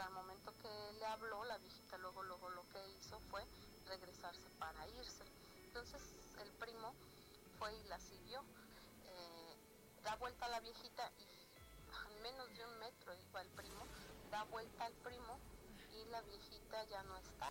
al 0.00 0.10
momento 0.12 0.52
que 0.62 0.92
le 0.98 1.06
habló, 1.06 1.44
la 1.44 1.58
viejita 1.58 1.98
luego, 1.98 2.22
luego 2.22 2.48
lo 2.50 2.62
que 2.70 2.88
hizo 2.90 3.18
fue 3.30 3.44
regresarse 3.86 4.48
para 4.58 4.86
irse. 4.88 5.24
Entonces 5.66 6.00
el 6.42 6.50
primo 6.52 6.92
fue 7.58 7.74
y 7.74 7.88
la 7.88 7.98
siguió, 7.98 8.40
eh, 9.04 9.56
da 10.04 10.14
vuelta 10.16 10.46
a 10.46 10.48
la 10.48 10.60
viejita 10.60 11.10
y 11.18 11.26
a 11.92 12.22
menos 12.22 12.48
de 12.56 12.64
un 12.64 12.78
metro 12.78 13.12
iba 13.14 13.40
el 13.42 13.48
primo, 13.50 13.84
da 14.30 14.44
vuelta 14.44 14.86
al 14.86 14.94
primo 14.94 15.38
y 15.92 16.04
la 16.10 16.20
viejita 16.22 16.84
ya 16.84 17.02
no 17.04 17.16
está. 17.16 17.50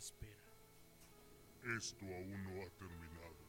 Espera. 0.00 0.32
Esto 1.76 2.06
aún 2.06 2.42
no 2.42 2.62
ha 2.62 2.70
terminado. 2.70 3.39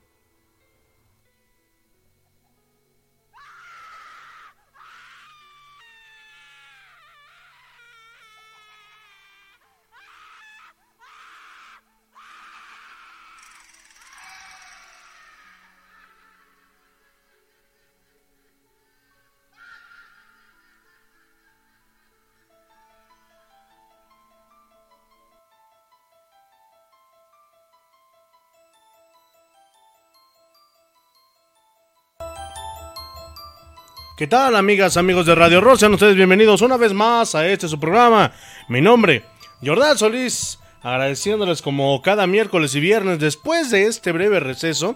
¿Qué 34.22 34.28
tal, 34.28 34.56
amigas, 34.56 34.98
amigos 34.98 35.26
de 35.26 35.34
Radio 35.34 35.62
Rosa? 35.62 35.80
Sean 35.80 35.96
ustedes 35.96 36.16
bienvenidos 36.16 36.62
una 36.62 36.78
vez 36.78 36.94
más 36.94 37.34
a 37.34 37.48
este 37.48 37.68
su 37.68 37.80
programa. 37.80 38.32
Mi 38.70 38.80
nombre, 38.80 39.24
Jordán 39.66 39.98
Solís, 39.98 40.60
agradeciéndoles 40.84 41.64
como 41.64 42.00
cada 42.04 42.28
miércoles 42.28 42.76
y 42.76 42.80
viernes 42.80 43.18
después 43.18 43.72
de 43.72 43.88
este 43.88 44.12
breve 44.12 44.40
receso. 44.40 44.96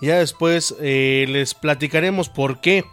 Ya 0.00 0.18
después 0.18 0.76
eh, 0.80 1.26
les 1.28 1.54
platicaremos 1.54 2.28
por 2.28 2.60
qué 2.60 2.84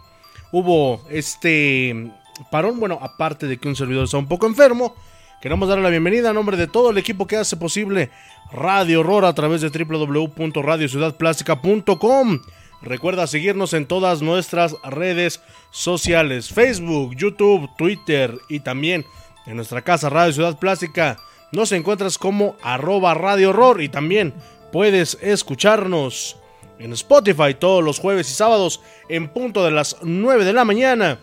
hubo 0.50 1.00
este 1.10 2.10
parón. 2.50 2.80
Bueno, 2.80 2.98
aparte 3.00 3.46
de 3.46 3.58
que 3.58 3.68
un 3.68 3.76
servidor 3.76 4.06
está 4.06 4.18
un 4.18 4.26
poco 4.26 4.48
enfermo, 4.48 4.96
queremos 5.40 5.68
darle 5.68 5.84
la 5.84 5.90
bienvenida 5.90 6.30
a 6.30 6.32
nombre 6.32 6.56
de 6.56 6.66
todo 6.66 6.90
el 6.90 6.98
equipo 6.98 7.28
que 7.28 7.36
hace 7.36 7.56
posible 7.56 8.10
Radio 8.50 8.98
Horror 8.98 9.26
a 9.26 9.32
través 9.32 9.60
de 9.60 9.68
www.radiociudadplástica.com. 9.68 12.40
Recuerda 12.80 13.26
seguirnos 13.26 13.74
en 13.74 13.86
todas 13.86 14.22
nuestras 14.22 14.76
redes 14.84 15.40
sociales, 15.70 16.48
Facebook, 16.50 17.16
YouTube, 17.16 17.68
Twitter 17.76 18.38
y 18.48 18.60
también 18.60 19.04
en 19.46 19.56
nuestra 19.56 19.82
casa 19.82 20.10
Radio 20.10 20.32
Ciudad 20.32 20.58
Plástica. 20.58 21.18
Nos 21.50 21.72
encuentras 21.72 22.18
como 22.18 22.56
arroba 22.62 23.14
Radio 23.14 23.50
Horror 23.50 23.82
y 23.82 23.88
también 23.88 24.32
puedes 24.70 25.18
escucharnos 25.20 26.36
en 26.78 26.92
Spotify 26.92 27.54
todos 27.58 27.82
los 27.82 27.98
jueves 27.98 28.30
y 28.30 28.34
sábados 28.34 28.80
en 29.08 29.28
punto 29.28 29.64
de 29.64 29.72
las 29.72 29.96
9 30.02 30.44
de 30.44 30.52
la 30.52 30.64
mañana. 30.64 31.18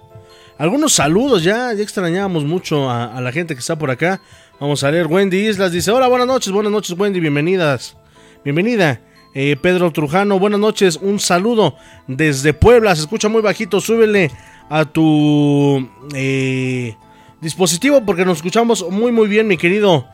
algunos 0.62 0.94
saludos. 0.94 1.44
Ya, 1.44 1.74
ya 1.74 1.82
extrañábamos 1.82 2.46
mucho 2.46 2.90
a, 2.90 3.20
la 3.20 3.32
gente 3.32 3.56
que 3.56 3.60
está 3.60 3.78
por 3.78 3.90
acá. 3.90 4.22
Vamos 4.60 4.84
a 4.84 4.92
leer. 4.92 5.08
Wendy 5.08 5.50
Islas 5.50 5.72
dice: 5.72 5.90
Hola, 5.90 6.08
buenas 6.08 6.28
noches, 6.28 6.54
buenas 6.54 6.72
noches, 6.72 6.98
Wendy, 6.98 7.20
bienvenidas. 7.20 7.98
Bienvenida. 8.44 9.02
Eh, 9.34 9.56
Pedro 9.60 9.92
Trujano, 9.92 10.38
buenas 10.40 10.60
noches, 10.60 11.00
un 11.02 11.18
saludo 11.18 11.76
desde 12.06 12.54
Puebla, 12.54 12.94
se 12.94 13.04
escucha 13.04 13.30
muy 13.30 13.42
bajito, 13.42 13.80
súbele 13.80 14.30
a 14.70 14.84
tu 14.84 15.90
eh, 16.14 16.98
dispositivo 17.40 18.04
porque 18.06 18.26
nos 18.26 18.40
escuchamos 18.40 18.86
muy 18.92 19.14
muy 19.14 19.30
bien, 19.30 19.48
mi 19.48 19.56
querido 19.56 20.06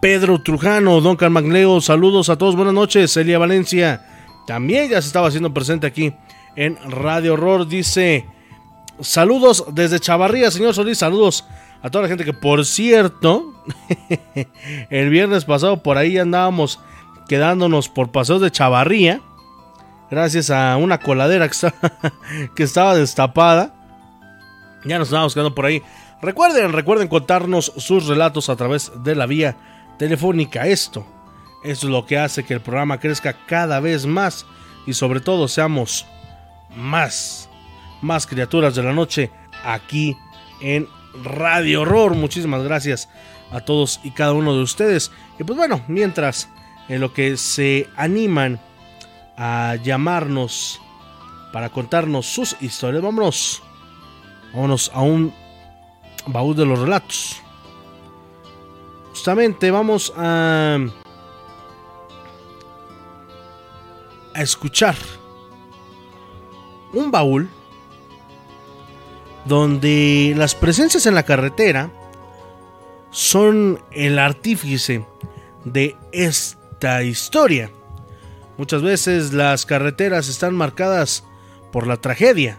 Pedro 0.00 0.40
Trujano, 0.42 1.02
Don 1.02 1.16
Carmagleo, 1.16 1.82
saludos 1.82 2.30
a 2.30 2.38
todos, 2.38 2.56
buenas 2.56 2.72
noches, 2.72 3.14
Elia 3.18 3.38
Valencia, 3.38 4.06
también 4.46 4.88
ya 4.88 5.02
se 5.02 5.08
estaba 5.08 5.28
haciendo 5.28 5.52
presente 5.52 5.86
aquí 5.86 6.14
en 6.56 6.78
Radio 6.90 7.34
Horror, 7.34 7.68
dice, 7.68 8.24
saludos 9.02 9.64
desde 9.72 10.00
Chavarría, 10.00 10.50
señor 10.50 10.74
Solís, 10.74 10.98
saludos 10.98 11.44
a 11.82 11.90
toda 11.90 12.02
la 12.02 12.08
gente 12.08 12.24
que 12.24 12.32
por 12.32 12.64
cierto, 12.64 13.52
el 14.90 15.10
viernes 15.10 15.44
pasado 15.44 15.82
por 15.82 15.98
ahí 15.98 16.18
andábamos 16.18 16.80
quedándonos 17.28 17.88
por 17.88 18.10
paseos 18.10 18.40
de 18.40 18.50
Chavarría, 18.50 19.20
gracias 20.10 20.50
a 20.50 20.76
una 20.76 20.98
coladera 20.98 21.48
que, 21.48 21.52
estaba, 21.52 21.74
que 22.54 22.62
estaba 22.62 22.94
destapada. 22.94 23.74
Ya 24.84 24.98
nos 24.98 25.08
estábamos 25.08 25.34
quedando 25.34 25.54
por 25.54 25.66
ahí. 25.66 25.82
Recuerden, 26.20 26.72
recuerden 26.72 27.08
contarnos 27.08 27.72
sus 27.76 28.06
relatos 28.06 28.48
a 28.48 28.56
través 28.56 28.92
de 29.02 29.14
la 29.14 29.26
vía 29.26 29.56
telefónica. 29.98 30.66
Esto, 30.66 31.06
esto 31.64 31.86
es 31.86 31.92
lo 31.92 32.06
que 32.06 32.18
hace 32.18 32.44
que 32.44 32.54
el 32.54 32.60
programa 32.60 33.00
crezca 33.00 33.36
cada 33.46 33.80
vez 33.80 34.06
más 34.06 34.46
y 34.86 34.94
sobre 34.94 35.20
todo 35.20 35.48
seamos 35.48 36.06
más, 36.76 37.48
más 38.02 38.26
criaturas 38.26 38.74
de 38.74 38.82
la 38.82 38.92
noche 38.92 39.30
aquí 39.64 40.16
en 40.60 40.88
Radio 41.22 41.82
Horror. 41.82 42.14
Muchísimas 42.14 42.62
gracias 42.62 43.08
a 43.50 43.60
todos 43.60 44.00
y 44.04 44.10
cada 44.10 44.32
uno 44.32 44.54
de 44.54 44.62
ustedes. 44.62 45.10
Y 45.38 45.44
pues 45.44 45.56
bueno, 45.56 45.82
mientras 45.88 46.48
en 46.88 47.00
lo 47.00 47.12
que 47.12 47.36
se 47.36 47.88
animan 47.96 48.60
a 49.36 49.76
llamarnos 49.82 50.80
para 51.52 51.68
contarnos 51.68 52.26
sus 52.26 52.56
historias. 52.60 53.02
Vámonos, 53.02 53.62
vámonos 54.52 54.90
a 54.94 55.02
un 55.02 55.32
baúl 56.26 56.56
de 56.56 56.66
los 56.66 56.78
relatos. 56.78 57.40
Justamente 59.10 59.70
vamos 59.70 60.12
a, 60.16 60.78
a 64.34 64.42
escuchar 64.42 64.96
un 66.94 67.10
baúl 67.10 67.50
donde 69.44 70.34
las 70.36 70.54
presencias 70.54 71.06
en 71.06 71.14
la 71.14 71.24
carretera 71.24 71.90
son 73.10 73.80
el 73.92 74.18
artífice 74.18 75.04
de 75.64 75.96
este 76.12 77.04
historia. 77.04 77.70
Muchas 78.58 78.82
veces 78.82 79.32
las 79.32 79.66
carreteras 79.66 80.28
están 80.28 80.54
marcadas 80.54 81.24
por 81.70 81.86
la 81.86 81.96
tragedia, 81.96 82.58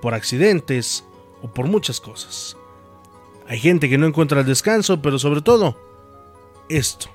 por 0.00 0.14
accidentes 0.14 1.04
o 1.42 1.48
por 1.48 1.66
muchas 1.66 2.00
cosas. 2.00 2.56
Hay 3.48 3.58
gente 3.58 3.88
que 3.88 3.98
no 3.98 4.06
encuentra 4.06 4.40
el 4.40 4.46
descanso, 4.46 5.02
pero 5.02 5.18
sobre 5.18 5.42
todo, 5.42 5.76
esto. 6.68 7.08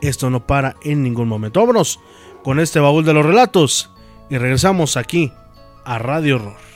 Esto 0.00 0.30
no 0.30 0.46
para 0.46 0.76
en 0.82 1.02
ningún 1.02 1.28
momento. 1.28 1.60
Vámonos 1.60 2.00
con 2.42 2.58
este 2.58 2.80
baúl 2.80 3.04
de 3.04 3.14
los 3.14 3.24
relatos 3.24 3.90
y 4.28 4.36
regresamos 4.36 4.96
aquí 4.96 5.32
a 5.84 5.98
Radio 5.98 6.36
Horror. 6.36 6.71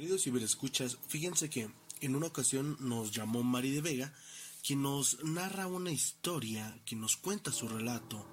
Queridos 0.00 0.22
ciberescuchas, 0.22 0.96
fíjense 1.08 1.50
que 1.50 1.68
en 2.00 2.16
una 2.16 2.28
ocasión 2.28 2.78
nos 2.80 3.12
llamó 3.12 3.42
Mari 3.42 3.70
de 3.70 3.82
Vega, 3.82 4.14
quien 4.66 4.80
nos 4.80 5.22
narra 5.24 5.66
una 5.66 5.90
historia, 5.90 6.80
quien 6.86 7.02
nos 7.02 7.18
cuenta 7.18 7.52
su 7.52 7.68
relato 7.68 8.26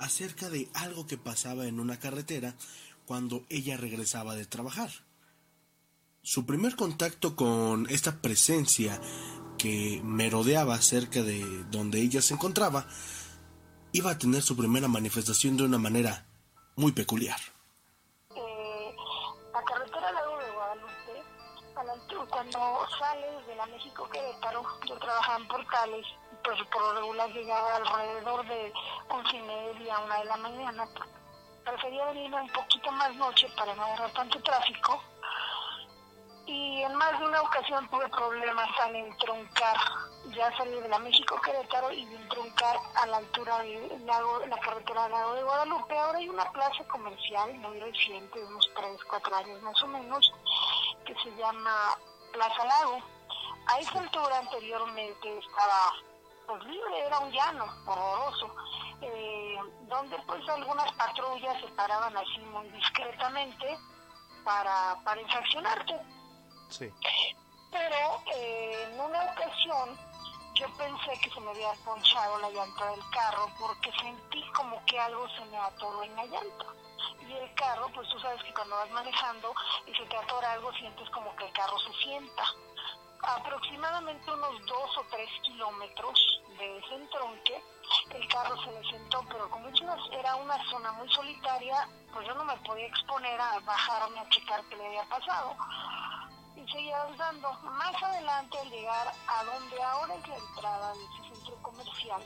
acerca 0.00 0.50
de 0.50 0.68
algo 0.74 1.06
que 1.06 1.16
pasaba 1.16 1.68
en 1.68 1.78
una 1.78 2.00
carretera 2.00 2.56
cuando 3.04 3.46
ella 3.50 3.76
regresaba 3.76 4.34
de 4.34 4.46
trabajar. 4.46 4.90
Su 6.22 6.44
primer 6.44 6.74
contacto 6.74 7.36
con 7.36 7.88
esta 7.88 8.20
presencia 8.20 9.00
que 9.58 10.00
merodeaba 10.02 10.82
cerca 10.82 11.22
de 11.22 11.62
donde 11.70 12.00
ella 12.00 12.20
se 12.20 12.34
encontraba 12.34 12.88
iba 13.92 14.10
a 14.10 14.18
tener 14.18 14.42
su 14.42 14.56
primera 14.56 14.88
manifestación 14.88 15.56
de 15.56 15.62
una 15.62 15.78
manera 15.78 16.26
muy 16.74 16.90
peculiar. 16.90 17.38
Cuando 22.30 22.86
sales 22.98 23.46
de 23.46 23.54
la 23.56 23.66
México 23.66 24.08
Querétaro, 24.10 24.62
yo 24.86 24.98
trabajaba 24.98 25.38
en 25.38 25.48
Portales, 25.48 26.06
pues 26.42 26.62
por 26.72 26.82
lo 26.82 27.00
regular 27.00 27.28
llegaba 27.30 27.76
alrededor 27.76 28.46
de 28.46 28.72
once 29.08 29.36
y 29.36 29.42
media, 29.42 29.98
una 29.98 30.18
de 30.18 30.24
la 30.24 30.36
mañana. 30.36 30.88
Prefería 31.64 32.04
venirme 32.06 32.42
un 32.42 32.52
poquito 32.52 32.92
más 32.92 33.14
noche 33.16 33.48
para 33.56 33.74
no 33.74 33.84
agarrar 33.84 34.12
tanto 34.12 34.40
tráfico. 34.42 35.02
Y 36.46 36.82
en 36.82 36.94
más 36.94 37.18
de 37.18 37.26
una 37.26 37.42
ocasión 37.42 37.90
tuve 37.90 38.08
problemas 38.08 38.68
al 38.80 38.94
entroncar, 38.94 39.76
ya 40.26 40.56
salí 40.56 40.80
de 40.80 40.88
la 40.88 41.00
México 41.00 41.40
Querétaro 41.40 41.90
y 41.92 42.02
entroncar 42.02 42.76
a 42.94 43.06
la 43.06 43.16
altura 43.16 43.58
de 43.58 43.98
la 44.46 44.60
carretera 44.60 45.02
del 45.02 45.12
lago 45.12 45.34
de 45.34 45.42
Guadalupe. 45.42 45.98
Ahora 45.98 46.18
hay 46.18 46.28
una 46.28 46.48
plaza 46.52 46.84
comercial 46.86 47.52
muy 47.54 47.80
reciente, 47.80 48.38
de 48.38 48.46
unos 48.46 48.70
3, 48.76 49.04
4 49.10 49.36
años 49.36 49.62
más 49.62 49.82
o 49.82 49.88
menos, 49.88 50.32
que 51.04 51.14
se 51.16 51.34
llama 51.34 51.98
Plaza 52.36 52.64
Lago. 52.66 53.02
A 53.66 53.80
esa 53.80 53.98
altura 53.98 54.38
anteriormente 54.38 55.38
estaba 55.38 55.94
pues 56.46 56.62
libre, 56.64 57.06
era 57.06 57.18
un 57.18 57.32
llano 57.32 57.64
horroroso, 57.86 58.54
eh, 59.00 59.56
donde 59.88 60.16
pues 60.26 60.48
algunas 60.48 60.92
patrullas 60.92 61.60
se 61.60 61.68
paraban 61.68 62.14
así 62.16 62.38
muy 62.52 62.68
discretamente 62.68 63.78
para, 64.44 64.96
para 65.02 65.20
infraccionarte. 65.20 65.98
Sí. 66.68 66.92
Pero 67.72 68.22
eh, 68.34 68.88
en 68.92 69.00
una 69.00 69.24
ocasión 69.32 69.98
yo 70.54 70.66
pensé 70.76 71.18
que 71.22 71.30
se 71.30 71.40
me 71.40 71.50
había 71.50 71.72
ponchado 71.84 72.38
la 72.38 72.50
llanta 72.50 72.90
del 72.90 73.10
carro 73.10 73.50
porque 73.58 73.90
sentí 74.00 74.44
como 74.52 74.84
que 74.84 75.00
algo 75.00 75.26
se 75.30 75.44
me 75.46 75.56
atoró 75.56 76.02
en 76.04 76.14
la 76.14 76.26
llanta. 76.26 76.66
Y 77.20 77.32
el 77.32 77.54
carro, 77.54 77.88
pues 77.94 78.08
tú 78.08 78.18
sabes 78.20 78.42
que 78.42 78.54
cuando 78.54 78.76
vas 78.76 78.90
manejando 78.90 79.54
y 79.86 79.94
se 79.94 80.04
te 80.06 80.16
atora 80.16 80.52
algo, 80.52 80.72
sientes 80.74 81.08
como 81.10 81.34
que 81.36 81.46
el 81.46 81.52
carro 81.52 81.78
se 81.78 81.92
sienta. 82.02 82.44
Aproximadamente 83.22 84.30
unos 84.30 84.66
dos 84.66 84.98
o 84.98 85.04
tres 85.10 85.28
kilómetros 85.42 86.42
de 86.58 86.78
ese 86.78 86.94
entronque, 86.94 87.62
el 88.10 88.28
carro 88.28 88.56
se 88.62 88.72
le 88.72 88.90
sentó, 88.90 89.24
pero 89.28 89.50
como 89.50 89.66
era 90.12 90.36
una 90.36 90.70
zona 90.70 90.92
muy 90.92 91.08
solitaria, 91.12 91.88
pues 92.12 92.26
yo 92.26 92.34
no 92.34 92.44
me 92.44 92.56
podía 92.58 92.86
exponer 92.86 93.40
a 93.40 93.58
bajarme 93.60 94.20
a 94.20 94.28
checar 94.28 94.62
qué 94.68 94.76
le 94.76 94.86
había 94.86 95.04
pasado 95.08 95.56
y 96.56 96.72
seguía 96.72 97.00
avanzando. 97.02 97.52
Más 97.62 98.02
adelante, 98.02 98.58
al 98.58 98.70
llegar 98.70 99.12
a 99.28 99.44
donde 99.44 99.82
ahora 99.82 100.14
es 100.14 100.28
la 100.28 100.36
entrada 100.36 100.92
de 100.94 101.04
ese 101.04 101.34
centro 101.34 101.62
comercial, 101.62 102.22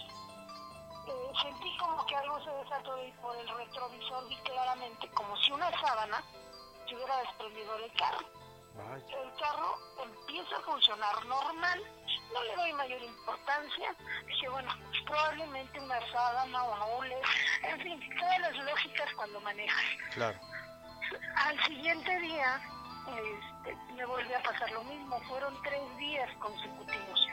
eh, 1.06 1.32
sentí 1.42 1.76
como 1.78 2.04
que 2.06 2.16
algo 2.16 2.42
se 2.44 2.50
desató 2.50 3.04
y 3.04 3.12
por 3.12 3.36
el 3.36 3.48
retrovisor 3.48 4.28
vi 4.28 4.36
claramente 4.38 5.08
como 5.10 5.36
si 5.38 5.52
una 5.52 5.70
sábana 5.80 6.22
se 6.88 6.94
hubiera 6.94 7.16
desprendido 7.18 7.78
del 7.78 7.92
carro. 7.94 8.26
El 8.88 9.32
carro 9.38 9.76
empieza 10.02 10.56
a 10.56 10.60
funcionar 10.60 11.24
normal, 11.26 11.82
no 12.32 12.42
le 12.44 12.56
doy 12.56 12.72
mayor 12.72 13.02
importancia. 13.02 13.94
Dije, 14.26 14.48
bueno, 14.48 14.72
probablemente 15.04 15.80
una 15.80 16.00
sábana 16.12 16.64
o 16.64 16.98
hule, 16.98 17.20
en 17.64 17.80
fin, 17.80 18.00
todas 18.18 18.38
las 18.40 18.56
lógicas 18.56 19.12
cuando 19.14 19.40
manejas. 19.40 19.84
Claro. 20.14 20.38
Al 21.36 21.64
siguiente 21.64 22.18
día 22.20 22.60
este, 23.08 23.76
me 23.94 24.04
volvió 24.04 24.38
a 24.38 24.42
pasar 24.42 24.70
lo 24.72 24.84
mismo. 24.84 25.20
Fueron 25.28 25.60
tres 25.62 25.96
días 25.98 26.30
consecutivos. 26.38 27.28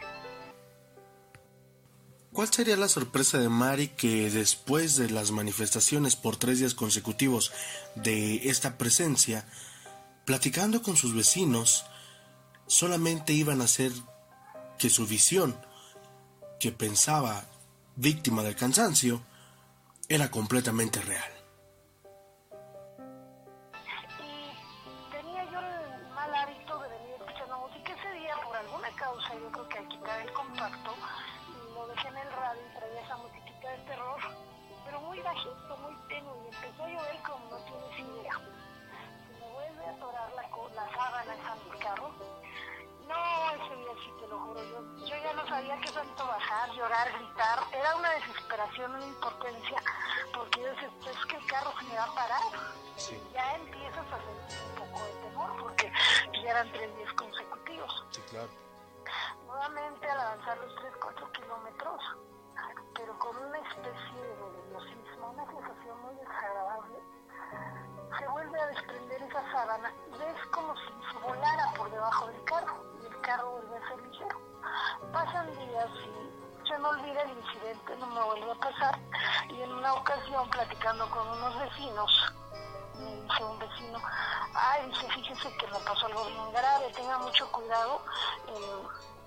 ¿Cuál 2.38 2.53
sería 2.53 2.77
la 2.77 2.88
sorpresa 2.88 3.39
de 3.39 3.50
Mari 3.50 3.88
que 3.88 4.29
después 4.29 4.96
de 4.96 5.10
las 5.10 5.32
manifestaciones 5.32 6.15
por 6.15 6.36
tres 6.36 6.60
días 6.60 6.75
consecutivos 6.75 7.51
de 7.96 8.48
esta 8.48 8.77
presencia, 8.77 9.48
platicando 10.24 10.84
con 10.84 10.98
sus 10.98 11.15
vecinos, 11.15 11.86
solamente 12.67 13.34
iban 13.34 13.60
a 13.60 13.63
hacer 13.63 13.91
que 14.77 14.91
su 14.91 15.08
visión, 15.08 15.60
que 16.60 16.72
pensaba 16.72 17.44
víctima 17.96 18.44
del 18.44 18.56
cansancio, 18.56 19.24
era 20.08 20.29
completamente 20.29 21.01
real? 21.01 21.37
Llorar, 46.97 47.19
gritar, 47.19 47.59
era 47.73 47.95
una 47.95 48.09
desesperación, 48.11 48.95
una 48.95 49.05
impotencia, 49.05 49.81
porque 50.33 50.61
yo 50.61 50.67
decía, 50.67 50.89
"Pues 51.03 51.15
es 51.15 51.25
que 51.25 51.35
el 51.37 51.45
carro 51.47 51.73
se 51.79 51.85
me 51.85 51.95
va 51.95 52.03
a 52.03 52.15
parar 52.15 52.77
ya 53.31 53.55
empiezas 53.55 54.05
a 54.11 54.17
sentir 54.17 54.57
un 54.69 54.91
poco 54.91 55.05
de 55.05 55.13
temor 55.21 55.55
porque 55.59 55.91
ya 56.43 56.49
eran 56.49 56.71
tres 56.71 56.97
días 56.97 57.13
consecutivos. 57.13 58.05
Sí, 58.09 58.21
claro. 58.31 58.49
Nuevamente 59.45 60.09
al 60.09 60.19
avanzar 60.19 60.57
los 60.57 60.75
3-4 60.75 61.31
kilómetros, 61.31 62.01
pero 62.95 63.19
con 63.19 63.37
una 63.37 63.59
especie 63.59 64.21
de 64.21 64.35
nerviosismo, 64.35 65.29
una 65.29 65.45
sensación 65.45 66.01
muy 66.01 66.15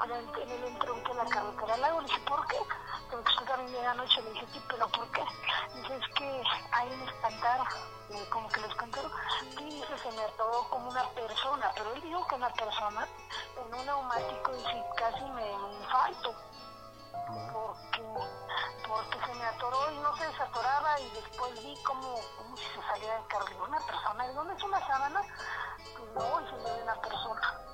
en, 0.05 0.11
el, 0.11 0.43
en 0.43 0.51
el 0.51 0.65
entronque 0.65 1.13
de 1.13 1.15
la 1.15 1.25
carretera 1.27 1.75
al 1.75 1.81
lago. 1.81 2.01
Le 2.01 2.07
dije, 2.07 2.21
¿por 2.21 2.47
qué? 2.47 2.57
Porque 3.11 3.31
usted 3.31 3.47
también 3.47 3.73
llega 3.73 3.91
anoche. 3.91 4.23
Le 4.23 4.31
dije, 4.31 4.47
sí, 4.53 4.63
pero 4.69 4.89
¿por 4.89 5.11
qué? 5.11 5.25
Dice, 5.75 5.97
es 5.97 6.15
que 6.15 6.43
ahí 6.73 6.91
me 6.91 7.05
espantaron. 7.05 7.67
Y 8.09 8.19
yo, 8.19 8.31
como 8.31 8.49
que 8.49 8.61
lo 8.61 8.67
espantaron. 8.67 9.13
Sí, 9.57 9.65
dice, 9.65 9.99
se 9.99 10.11
me 10.13 10.23
atoró 10.23 10.67
como 10.71 10.91
una 10.91 11.09
persona, 11.11 11.73
pero 11.75 11.93
él 11.95 12.01
dijo 12.03 12.27
que 12.27 12.35
una 12.35 12.51
persona 12.51 13.07
en 13.57 13.75
un 13.75 13.87
neumático, 13.87 14.53
dice, 14.53 14.85
casi 14.97 15.25
me 15.25 15.53
infarto 15.81 16.35
porque, 17.53 18.03
porque 18.89 19.27
se 19.27 19.35
me 19.35 19.45
atoró 19.45 19.91
y 19.93 19.99
no 19.99 20.17
se 20.17 20.27
desatoraba 20.27 21.01
y 21.01 21.11
después 21.11 21.63
vi 21.63 21.77
como, 21.85 22.17
si 22.57 22.65
se 22.75 22.83
salía 22.87 23.15
del 23.15 23.27
carro. 23.29 23.47
Digo, 23.47 23.65
una 23.65 23.81
persona, 23.81 24.27
¿de 24.27 24.35
dónde 24.35 24.55
es 24.55 24.63
una 24.63 24.87
sábana? 24.87 25.23
Pues 25.97 26.13
no, 26.15 26.41
y 26.41 26.45
se 26.47 26.57
me 26.57 26.77
ve 26.77 26.83
una 26.83 26.95
persona. 27.01 27.70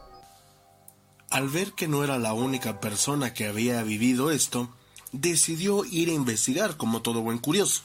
Al 1.36 1.50
ver 1.50 1.74
que 1.74 1.86
no 1.86 2.02
era 2.02 2.18
la 2.18 2.32
única 2.32 2.80
persona 2.80 3.34
que 3.34 3.46
había 3.46 3.82
vivido 3.82 4.30
esto, 4.30 4.70
decidió 5.12 5.84
ir 5.84 6.08
a 6.08 6.14
investigar 6.14 6.78
como 6.78 7.02
todo 7.02 7.20
buen 7.20 7.36
curioso. 7.36 7.82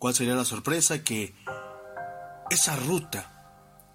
¿Cuál 0.00 0.14
sería 0.14 0.34
la 0.34 0.44
sorpresa? 0.44 1.04
Que 1.04 1.36
esa 2.50 2.74
ruta 2.74 3.30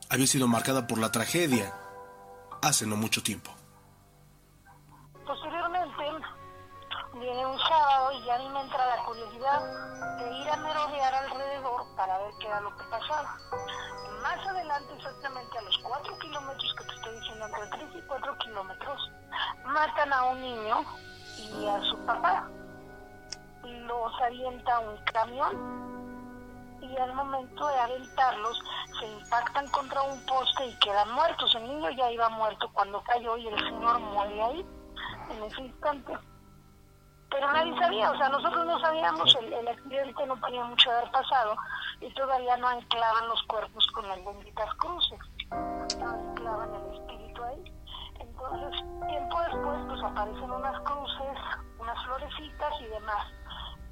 había 0.09 0.27
sido 0.27 0.47
marcada 0.47 0.87
por 0.87 0.97
la 0.97 1.11
tragedia 1.11 1.73
hace 2.61 2.87
no 2.87 2.95
mucho 2.95 3.21
tiempo. 3.21 3.51
Posteriormente, 5.25 6.03
viene 7.19 7.45
un 7.45 7.59
sábado 7.59 8.13
y 8.13 8.25
ya 8.27 8.35
a 8.35 8.39
mí 8.39 8.47
me 8.47 8.61
entra 8.61 8.95
la 8.95 9.03
curiosidad 9.03 9.59
de 10.19 10.37
ir 10.37 10.49
a 10.49 10.55
merodear 10.55 11.13
alrededor 11.13 11.95
para 11.97 12.17
ver 12.19 12.31
qué 12.39 12.47
era 12.47 12.61
lo 12.61 12.77
que 12.77 12.83
pasaba. 12.85 13.37
Más 14.23 14.47
adelante, 14.47 14.93
exactamente 14.95 15.57
a 15.57 15.61
los 15.63 15.76
entre 18.07 18.19
3 18.19 18.27
y 18.27 18.27
4 18.27 18.37
kilómetros, 18.39 19.11
matan 19.65 20.13
a 20.13 20.23
un 20.25 20.41
niño 20.41 20.77
y 21.37 21.67
a 21.67 21.81
su 21.83 21.97
papá. 22.05 22.47
Los 23.63 24.21
avienta 24.21 24.79
un 24.79 24.97
camión 25.05 25.77
y 26.81 26.97
al 26.97 27.13
momento 27.13 27.67
de 27.67 27.79
aventarlos 27.79 28.59
se 28.99 29.07
impactan 29.07 29.67
contra 29.69 30.01
un 30.03 30.25
poste 30.25 30.67
y 30.67 30.79
quedan 30.79 31.11
muertos. 31.11 31.53
El 31.55 31.63
niño 31.63 31.89
ya 31.91 32.11
iba 32.11 32.29
muerto 32.29 32.69
cuando 32.73 33.01
cayó 33.03 33.37
y 33.37 33.47
el 33.47 33.59
señor 33.59 33.99
muere 33.99 34.41
ahí 34.41 34.65
en 35.31 35.43
ese 35.43 35.61
instante. 35.61 36.17
Pero 37.29 37.51
nadie 37.51 37.77
sabía, 37.77 38.09
o 38.09 38.17
sea, 38.17 38.29
nosotros 38.29 38.65
no 38.65 38.79
sabíamos, 38.79 39.35
el, 39.35 39.51
el 39.51 39.67
accidente 39.67 40.25
no 40.25 40.39
tenía 40.39 40.63
mucho 40.63 40.89
haber 40.91 41.11
pasado 41.11 41.57
y 41.99 42.13
todavía 42.13 42.55
no 42.55 42.69
anclaban 42.69 43.27
los 43.27 43.43
cuerpos 43.43 43.85
con 43.93 44.07
las 44.07 44.23
benditas 44.23 44.73
cruces, 44.75 45.19
no 45.99 46.09
anclaban 46.09 46.73
el 46.73 46.93
espíritu. 46.93 47.16
Entonces, 48.51 48.81
tiempo 49.07 49.41
después, 49.41 49.79
pues 49.87 50.03
aparecen 50.03 50.51
unas 50.51 50.79
cruces, 50.81 51.37
unas 51.79 52.05
florecitas 52.05 52.73
y 52.81 52.85
demás. 52.85 53.27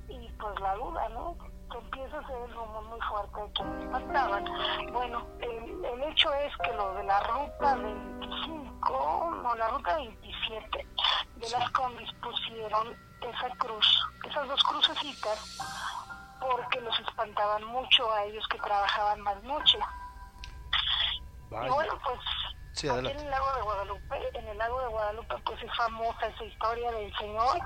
Y 0.07 0.29
pues 0.39 0.59
la 0.59 0.75
duda, 0.75 1.09
¿no? 1.09 1.37
Que 1.71 1.77
empieza 1.77 2.19
a 2.19 2.27
ser 2.27 2.37
el 2.37 2.53
rumor 2.53 2.83
muy 2.83 3.01
fuerte 3.01 3.41
de 3.41 3.53
que 3.53 3.63
me. 3.63 4.91
Bueno, 4.91 5.27
el, 5.41 5.85
el 5.85 6.03
hecho 6.03 6.33
es 6.33 6.55
que 6.57 6.73
lo 6.73 6.93
de 6.93 7.03
la 7.03 7.19
ruta 7.21 7.75
25, 7.75 9.39
no, 9.43 9.55
la 9.55 9.67
ruta 9.69 9.97
27 9.97 10.87
de 11.35 11.49
las 11.49 11.69
combis 11.71 12.11
pusieron 12.21 12.95
esa 13.21 13.49
cruz, 13.57 14.07
esas 14.23 14.47
dos 14.47 14.63
crucecitas, 14.63 15.57
porque 16.39 16.79
los 16.81 16.97
espantaban 16.99 17.63
mucho 17.65 18.11
a 18.13 18.23
ellos 18.23 18.47
que 18.47 18.57
trabajaban 18.59 19.21
más 19.21 19.43
noche. 19.43 19.79
Y 21.51 21.69
bueno, 21.69 21.93
pues 22.03 22.19
Sí, 22.75 22.87
aquí 22.87 22.93
adelante. 22.97 23.19
en 23.19 23.25
el 23.25 23.31
lago 23.31 23.55
de 23.55 23.61
Guadalupe, 23.61 24.29
en 24.37 24.47
el 24.47 24.57
lago 24.57 24.79
de 24.81 24.87
Guadalupe, 24.87 25.35
pues 25.45 25.63
es 25.63 25.75
famosa 25.75 26.27
esa 26.27 26.43
historia 26.43 26.91
del 26.91 27.15
señor 27.17 27.57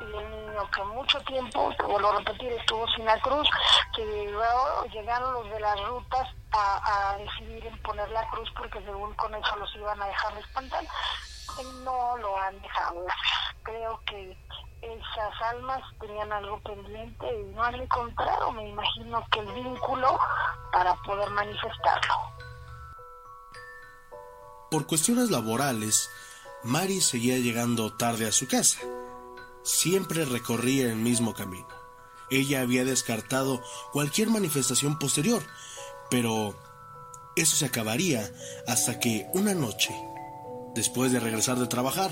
y 0.00 0.04
del 0.06 0.30
niño 0.30 0.70
que 0.70 0.82
mucho 0.84 1.20
tiempo, 1.20 1.72
te 1.76 1.82
vuelvo 1.84 2.08
a 2.10 2.16
repetir, 2.18 2.50
estuvo 2.52 2.86
sin 2.88 3.04
la 3.04 3.20
cruz, 3.20 3.48
que 3.94 4.04
llegó- 4.04 4.84
llegaron 4.92 5.32
los 5.34 5.50
de 5.50 5.60
las 5.60 5.80
rutas 5.86 6.28
a, 6.52 7.10
a 7.12 7.16
decidir 7.18 7.66
en 7.66 7.80
poner 7.82 8.08
la 8.10 8.26
cruz 8.30 8.50
porque 8.56 8.82
según 8.82 9.14
con 9.14 9.34
eso 9.34 9.56
los 9.56 9.72
iban 9.76 10.02
a 10.02 10.06
dejar 10.06 10.34
de 10.34 10.40
espantar. 10.40 10.84
Y 11.60 11.84
no 11.84 12.16
lo 12.16 12.36
han 12.40 12.60
dejado. 12.60 13.04
Creo 13.62 14.00
que 14.06 14.36
esas 14.82 15.42
almas 15.42 15.80
tenían 16.00 16.32
algo 16.32 16.58
pendiente 16.60 17.26
y 17.32 17.44
no 17.54 17.62
han 17.62 17.74
encontrado, 17.76 18.50
me 18.50 18.68
imagino 18.68 19.24
que 19.30 19.38
el 19.40 19.46
vínculo 19.52 20.18
para 20.72 20.94
poder 21.06 21.30
manifestarlo. 21.30 22.33
Por 24.74 24.88
cuestiones 24.88 25.30
laborales, 25.30 26.10
Mari 26.64 27.00
seguía 27.00 27.38
llegando 27.38 27.92
tarde 27.92 28.26
a 28.26 28.32
su 28.32 28.48
casa. 28.48 28.80
Siempre 29.62 30.24
recorría 30.24 30.86
el 30.86 30.96
mismo 30.96 31.32
camino. 31.32 31.68
Ella 32.28 32.60
había 32.60 32.84
descartado 32.84 33.62
cualquier 33.92 34.30
manifestación 34.30 34.98
posterior, 34.98 35.44
pero 36.10 36.58
eso 37.36 37.54
se 37.54 37.66
acabaría 37.66 38.28
hasta 38.66 38.98
que 38.98 39.28
una 39.32 39.54
noche, 39.54 39.94
después 40.74 41.12
de 41.12 41.20
regresar 41.20 41.56
de 41.56 41.68
trabajar, 41.68 42.10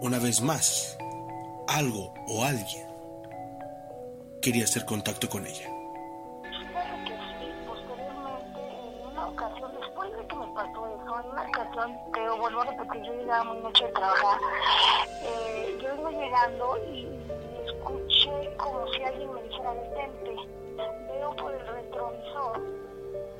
una 0.00 0.18
vez 0.18 0.40
más, 0.40 0.96
algo 1.68 2.14
o 2.26 2.44
alguien 2.44 2.88
quería 4.40 4.64
hacer 4.64 4.84
contacto 4.84 5.28
con 5.28 5.46
ella. 5.46 5.71
Pasó 10.54 10.86
eso, 10.86 11.20
en 11.20 11.30
una 11.30 11.42
ocasión, 11.42 11.98
pero 12.12 12.36
vuelvo 12.36 12.60
a 12.60 12.64
repetir, 12.64 13.02
yo 13.02 13.12
llegaba 13.12 13.44
muy 13.44 13.58
noche 13.60 13.86
de 13.86 13.92
trabajar, 13.92 14.38
eh, 15.22 15.78
yo 15.80 15.94
iba 15.94 16.10
llegando 16.10 16.78
y 16.88 17.08
escuché 17.66 18.56
como 18.56 18.86
si 18.88 19.02
alguien 19.02 19.34
me 19.34 19.42
dijera 19.42 19.74
detente, 19.74 20.36
veo 21.08 21.36
por 21.36 21.54
el 21.54 21.66
retrovisor. 21.66 22.60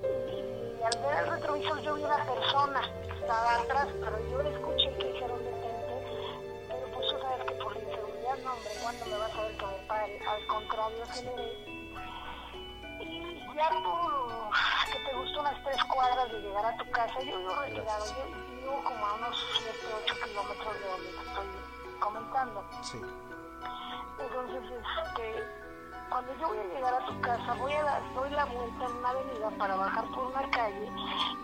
Y 0.02 0.82
al 0.82 1.02
ver 1.02 1.24
el 1.24 1.30
retrovisor 1.30 1.80
yo 1.82 1.94
vi 1.94 2.04
una 2.04 2.24
persona 2.24 2.80
que 3.06 3.20
estaba 3.20 3.54
atrás, 3.56 3.88
pero 4.00 4.30
yo 4.30 4.42
le 4.42 4.50
escuché 4.50 4.92
que 4.96 5.12
dijeron 5.12 5.38
detente, 5.38 6.26
pero 6.68 6.86
pues 6.94 7.08
tú 7.08 7.18
sabes 7.20 7.44
que 7.46 7.54
por 7.54 7.76
inseguridad, 7.76 8.38
no 8.44 8.52
hombre, 8.52 8.70
¿cuándo 8.82 9.06
me 9.06 9.18
vas 9.18 9.36
a 9.36 9.42
ver 9.42 9.56
que 9.56 9.66
me 9.66 9.86
pare? 9.86 10.18
Al 10.26 10.46
contrario, 10.46 11.02
aceleré 11.02 11.72
y 13.00 13.54
ya 13.54 13.68
por 13.82 14.12
que 15.12 15.18
gustó 15.18 15.40
unas 15.40 15.62
tres 15.62 15.84
cuadras 15.84 16.32
de 16.32 16.40
llegar 16.40 16.64
a 16.64 16.76
tu 16.76 16.90
casa, 16.90 17.20
yo 17.20 17.38
vivo 17.38 17.54
retirado, 17.56 18.04
yo 18.06 18.56
vivo 18.56 18.84
como 18.84 19.06
a 19.06 19.14
unos 19.14 19.46
7, 19.58 19.78
8 20.04 20.14
kilómetros 20.24 20.80
de 20.80 20.88
donde 20.88 21.08
te 21.08 21.28
estoy 21.28 22.00
comentando. 22.00 22.64
Sí. 22.80 23.00
Entonces, 24.18 24.62
este, 24.70 25.44
cuando 26.08 26.34
yo 26.38 26.48
voy 26.48 26.58
a 26.58 26.64
llegar 26.64 26.94
a 26.94 27.06
tu 27.06 27.20
casa, 27.20 27.54
voy 27.54 27.72
a 27.72 27.82
dar, 27.82 28.14
doy 28.14 28.30
la 28.30 28.44
vuelta 28.46 28.84
en 28.84 28.96
una 28.96 29.08
avenida 29.10 29.50
para 29.58 29.76
bajar 29.76 30.04
por 30.06 30.26
una 30.26 30.50
calle 30.50 30.90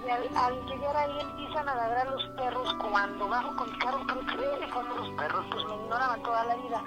y 0.06 0.10
al, 0.10 0.36
al 0.36 0.66
llegar 0.66 0.96
ahí 0.96 1.20
empiezan 1.20 1.68
a 1.68 1.74
ladrar 1.74 2.06
los 2.08 2.24
perros 2.36 2.74
cuando 2.80 3.28
bajo 3.28 3.54
con 3.56 3.68
el 3.68 3.78
carro, 3.78 4.00
pero 4.06 4.20
créeme, 4.20 4.70
cuando 4.72 4.94
los 4.94 5.10
perros 5.10 5.46
pues 5.50 5.64
me 5.66 5.74
ignoraban 5.74 6.22
toda 6.22 6.44
la 6.44 6.56
vida, 6.56 6.82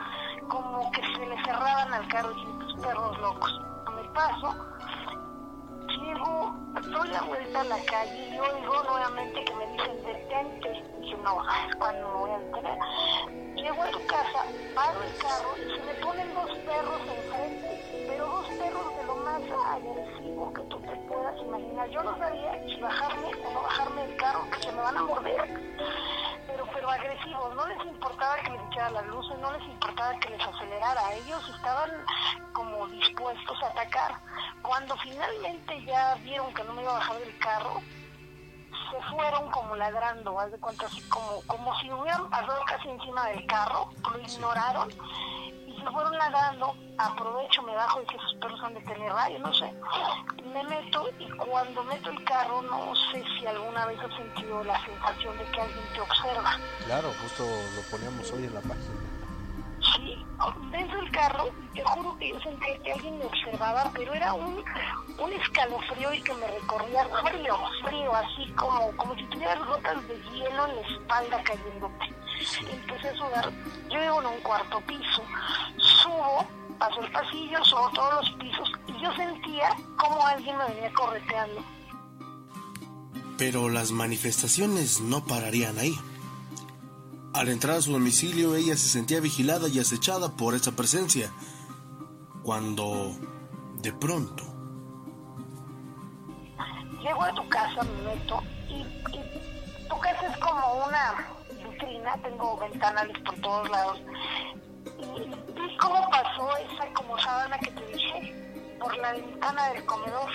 como 0.48 0.92
que 0.92 1.02
se 1.02 1.28
le 1.28 1.44
cerraban 1.44 1.94
al 1.94 2.08
carro 2.08 2.32
y 2.32 2.44
los 2.44 2.74
perros 2.82 3.20
locos. 3.20 3.62
Me 3.96 4.04
paso, 4.10 4.56
llego, 5.98 6.54
doy 6.92 7.10
la 7.10 7.22
vuelta 7.24 7.62
a 7.62 7.64
la 7.64 7.84
calle 7.86 8.30
y 8.30 8.40
oigo 8.40 8.84
nuevamente 8.84 9.46
que 9.46 9.56
me 9.56 9.68
dicen 9.68 10.04
detente. 10.04 10.84
Dije, 11.00 11.18
no, 11.24 11.42
es 11.42 11.76
cuando 11.78 12.08
me 12.08 12.18
voy 12.18 12.32
a 12.32 12.40
detener. 12.40 12.80
Llego 13.56 13.84
a 13.84 13.92
tu 13.92 14.06
casa, 14.08 14.46
paro 14.76 15.04
el 15.04 15.18
carro 15.18 15.56
y 15.58 15.76
se 15.76 15.84
me 15.86 15.94
ponen 15.96 16.34
dos 16.34 16.50
perros 16.66 17.02
enfrente, 17.08 18.06
pero 18.08 18.26
dos 18.26 18.48
perros 18.58 18.98
de 18.98 19.04
lo 19.06 19.16
más 19.16 19.42
agresivo 19.42 19.92
que 19.92 20.02
tú 20.02 20.18
te 20.18 20.21
puedas 21.22 21.40
imaginar. 21.40 21.90
Yo 21.90 22.04
no 22.04 22.18
sabía 22.18 22.64
si 22.66 22.82
bajarme 22.82 23.28
o 23.46 23.54
no 23.54 23.62
bajarme 23.62 24.08
del 24.08 24.18
carro, 24.18 24.50
que 24.50 24.60
se 24.64 24.72
me 24.72 24.82
van 24.82 24.98
a 24.98 25.04
morder. 25.04 25.42
Pero, 26.48 26.68
pero 26.74 26.90
agresivos, 26.90 27.56
no 27.56 27.68
les 27.68 27.86
importaba 27.86 28.38
que 28.38 28.50
les 28.50 28.62
echara 28.72 28.90
las 28.90 29.06
luces, 29.06 29.38
no 29.38 29.52
les 29.52 29.64
importaba 29.64 30.20
que 30.20 30.30
les 30.30 30.42
acelerara, 30.42 31.14
ellos 31.14 31.48
estaban 31.56 31.92
como 32.54 32.88
dispuestos 32.88 33.64
a 33.64 33.68
atacar. 33.68 34.16
Cuando 34.64 34.98
finalmente 34.98 35.86
ya 35.86 36.16
vieron 36.24 36.52
que 36.54 36.64
no 36.64 36.74
me 36.74 36.82
iba 36.82 36.92
a 36.92 37.00
bajar 37.00 37.20
del 37.20 37.38
carro, 37.38 37.82
se 38.90 39.16
fueron 39.16 39.50
como 39.52 39.76
ladrando, 39.76 40.40
haz 40.40 40.52
de 40.52 40.58
cuenta 40.60 40.86
así 40.86 41.02
como, 41.10 41.42
como 41.48 41.76
si 41.80 41.92
hubieran 41.92 42.30
pasado 42.30 42.62
casi 42.66 42.90
encima 42.90 43.28
del 43.28 43.46
carro, 43.46 43.90
lo 44.12 44.20
ignoraron 44.20 44.90
y 45.68 45.74
se 45.80 45.92
fueron 45.92 46.18
ladrando, 46.18 46.76
aprovecho, 46.98 47.62
me 47.64 47.76
bajo 47.76 48.02
y 48.02 48.06
que 48.06 48.16
esos 48.16 48.34
perros 48.42 48.60
han 48.64 48.74
de 48.74 48.82
tener 48.82 49.12
radio, 49.12 49.40
no 49.40 49.54
sé, 49.54 49.74
me 50.54 50.64
meto 50.64 51.10
y 51.20 51.30
cuando 51.32 51.84
meto 51.84 52.10
el 52.10 52.24
carro 52.24 52.62
no 52.64 52.94
sé 53.12 53.24
si 53.38 53.46
alguna 53.46 53.86
vez 53.86 54.00
has 54.00 54.16
sentido 54.16 54.64
la 54.64 54.84
sensación 54.86 55.38
de 55.38 55.46
que 55.46 55.62
alguien 55.62 55.86
te 55.94 56.02
observa. 56.02 56.58
Claro, 56.86 57.12
justo 57.22 57.44
lo 57.76 57.82
poníamos 57.90 58.32
hoy 58.32 58.46
en 58.46 58.54
la 58.54 58.62
página. 58.62 59.11
Sí, 59.96 60.26
dentro 60.72 61.02
del 61.02 61.12
carro, 61.12 61.50
te 61.74 61.84
juro 61.84 62.18
que 62.18 62.30
yo 62.30 62.40
sentía 62.40 62.78
que 62.84 62.94
alguien 62.94 63.18
me 63.18 63.26
observaba, 63.26 63.92
pero 63.94 64.14
era 64.14 64.34
un, 64.34 64.64
un 65.20 65.34
escalofrío 65.34 66.14
y 66.14 66.22
que 66.22 66.34
me 66.36 66.48
recorría 66.48 67.06
frío, 67.24 67.58
frío, 67.84 68.16
así 68.16 68.52
como, 68.54 68.96
como 68.98 69.16
si 69.16 69.24
tuvieras 69.26 69.60
gotas 69.66 70.08
de 70.08 70.16
hielo 70.16 70.68
en 70.68 70.76
la 70.76 70.82
espalda 70.82 71.44
cayéndote. 71.44 72.16
Empecé 72.72 73.10
a 73.10 73.18
sudar, 73.18 73.52
yo 73.90 74.00
vivo 74.00 74.22
en 74.22 74.28
un 74.28 74.42
cuarto 74.42 74.82
piso, 74.82 75.24
subo, 75.78 76.46
paso 76.80 77.02
el 77.02 77.12
pasillo, 77.12 77.64
subo 77.66 77.90
todos 77.92 78.26
los 78.26 78.36
pisos 78.38 78.72
y 78.88 79.02
yo 79.02 79.14
sentía 79.14 79.76
como 79.98 80.26
alguien 80.26 80.58
me 80.58 80.66
venía 80.66 80.92
correteando. 80.94 81.64
Pero 83.38 83.70
las 83.70 83.92
manifestaciones 83.92 85.02
no 85.02 85.26
pararían 85.26 85.78
ahí. 85.78 85.98
Al 87.34 87.50
entrar 87.50 87.78
a 87.78 87.82
su 87.82 87.92
domicilio, 87.94 88.56
ella 88.56 88.76
se 88.76 88.90
sentía 88.90 89.20
vigilada 89.20 89.68
y 89.70 89.80
acechada 89.80 90.36
por 90.36 90.54
esa 90.54 90.74
presencia, 90.74 91.32
cuando 92.44 93.16
de 93.82 93.94
pronto 93.94 94.52
Llego 97.02 97.24
a 97.24 97.34
tu 97.34 97.50
casa, 97.50 97.82
me 97.82 98.14
meto 98.14 98.44
y, 98.70 98.84
tu 99.90 100.00
casa 100.00 100.28
es 100.28 100.38
como 100.38 100.86
una 100.86 101.28
vitrina, 101.50 102.16
tengo 102.22 102.58
ventanales 102.58 103.18
por 103.26 103.36
todos 103.42 103.70
lados. 103.72 104.00
Y 105.00 105.20
vi 105.54 105.78
cómo 105.78 106.08
pasó 106.12 106.58
esa 106.58 106.94
como 106.94 107.18
sábana 107.18 107.58
que 107.58 107.72
te 107.72 107.86
dije 107.88 108.78
por 108.80 108.96
la 109.00 109.14
ventana 109.14 109.70
del 109.70 109.86
comedor, 109.86 110.30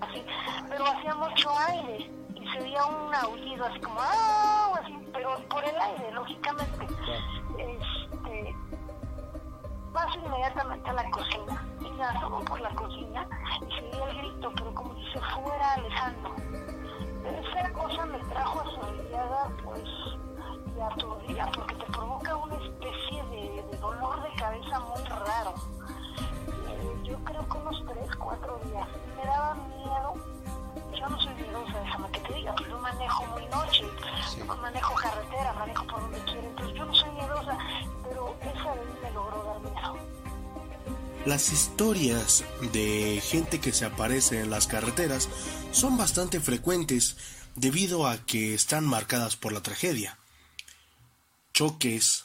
así, 0.00 0.24
pero 0.68 0.86
hacía 0.86 1.14
mucho 1.14 1.50
aire 1.68 2.10
se 2.52 2.62
oía 2.62 2.84
un 2.84 3.14
aullido 3.14 3.66
así 3.66 3.80
como 3.80 4.00
¡ah! 4.00 4.72
así, 4.82 4.94
pero 5.12 5.36
por 5.48 5.64
el 5.64 5.76
aire, 5.80 6.12
lógicamente. 6.12 6.86
Este, 7.58 8.56
paso 9.92 10.18
inmediatamente 10.18 10.88
a 10.88 10.92
la 10.92 11.10
cocina 11.10 11.66
y 11.80 11.90
me 11.90 12.04
asomo 12.04 12.40
por 12.44 12.60
la 12.60 12.70
cocina 12.70 13.26
y 13.60 13.72
se 13.72 13.96
oía 13.96 14.10
el 14.10 14.18
grito, 14.18 14.52
pero 14.56 14.74
como 14.74 14.94
si 14.94 15.12
se 15.12 15.20
fuera 15.20 15.74
alejando. 15.74 16.34
Esa 17.24 17.72
cosa 17.72 18.06
me 18.06 18.18
trajo 18.20 18.60
asombrada, 18.60 19.50
pues, 19.64 19.84
y 20.76 20.80
aturdida, 20.80 21.50
porque 21.54 21.77
Las 41.28 41.52
historias 41.52 42.42
de 42.72 43.20
gente 43.22 43.60
que 43.60 43.74
se 43.74 43.84
aparece 43.84 44.40
en 44.40 44.48
las 44.48 44.66
carreteras 44.66 45.28
son 45.72 45.98
bastante 45.98 46.40
frecuentes 46.40 47.18
debido 47.54 48.06
a 48.06 48.24
que 48.24 48.54
están 48.54 48.86
marcadas 48.86 49.36
por 49.36 49.52
la 49.52 49.62
tragedia. 49.62 50.18
Choques, 51.52 52.24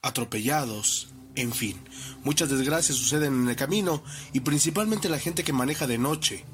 atropellados, 0.00 1.08
en 1.34 1.52
fin, 1.52 1.78
muchas 2.22 2.48
desgracias 2.48 2.96
suceden 2.96 3.42
en 3.42 3.48
el 3.50 3.56
camino 3.56 4.02
y 4.32 4.40
principalmente 4.40 5.10
la 5.10 5.18
gente 5.18 5.44
que 5.44 5.52
maneja 5.52 5.86
de 5.86 5.98
noche, 5.98 6.46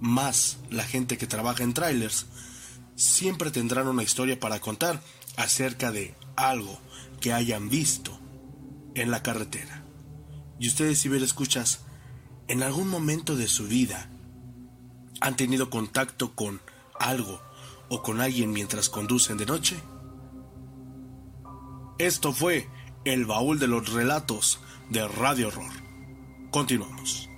más 0.00 0.58
la 0.68 0.84
gente 0.84 1.16
que 1.16 1.26
trabaja 1.26 1.64
en 1.64 1.72
trailers, 1.72 2.26
siempre 2.94 3.50
tendrán 3.50 3.88
una 3.88 4.02
historia 4.02 4.38
para 4.38 4.60
contar 4.60 5.02
acerca 5.38 5.92
de 5.92 6.14
algo 6.36 6.78
que 7.22 7.32
hayan 7.32 7.70
visto 7.70 8.20
en 8.94 9.10
la 9.10 9.22
carretera. 9.22 9.85
Y 10.58 10.68
ustedes, 10.68 10.98
si 10.98 11.08
bien 11.08 11.22
escuchas, 11.22 11.80
en 12.48 12.62
algún 12.62 12.88
momento 12.88 13.36
de 13.36 13.48
su 13.48 13.66
vida 13.66 14.08
han 15.20 15.36
tenido 15.36 15.70
contacto 15.70 16.34
con 16.34 16.60
algo 16.98 17.40
o 17.88 18.02
con 18.02 18.20
alguien 18.20 18.52
mientras 18.52 18.88
conducen 18.88 19.36
de 19.38 19.46
noche. 19.46 19.76
Esto 21.98 22.32
fue 22.32 22.68
el 23.04 23.24
baúl 23.24 23.58
de 23.58 23.68
los 23.68 23.92
relatos 23.92 24.60
de 24.90 25.06
Radio 25.08 25.48
Horror. 25.48 25.72
Continuamos. 26.50 27.28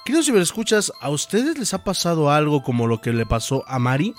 Queridos 0.04 0.26
ciberescuchas, 0.26 0.92
¿a 1.00 1.08
ustedes 1.08 1.58
les 1.58 1.72
ha 1.72 1.82
pasado 1.82 2.30
algo 2.30 2.62
como 2.62 2.86
lo 2.86 3.00
que 3.00 3.14
le 3.14 3.24
pasó 3.24 3.64
a 3.66 3.78
Mari? 3.78 4.14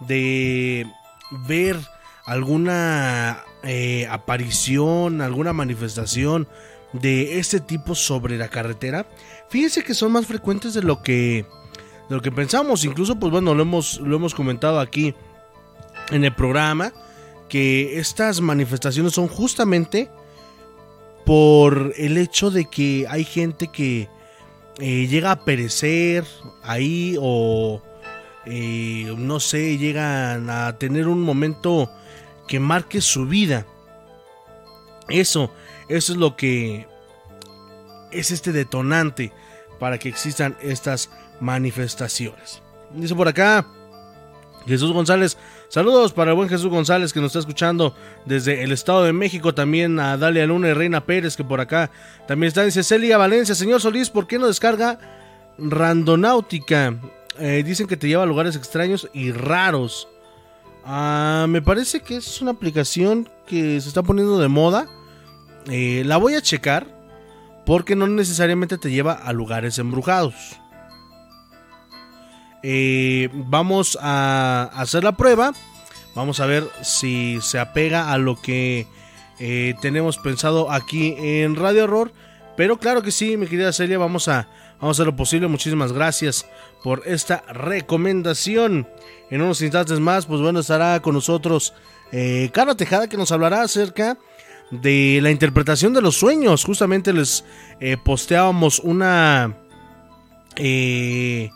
De 0.00 0.86
ver 1.46 1.76
alguna 2.26 3.44
eh, 3.62 4.06
aparición, 4.10 5.20
alguna 5.20 5.52
manifestación 5.52 6.46
de 6.92 7.38
este 7.38 7.60
tipo 7.60 7.94
sobre 7.94 8.38
la 8.38 8.48
carretera, 8.48 9.06
fíjense 9.50 9.82
que 9.82 9.94
son 9.94 10.12
más 10.12 10.26
frecuentes 10.26 10.74
de 10.74 10.82
lo 10.82 11.02
que 11.02 11.46
de 12.08 12.14
lo 12.14 12.22
que 12.22 12.32
pensamos, 12.32 12.84
incluso 12.84 13.18
pues 13.18 13.30
bueno, 13.30 13.54
lo 13.54 13.62
hemos 13.62 14.00
lo 14.00 14.16
hemos 14.16 14.34
comentado 14.34 14.80
aquí 14.80 15.14
en 16.10 16.24
el 16.24 16.34
programa 16.34 16.92
que 17.48 17.98
estas 17.98 18.40
manifestaciones 18.40 19.12
son 19.12 19.28
justamente 19.28 20.10
por 21.24 21.92
el 21.96 22.16
hecho 22.16 22.50
de 22.50 22.64
que 22.66 23.06
hay 23.08 23.24
gente 23.24 23.68
que 23.68 24.08
eh, 24.78 25.06
llega 25.08 25.32
a 25.32 25.44
perecer 25.44 26.24
ahí 26.62 27.16
o 27.20 27.82
eh, 28.50 29.14
no 29.16 29.40
sé, 29.40 29.76
llegan 29.78 30.48
a 30.48 30.78
tener 30.78 31.06
un 31.06 31.20
momento 31.20 31.90
que 32.46 32.60
marque 32.60 33.00
su 33.00 33.26
vida. 33.26 33.66
Eso, 35.08 35.52
eso 35.88 36.12
es 36.12 36.18
lo 36.18 36.36
que 36.36 36.86
es 38.10 38.30
este 38.30 38.52
detonante 38.52 39.32
para 39.78 39.98
que 39.98 40.08
existan 40.08 40.56
estas 40.62 41.10
manifestaciones. 41.40 42.62
Dice 42.94 43.14
por 43.14 43.28
acá 43.28 43.66
Jesús 44.66 44.92
González, 44.92 45.36
saludos 45.68 46.12
para 46.12 46.30
el 46.30 46.36
buen 46.36 46.48
Jesús 46.48 46.68
González 46.68 47.12
que 47.12 47.20
nos 47.20 47.28
está 47.28 47.38
escuchando 47.40 47.94
desde 48.24 48.64
el 48.64 48.72
Estado 48.72 49.04
de 49.04 49.12
México, 49.12 49.54
también 49.54 50.00
a 50.00 50.16
Dalia 50.16 50.46
Luna 50.46 50.68
y 50.68 50.72
Reina 50.72 51.04
Pérez 51.04 51.36
que 51.36 51.44
por 51.44 51.60
acá 51.60 51.90
también 52.26 52.48
está, 52.48 52.64
dice 52.64 52.82
Celia 52.82 53.18
Valencia, 53.18 53.54
señor 53.54 53.80
Solís, 53.80 54.10
¿por 54.10 54.26
qué 54.26 54.38
no 54.38 54.46
descarga 54.46 54.98
Randonáutica? 55.58 56.94
Eh, 57.40 57.62
dicen 57.64 57.86
que 57.86 57.96
te 57.96 58.08
lleva 58.08 58.24
a 58.24 58.26
lugares 58.26 58.56
extraños 58.56 59.08
y 59.12 59.32
raros. 59.32 60.08
Ah, 60.84 61.46
me 61.48 61.62
parece 61.62 62.00
que 62.00 62.16
es 62.16 62.40
una 62.40 62.52
aplicación 62.52 63.28
que 63.46 63.80
se 63.80 63.88
está 63.88 64.02
poniendo 64.02 64.38
de 64.38 64.48
moda. 64.48 64.86
Eh, 65.66 66.02
la 66.04 66.16
voy 66.16 66.34
a 66.34 66.42
checar 66.42 66.86
porque 67.64 67.94
no 67.94 68.06
necesariamente 68.06 68.78
te 68.78 68.90
lleva 68.90 69.12
a 69.12 69.32
lugares 69.32 69.78
embrujados. 69.78 70.34
Eh, 72.62 73.28
vamos 73.32 73.96
a 74.00 74.70
hacer 74.74 75.04
la 75.04 75.12
prueba. 75.12 75.52
Vamos 76.14 76.40
a 76.40 76.46
ver 76.46 76.68
si 76.82 77.38
se 77.40 77.60
apega 77.60 78.12
a 78.12 78.18
lo 78.18 78.40
que 78.40 78.86
tenemos 79.80 80.18
pensado 80.18 80.72
aquí 80.72 81.14
en 81.16 81.54
Radio 81.54 81.84
Horror. 81.84 82.12
Pero 82.56 82.78
claro 82.78 83.02
que 83.02 83.12
sí, 83.12 83.36
mi 83.36 83.46
querida 83.46 83.72
Celia, 83.72 83.98
vamos 83.98 84.26
a, 84.26 84.48
vamos 84.80 84.98
a 84.98 85.02
hacer 85.02 85.06
lo 85.06 85.16
posible. 85.16 85.48
Muchísimas 85.48 85.92
gracias 85.92 86.46
por 86.82 87.02
esta 87.06 87.42
recomendación. 87.52 88.88
En 89.30 89.42
unos 89.42 89.60
instantes 89.62 90.00
más, 90.00 90.26
pues 90.26 90.40
bueno, 90.40 90.60
estará 90.60 91.00
con 91.00 91.14
nosotros 91.14 91.74
eh, 92.12 92.50
Carla 92.52 92.74
Tejada 92.76 93.08
que 93.08 93.16
nos 93.16 93.32
hablará 93.32 93.62
acerca 93.62 94.18
de 94.70 95.20
la 95.22 95.30
interpretación 95.30 95.92
de 95.94 96.02
los 96.02 96.16
sueños. 96.16 96.64
Justamente 96.64 97.12
les 97.12 97.44
eh, 97.80 97.96
posteábamos 97.96 98.78
una... 98.80 99.56
Eh, 100.56 101.50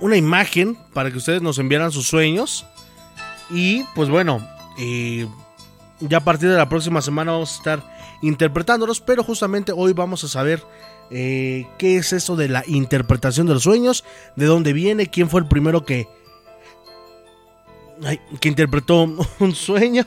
una 0.00 0.16
imagen 0.16 0.78
para 0.94 1.10
que 1.10 1.18
ustedes 1.18 1.42
nos 1.42 1.58
enviaran 1.58 1.92
sus 1.92 2.08
sueños. 2.08 2.66
Y 3.50 3.84
pues 3.94 4.08
bueno, 4.08 4.46
eh, 4.78 5.28
ya 6.00 6.18
a 6.18 6.24
partir 6.24 6.48
de 6.48 6.56
la 6.56 6.68
próxima 6.68 7.02
semana 7.02 7.32
vamos 7.32 7.52
a 7.52 7.56
estar 7.56 7.98
interpretándolos, 8.22 9.00
pero 9.00 9.22
justamente 9.22 9.72
hoy 9.74 9.92
vamos 9.92 10.24
a 10.24 10.28
saber 10.28 10.64
eh, 11.10 11.66
qué 11.78 11.96
es 11.96 12.12
eso 12.12 12.36
de 12.36 12.48
la 12.48 12.62
interpretación 12.66 13.46
de 13.46 13.54
los 13.54 13.64
sueños, 13.64 14.04
de 14.36 14.46
dónde 14.46 14.72
viene, 14.72 15.08
quién 15.08 15.28
fue 15.28 15.40
el 15.40 15.48
primero 15.48 15.84
que, 15.84 16.08
que 18.40 18.48
interpretó 18.48 19.08
un 19.38 19.54
sueño, 19.54 20.06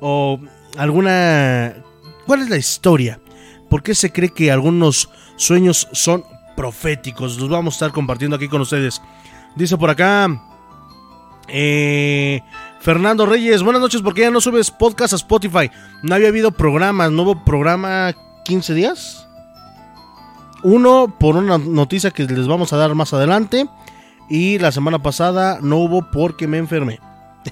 o 0.00 0.40
alguna... 0.76 1.74
¿Cuál 2.26 2.40
es 2.40 2.48
la 2.48 2.56
historia? 2.56 3.20
¿Por 3.68 3.82
qué 3.82 3.94
se 3.94 4.10
cree 4.10 4.30
que 4.30 4.50
algunos 4.50 5.10
sueños 5.36 5.88
son 5.92 6.24
proféticos? 6.56 7.38
Los 7.38 7.50
vamos 7.50 7.74
a 7.74 7.76
estar 7.76 7.92
compartiendo 7.92 8.36
aquí 8.36 8.48
con 8.48 8.62
ustedes. 8.62 9.02
Dice 9.56 9.76
por 9.76 9.90
acá... 9.90 10.40
Eh, 11.48 12.40
Fernando 12.80 13.26
Reyes, 13.26 13.62
buenas 13.62 13.80
noches, 13.80 14.02
¿por 14.02 14.14
qué 14.14 14.22
ya 14.22 14.30
no 14.30 14.40
subes 14.40 14.70
podcast 14.70 15.14
a 15.14 15.16
Spotify? 15.16 15.70
No 16.02 16.14
había 16.14 16.28
habido 16.28 16.50
programas, 16.50 17.10
nuevo 17.10 17.42
programa 17.44 18.14
15 18.44 18.74
días. 18.74 19.23
Uno 20.64 21.14
por 21.20 21.36
una 21.36 21.58
noticia 21.58 22.10
que 22.10 22.24
les 22.24 22.48
vamos 22.48 22.72
a 22.72 22.78
dar 22.78 22.94
más 22.94 23.12
adelante. 23.12 23.68
Y 24.30 24.58
la 24.58 24.72
semana 24.72 25.02
pasada 25.02 25.58
no 25.60 25.76
hubo 25.76 26.10
porque 26.10 26.48
me 26.48 26.56
enfermé. 26.56 27.00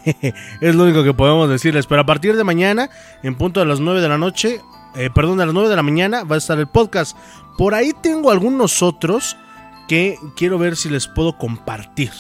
es 0.63 0.75
lo 0.75 0.85
único 0.85 1.05
que 1.05 1.13
podemos 1.13 1.49
decirles. 1.51 1.87
Pero 1.87 2.01
a 2.01 2.07
partir 2.07 2.35
de 2.37 2.43
mañana, 2.43 2.89
en 3.23 3.35
punto 3.35 3.61
de 3.61 3.67
las 3.67 3.81
9 3.81 4.01
de 4.01 4.09
la 4.09 4.17
noche, 4.17 4.63
eh, 4.97 5.11
perdón, 5.15 5.37
de 5.37 5.45
las 5.45 5.55
9 5.55 5.69
de 5.69 5.77
la 5.77 5.83
mañana, 5.83 6.25
va 6.25 6.37
a 6.37 6.39
estar 6.39 6.59
el 6.59 6.69
podcast. 6.69 7.15
Por 7.59 7.75
ahí 7.75 7.93
tengo 8.03 8.31
algunos 8.31 8.83
otros 8.83 9.37
que 9.89 10.17
quiero 10.35 10.59
ver 10.59 10.77
si 10.77 10.89
les 10.89 11.07
puedo 11.07 11.37
compartir. 11.37 12.13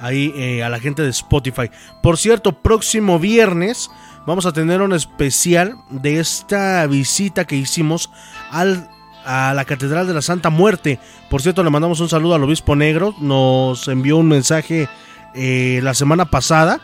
Ahí 0.00 0.34
eh, 0.36 0.62
a 0.62 0.68
la 0.68 0.80
gente 0.80 1.02
de 1.02 1.08
Spotify. 1.08 1.70
Por 2.02 2.18
cierto, 2.18 2.52
próximo 2.60 3.18
viernes 3.18 3.90
vamos 4.26 4.44
a 4.44 4.52
tener 4.52 4.82
un 4.82 4.92
especial 4.92 5.76
de 5.88 6.20
esta 6.20 6.86
visita 6.86 7.46
que 7.46 7.56
hicimos 7.56 8.10
al 8.50 8.86
a 9.24 9.54
la 9.54 9.64
Catedral 9.64 10.06
de 10.06 10.14
la 10.14 10.22
Santa 10.22 10.50
Muerte. 10.50 10.98
Por 11.28 11.42
cierto, 11.42 11.62
le 11.62 11.70
mandamos 11.70 12.00
un 12.00 12.08
saludo 12.08 12.34
al 12.34 12.44
Obispo 12.44 12.76
Negro. 12.76 13.14
Nos 13.20 13.88
envió 13.88 14.16
un 14.16 14.28
mensaje 14.28 14.88
eh, 15.34 15.80
la 15.82 15.94
semana 15.94 16.26
pasada. 16.26 16.80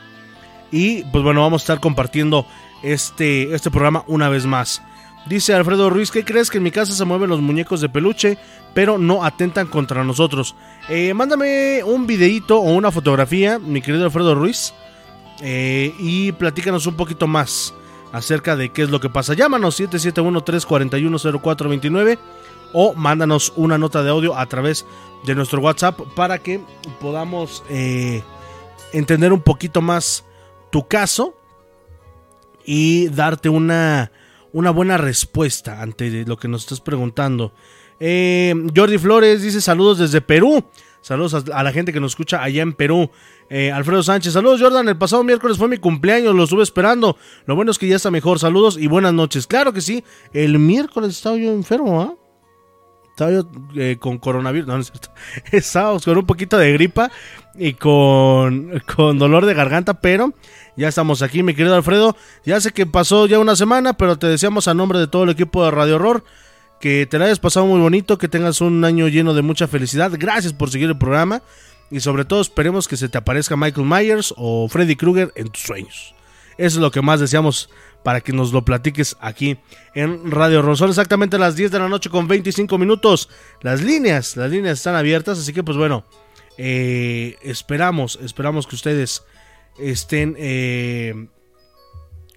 Y 0.71 1.05
pues 1.05 1.23
bueno, 1.23 1.43
vamos 1.43 1.63
a 1.63 1.65
estar 1.65 1.81
compartiendo 1.81 2.47
este, 2.83 3.55
este 3.55 3.71
programa 3.71 4.05
una 4.07 4.29
vez 4.29 4.47
más. 4.47 4.83
Dice 5.27 5.55
Alfredo 5.55 5.91
Ruiz, 5.91 6.13
¿qué 6.13 6.25
crees 6.25 6.51
que 6.51 6.59
en 6.59 6.65
mi 6.65 6.71
casa 6.71 6.93
se 6.93 7.05
mueven 7.05 7.29
los 7.29 7.41
muñecos 7.41 7.81
de 7.81 7.89
peluche, 7.89 8.39
pero 8.75 8.97
no 8.97 9.25
atentan 9.25 9.67
contra 9.67 10.05
nosotros? 10.05 10.55
Eh, 10.89 11.15
mándame 11.15 11.83
un 11.83 12.07
videito 12.07 12.61
o 12.61 12.73
una 12.73 12.93
fotografía, 12.93 13.59
mi 13.59 13.83
querido 13.83 14.05
Alfredo 14.05 14.37
Ruiz, 14.37 14.73
eh, 15.41 15.93
y 15.99 16.31
platícanos 16.31 16.87
un 16.87 16.95
poquito 16.95 17.27
más 17.27 17.75
acerca 18.17 18.57
de 18.57 18.71
qué 18.71 18.83
es 18.83 18.91
lo 18.91 18.99
que 19.01 19.11
pasa. 19.11 19.35
Llámanos 19.35 19.79
771-341-0429 19.81 22.19
o 22.73 22.95
mándanos 22.95 23.53
una 23.57 23.77
nota 23.79 24.03
de 24.03 24.11
audio 24.11 24.37
a 24.37 24.47
través 24.47 24.85
de 25.25 25.35
nuestro 25.35 25.61
WhatsApp 25.61 26.01
para 26.15 26.39
que 26.39 26.63
podamos 27.01 27.63
eh, 27.69 28.23
entender 28.93 29.35
un 29.35 29.43
poquito 29.43 29.83
más 29.83 30.25
tu 30.71 30.89
caso 30.89 31.37
y 32.65 33.09
darte 33.09 33.51
una, 33.51 34.11
una 34.53 34.71
buena 34.71 34.97
respuesta 34.97 35.83
ante 35.83 36.25
lo 36.25 36.39
que 36.39 36.49
nos 36.49 36.63
estás 36.63 36.81
preguntando. 36.81 37.53
Eh, 38.01 38.55
Jordi 38.75 38.97
Flores 38.99 39.43
dice 39.43 39.61
saludos 39.61 39.99
desde 39.99 40.23
Perú. 40.23 40.65
Saludos 41.07 41.45
a, 41.53 41.63
la 41.63 41.71
gente 41.71 41.93
que 41.93 42.01
nos 42.01 42.11
escucha 42.11 42.43
allá 42.43 42.63
en 42.63 42.73
Perú. 42.73 43.13
Eh, 43.49 43.71
Alfredo 43.71 44.03
Sánchez, 44.03 44.33
saludos 44.33 44.61
Jordan, 44.61 44.89
el 44.89 44.99
pasado 44.99 45.23
miércoles 45.23 45.57
fue 45.57 45.69
mi 45.69 45.77
cumpleaños, 45.77 46.35
lo 46.35 46.43
estuve 46.43 46.65
esperando. 46.65 47.17
Lo 47.45 47.55
bueno 47.55 47.71
es 47.71 47.79
que 47.79 47.87
ya 47.87 47.95
está 47.95 48.11
mejor, 48.11 48.41
saludos 48.41 48.77
y 48.77 48.89
buenas 48.89 49.15
noches. 49.15 49.47
Claro 49.47 49.73
que 49.73 49.81
sí, 49.81 50.03
el 50.33 50.59
miércoles 50.59 51.11
estaba 51.11 51.37
yo 51.37 51.53
enfermo, 51.53 52.03
¿ah? 52.03 52.15
Estaba 53.11 53.31
yo 53.31 53.49
eh, 53.77 53.99
con 54.01 54.19
coronavirus, 54.19 54.67
no, 54.67 54.75
no 54.75 54.81
es 54.81 54.91
cierto. 54.91 56.03
Con 56.05 56.19
un 56.19 56.27
poquito 56.27 56.59
de 56.59 56.73
gripa 56.73 57.13
y 57.55 57.75
con, 57.75 58.83
con 58.97 59.17
dolor 59.17 59.47
de 59.47 59.55
garganta, 59.55 60.01
pero 60.01 60.35
ya 60.77 60.89
estamos 60.89 61.23
aquí, 61.23 61.45
mi 61.45 61.55
querido 61.55 61.77
Alfredo. 61.77 62.17
Ya 62.45 62.61
sé 62.61 62.73
que 62.73 62.85
pasó 62.85 63.27
ya 63.27 63.39
una 63.39 63.55
semana, 63.55 63.93
pero 63.93 64.19
te 64.19 64.27
deseamos 64.27 64.67
a 64.67 64.75
nombre 64.75 64.99
de 64.99 65.07
todo 65.07 65.23
el 65.23 65.31
equipo 65.31 65.65
de 65.65 65.71
Radio 65.71 65.95
Horror 65.95 66.25
que 66.81 67.07
te 67.07 67.19
la 67.19 67.27
hayas 67.27 67.39
pasado 67.39 67.67
muy 67.67 67.81
bonito, 67.81 68.19
que 68.19 68.29
tengas 68.29 68.61
un 68.61 68.85
año 68.85 69.09
lleno 69.09 69.35
de 69.35 69.43
mucha 69.43 69.69
felicidad. 69.69 70.13
Gracias 70.19 70.53
por 70.53 70.71
seguir 70.71 70.89
el 70.89 70.99
programa 70.99 71.43
y 71.91 72.01
sobre 72.01 72.25
todo 72.25 72.41
esperemos 72.41 72.89
que 72.89 72.97
se 72.97 73.09
te 73.09 73.19
aparezca 73.19 73.57
Michael 73.57 73.87
Myers 73.87 74.35
o 74.37 74.69
Freddy 74.69 74.97
Krueger 74.97 75.33
en 75.37 75.49
tus 75.49 75.63
sueños. 75.63 76.15
Eso 76.59 76.79
es 76.79 76.83
lo 76.83 76.91
que 76.91 77.03
más 77.03 77.21
deseamos 77.21 77.69
para 78.03 78.21
que 78.21 78.33
nos 78.33 78.53
lo 78.53 78.65
platiques 78.65 79.17
aquí 79.21 79.59
en 79.95 80.31
Radio. 80.31 80.77
Son 80.77 80.89
exactamente 80.89 81.39
las 81.39 81.57
10 81.57 81.71
de 81.71 81.79
la 81.79 81.89
noche 81.89 82.09
con 82.09 82.29
25 82.29 82.79
minutos. 82.79 83.29
Las 83.61 83.83
líneas, 83.83 84.37
las 84.37 84.51
líneas 84.51 84.79
están 84.79 84.95
abiertas, 84.95 85.39
así 85.39 85.53
que 85.53 85.63
pues 85.63 85.77
bueno, 85.77 86.05
eh, 86.57 87.37
esperamos, 87.43 88.19
esperamos 88.23 88.67
que 88.67 88.77
ustedes 88.77 89.25
estén 89.79 90.35
eh, 90.39 91.29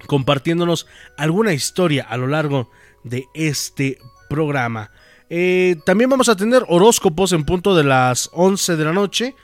compartiéndonos 0.08 0.88
alguna 1.18 1.54
historia 1.54 2.04
a 2.04 2.18
lo 2.18 2.28
largo 2.28 2.70
de 3.04 3.28
este 3.34 4.00
programa. 4.30 4.92
Eh, 5.30 5.76
también 5.86 6.10
vamos 6.10 6.30
a 6.30 6.36
tener 6.36 6.64
horóscopos 6.68 7.34
en 7.34 7.44
punto 7.44 7.76
de 7.76 7.84
las 7.84 8.30
11 8.34 8.78
de 8.78 8.86
la 8.86 8.94
noche 8.94 9.36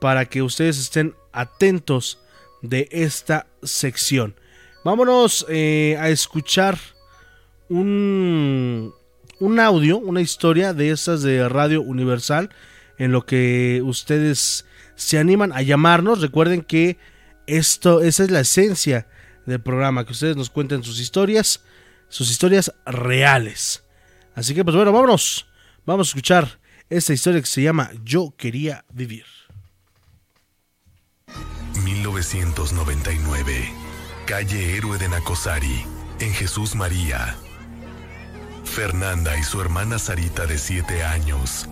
para 0.00 0.26
que 0.26 0.42
ustedes 0.42 0.78
estén 0.78 1.14
atentos 1.32 2.18
de 2.60 2.88
esta 2.92 3.46
sección. 3.62 4.34
Vámonos 4.84 5.46
eh, 5.48 5.96
a 6.00 6.10
escuchar 6.10 6.78
un, 7.68 8.92
un 9.38 9.60
audio, 9.60 9.98
una 9.98 10.20
historia 10.20 10.74
de 10.74 10.90
esas 10.90 11.22
de 11.22 11.48
Radio 11.48 11.82
Universal 11.82 12.50
en 12.98 13.12
lo 13.12 13.26
que 13.26 13.80
ustedes 13.84 14.66
se 14.94 15.18
animan 15.18 15.52
a 15.52 15.62
llamarnos. 15.62 16.20
Recuerden 16.20 16.62
que 16.62 16.98
esto, 17.46 18.00
esa 18.00 18.24
es 18.24 18.30
la 18.30 18.40
esencia 18.40 19.06
del 19.46 19.60
programa, 19.60 20.04
que 20.04 20.12
ustedes 20.12 20.36
nos 20.36 20.50
cuenten 20.50 20.84
sus 20.84 21.00
historias, 21.00 21.62
sus 22.08 22.30
historias 22.30 22.72
reales. 22.86 23.81
Así 24.34 24.54
que 24.54 24.64
pues 24.64 24.76
bueno, 24.76 24.92
vámonos. 24.92 25.46
Vamos 25.84 26.08
a 26.08 26.10
escuchar 26.10 26.60
esta 26.88 27.12
historia 27.12 27.40
que 27.40 27.46
se 27.46 27.62
llama 27.62 27.90
Yo 28.04 28.34
quería 28.36 28.84
vivir. 28.92 29.24
1999. 31.82 33.72
Calle 34.26 34.76
Héroe 34.76 34.98
de 34.98 35.08
Nacosari, 35.08 35.84
en 36.20 36.32
Jesús 36.32 36.74
María. 36.74 37.36
Fernanda 38.64 39.36
y 39.36 39.42
su 39.42 39.60
hermana 39.60 39.98
Sarita 39.98 40.46
de 40.46 40.58
7 40.58 41.02
años 41.02 41.68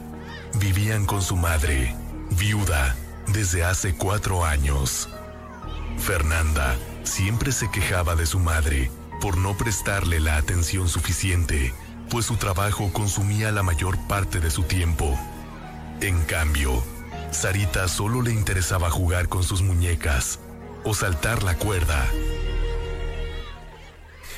vivían 0.58 1.06
con 1.06 1.22
su 1.22 1.36
madre, 1.36 1.94
viuda, 2.30 2.96
desde 3.28 3.64
hace 3.64 3.94
cuatro 3.94 4.44
años. 4.44 5.08
Fernanda 5.98 6.76
Siempre 7.02 7.50
se 7.52 7.70
quejaba 7.70 8.14
de 8.14 8.26
su 8.26 8.38
madre 8.38 8.90
por 9.20 9.36
no 9.36 9.56
prestarle 9.56 10.20
la 10.20 10.36
atención 10.36 10.88
suficiente, 10.88 11.72
pues 12.10 12.26
su 12.26 12.36
trabajo 12.36 12.92
consumía 12.92 13.52
la 13.52 13.62
mayor 13.62 13.96
parte 14.06 14.40
de 14.40 14.50
su 14.50 14.64
tiempo. 14.64 15.18
En 16.00 16.22
cambio, 16.24 16.82
Sarita 17.30 17.88
solo 17.88 18.20
le 18.20 18.32
interesaba 18.32 18.90
jugar 18.90 19.28
con 19.28 19.44
sus 19.44 19.62
muñecas 19.62 20.40
o 20.84 20.92
saltar 20.92 21.42
la 21.44 21.56
cuerda. 21.56 22.06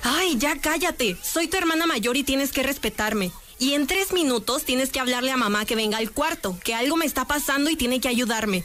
Ay, 0.02 0.36
ya 0.36 0.60
cállate. 0.60 1.16
Soy 1.22 1.48
tu 1.48 1.56
hermana 1.56 1.86
mayor 1.86 2.16
y 2.16 2.24
tienes 2.24 2.52
que 2.52 2.62
respetarme. 2.62 3.32
Y 3.58 3.74
en 3.74 3.86
tres 3.86 4.12
minutos 4.12 4.64
tienes 4.64 4.90
que 4.90 5.00
hablarle 5.00 5.30
a 5.30 5.36
mamá 5.36 5.64
que 5.64 5.76
venga 5.76 5.98
al 5.98 6.10
cuarto, 6.10 6.58
que 6.62 6.74
algo 6.74 6.96
me 6.96 7.06
está 7.06 7.24
pasando 7.24 7.70
y 7.70 7.76
tiene 7.76 8.00
que 8.00 8.08
ayudarme. 8.08 8.64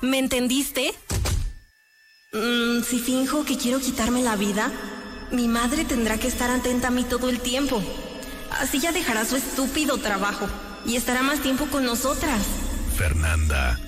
¿Me 0.00 0.18
entendiste? 0.18 0.94
Mm, 2.32 2.82
si 2.82 2.98
finjo 2.98 3.44
que 3.44 3.58
quiero 3.58 3.80
quitarme 3.80 4.22
la 4.22 4.36
vida, 4.36 4.72
mi 5.30 5.46
madre 5.46 5.84
tendrá 5.84 6.18
que 6.18 6.28
estar 6.28 6.50
atenta 6.50 6.88
a 6.88 6.90
mí 6.90 7.04
todo 7.04 7.28
el 7.28 7.40
tiempo. 7.40 7.82
Así 8.58 8.80
ya 8.80 8.92
dejará 8.92 9.24
su 9.24 9.36
estúpido 9.36 9.98
trabajo 9.98 10.48
y 10.84 10.96
estará 10.96 11.22
más 11.22 11.40
tiempo 11.40 11.66
con 11.66 11.84
nosotras. 11.84 12.42
Fernanda 12.96 13.78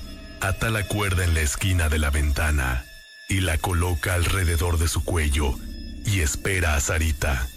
ata 0.41 0.71
la 0.71 0.87
cuerda 0.87 1.25
en 1.25 1.35
la 1.35 1.41
esquina 1.41 1.89
de 1.89 1.99
la 1.99 2.11
ventana 2.11 2.85
y 3.29 3.41
la 3.41 3.59
coloca 3.59 4.15
alrededor 4.15 4.79
de 4.79 4.89
su 4.89 5.05
cuello 5.05 5.55
y 6.05 6.21
espera 6.21 6.75
a 6.75 6.81
Sarita. 6.81 7.49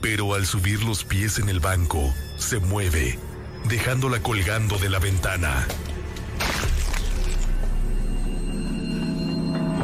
Pero 0.00 0.34
al 0.34 0.46
subir 0.46 0.82
los 0.82 1.04
pies 1.04 1.38
en 1.38 1.48
el 1.48 1.60
banco, 1.60 2.14
se 2.36 2.58
mueve, 2.58 3.18
dejándola 3.68 4.20
colgando 4.20 4.78
de 4.78 4.90
la 4.90 4.98
ventana. 4.98 5.66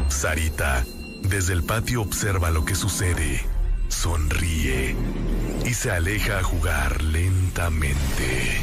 Sarita, 0.09 0.85
desde 1.23 1.53
el 1.53 1.63
patio 1.63 2.01
observa 2.01 2.51
lo 2.51 2.65
que 2.65 2.75
sucede, 2.75 3.43
sonríe 3.91 4.95
y 5.65 5.73
se 5.73 5.91
aleja 5.91 6.39
a 6.39 6.43
jugar 6.43 7.01
lentamente. 7.03 8.61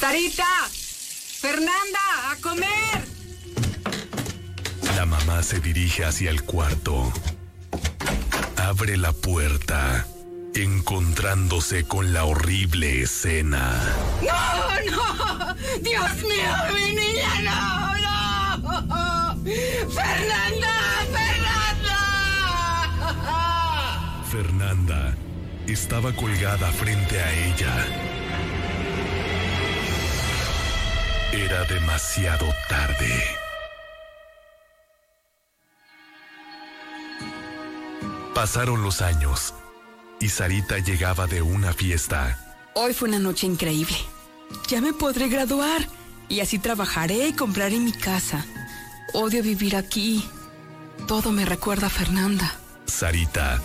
Sarita, 0.00 0.68
Fernanda, 0.70 2.30
a 2.30 2.36
comer. 2.40 3.12
La 4.96 5.06
mamá 5.06 5.42
se 5.42 5.60
dirige 5.60 6.04
hacia 6.04 6.30
el 6.30 6.42
cuarto. 6.42 7.12
Abre 8.56 8.96
la 8.96 9.12
puerta, 9.12 10.06
encontrándose 10.54 11.84
con 11.84 12.12
la 12.12 12.24
horrible 12.24 13.02
escena. 13.02 13.80
No, 14.22 14.90
no, 14.90 15.54
Dios 15.80 16.14
mío, 16.22 16.54
mi 16.74 16.94
niña, 16.94 17.42
no. 17.42 17.91
Fernanda, 19.44 20.72
Fernanda. 21.10 21.98
Fernanda 24.30 25.16
estaba 25.66 26.12
colgada 26.12 26.70
frente 26.70 27.20
a 27.20 27.32
ella. 27.46 27.86
Era 31.32 31.64
demasiado 31.64 32.46
tarde. 32.68 33.24
Pasaron 38.34 38.82
los 38.82 39.02
años 39.02 39.54
y 40.20 40.28
Sarita 40.28 40.78
llegaba 40.78 41.26
de 41.26 41.42
una 41.42 41.72
fiesta. 41.72 42.38
Hoy 42.74 42.94
fue 42.94 43.08
una 43.08 43.18
noche 43.18 43.48
increíble. 43.48 43.96
Ya 44.68 44.80
me 44.80 44.92
podré 44.92 45.28
graduar 45.28 45.88
y 46.28 46.40
así 46.40 46.58
trabajaré 46.58 47.28
y 47.28 47.32
compraré 47.32 47.78
mi 47.78 47.92
casa. 47.92 48.46
Odio 49.12 49.42
vivir 49.42 49.76
aquí. 49.76 50.28
Todo 51.06 51.32
me 51.32 51.44
recuerda 51.44 51.88
a 51.88 51.90
Fernanda. 51.90 52.54
Sarita 52.86 53.60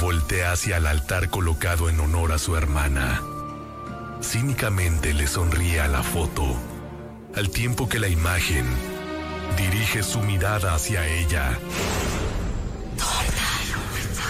voltea 0.00 0.52
hacia 0.52 0.76
el 0.76 0.86
altar 0.86 1.30
colocado 1.30 1.88
en 1.88 2.00
honor 2.00 2.32
a 2.32 2.38
su 2.38 2.56
hermana. 2.56 3.22
Cínicamente 4.22 5.14
le 5.14 5.26
sonríe 5.26 5.80
a 5.80 5.88
la 5.88 6.02
foto, 6.02 6.56
al 7.34 7.50
tiempo 7.50 7.88
que 7.88 7.98
la 7.98 8.08
imagen 8.08 8.66
dirige 9.56 10.02
su 10.02 10.20
mirada 10.20 10.74
hacia 10.74 11.06
ella. 11.06 11.58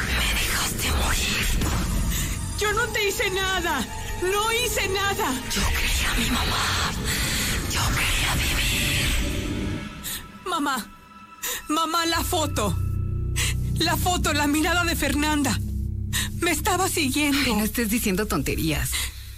Me 0.06 0.26
dejaste 0.40 0.88
morir. 0.92 1.46
Yo 2.58 2.72
no 2.72 2.86
te 2.88 3.08
hice 3.08 3.30
nada. 3.30 3.86
No 4.22 4.52
hice 4.52 4.88
nada. 4.88 5.32
Yo 5.50 5.62
quería 5.68 6.12
a 6.12 6.16
mi 6.18 6.30
mamá. 6.30 6.92
Yo 7.70 7.80
quería 7.88 8.34
vivir. 8.34 8.69
Mamá. 10.50 10.84
Mamá, 11.68 12.06
la 12.06 12.24
foto. 12.24 12.76
La 13.78 13.96
foto, 13.96 14.32
la 14.32 14.48
mirada 14.48 14.84
de 14.84 14.96
Fernanda. 14.96 15.56
Me 16.40 16.50
estaba 16.50 16.88
siguiendo. 16.88 17.56
no 17.56 17.62
estés 17.62 17.88
diciendo 17.88 18.26
tonterías. 18.26 18.90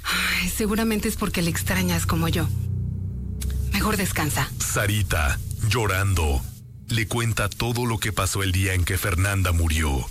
Ay, 0.05 0.49
seguramente 0.49 1.09
es 1.09 1.17
porque 1.17 1.43
le 1.43 1.51
extrañas 1.51 2.07
como 2.07 2.29
yo. 2.29 2.49
Mejor 3.75 3.99
descansa. 3.99 4.51
Sarita, 4.59 5.39
llorando, 5.69 6.43
le 6.89 7.07
cuenta 7.07 7.51
todo 7.51 7.85
lo 7.85 7.99
que 7.99 8.13
pasó 8.13 8.43
el 8.43 8.51
día 8.51 8.73
en 8.73 8.85
que 8.85 8.97
Fernanda 8.97 9.53
murió. 9.53 10.09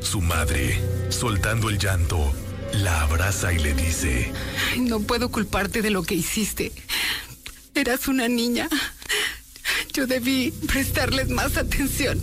Su 0.00 0.20
madre, 0.20 0.80
soltando 1.08 1.70
el 1.70 1.78
llanto, 1.78 2.32
la 2.72 3.02
abraza 3.02 3.52
y 3.52 3.58
le 3.58 3.74
dice, 3.74 4.32
Ay, 4.72 4.80
no 4.80 5.00
puedo 5.00 5.30
culparte 5.30 5.82
de 5.82 5.90
lo 5.90 6.04
que 6.04 6.14
hiciste. 6.14 6.72
Eras 7.74 8.06
una 8.06 8.28
niña. 8.28 8.68
Yo 9.96 10.06
debí 10.06 10.50
prestarles 10.68 11.30
más 11.30 11.56
atención. 11.56 12.20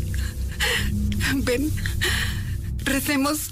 Ven, 1.38 1.72
recemos, 2.84 3.50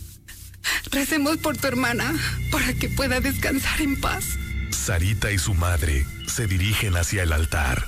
recemos 0.92 1.38
por 1.38 1.58
tu 1.58 1.68
hermana 1.68 2.14
para 2.52 2.72
que 2.76 2.88
pueda 2.90 3.20
descansar 3.20 3.82
en 3.82 4.00
paz. 4.00 4.38
Sarita 4.70 5.32
y 5.32 5.40
su 5.40 5.56
madre 5.56 6.06
se 6.28 6.46
dirigen 6.46 6.98
hacia 6.98 7.24
el 7.24 7.34
altar. 7.34 7.88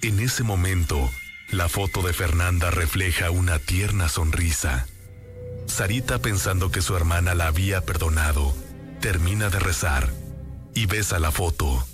En 0.00 0.20
ese 0.20 0.42
momento, 0.42 1.10
la 1.50 1.68
foto 1.68 2.00
de 2.00 2.14
Fernanda 2.14 2.70
refleja 2.70 3.30
una 3.30 3.58
tierna 3.58 4.08
sonrisa. 4.08 4.86
Sarita, 5.66 6.18
pensando 6.18 6.70
que 6.70 6.80
su 6.80 6.96
hermana 6.96 7.34
la 7.34 7.48
había 7.48 7.82
perdonado, 7.82 8.56
termina 9.02 9.50
de 9.50 9.58
rezar 9.58 10.10
y 10.74 10.86
besa 10.86 11.18
la 11.18 11.30
foto. 11.30 11.86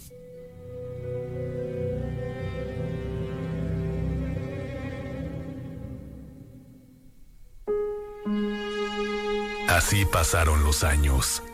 Así 9.71 10.05
pasaron 10.05 10.65
los 10.65 10.83
años. 10.83 11.45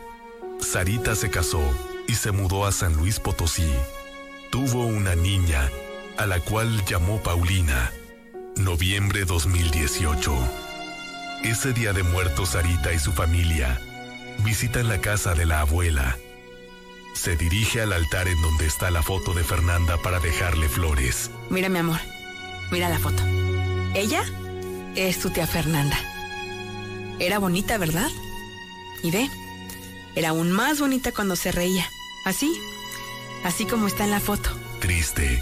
Sarita 0.59 1.13
se 1.13 1.29
casó 1.29 1.61
y 2.07 2.15
se 2.15 2.31
mudó 2.31 2.65
a 2.65 2.71
San 2.71 2.97
Luis 2.97 3.19
Potosí. 3.19 3.71
Tuvo 4.49 4.87
una 4.87 5.13
niña, 5.13 5.69
a 6.17 6.25
la 6.25 6.39
cual 6.39 6.83
llamó 6.85 7.21
Paulina. 7.21 7.91
Noviembre 8.55 9.23
2018. 9.25 10.35
Ese 11.43 11.73
día 11.73 11.93
de 11.93 12.01
muertos 12.01 12.49
Sarita 12.49 12.91
y 12.91 12.97
su 12.97 13.13
familia 13.13 13.79
visitan 14.39 14.89
la 14.89 14.99
casa 14.99 15.35
de 15.35 15.45
la 15.45 15.61
abuela. 15.61 16.17
Se 17.13 17.35
dirige 17.35 17.81
al 17.81 17.93
altar 17.93 18.27
en 18.27 18.41
donde 18.41 18.65
está 18.65 18.89
la 18.89 19.03
foto 19.03 19.35
de 19.35 19.43
Fernanda 19.43 19.95
para 20.01 20.19
dejarle 20.19 20.67
flores. 20.69 21.29
Mira, 21.51 21.69
mi 21.69 21.77
amor. 21.77 21.99
Mira 22.71 22.89
la 22.89 22.97
foto. 22.97 23.21
Ella 23.93 24.23
es 24.95 25.19
tu 25.19 25.29
tía 25.29 25.45
Fernanda. 25.45 25.97
Era 27.19 27.39
bonita, 27.39 27.77
¿verdad? 27.77 28.09
Y 29.01 29.11
ve, 29.11 29.29
era 30.15 30.29
aún 30.29 30.51
más 30.51 30.79
bonita 30.79 31.11
cuando 31.11 31.35
se 31.35 31.51
reía. 31.51 31.89
Así, 32.25 32.59
así 33.43 33.65
como 33.65 33.87
está 33.87 34.03
en 34.03 34.11
la 34.11 34.19
foto. 34.19 34.49
Triste, 34.79 35.41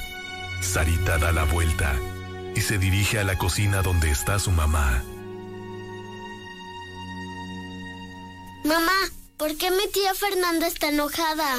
Sarita 0.62 1.18
da 1.18 1.32
la 1.32 1.44
vuelta 1.44 1.96
y 2.56 2.62
se 2.62 2.78
dirige 2.78 3.20
a 3.20 3.24
la 3.24 3.38
cocina 3.38 3.82
donde 3.82 4.10
está 4.10 4.40
su 4.40 4.52
mamá. 4.52 5.04
Mamá, 8.64 8.98
¿por 9.38 9.56
qué 9.58 9.70
mi 9.70 9.88
tía 9.92 10.14
Fernanda 10.14 10.68
está 10.68 10.90
enojada? 10.90 11.56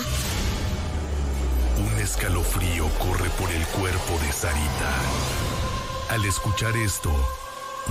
Un 1.79 2.00
escalofrío 2.00 2.88
corre 2.98 3.29
por 3.38 3.50
el 3.50 3.64
cuerpo 3.66 4.18
de 4.24 4.33
Sarita. 4.33 4.94
Al 6.09 6.24
escuchar 6.24 6.74
esto, 6.76 7.12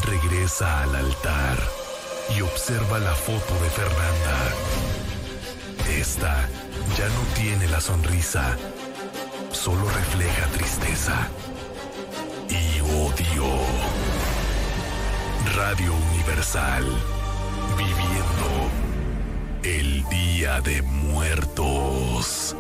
regresa 0.03 0.81
al 0.81 0.95
altar 0.95 1.84
y 2.29 2.41
observa 2.41 2.99
la 2.99 3.13
foto 3.13 3.53
de 3.61 3.69
Fernanda. 3.69 4.37
Esta 5.99 6.47
ya 6.97 7.07
no 7.09 7.21
tiene 7.35 7.67
la 7.67 7.79
sonrisa, 7.79 8.57
solo 9.51 9.87
refleja 9.89 10.47
tristeza 10.47 11.27
y 12.49 12.81
odio. 12.81 13.45
Radio 15.55 15.93
Universal, 16.11 16.85
viviendo 17.77 18.69
el 19.63 20.03
Día 20.09 20.61
de 20.61 20.81
Muertos. 20.81 22.55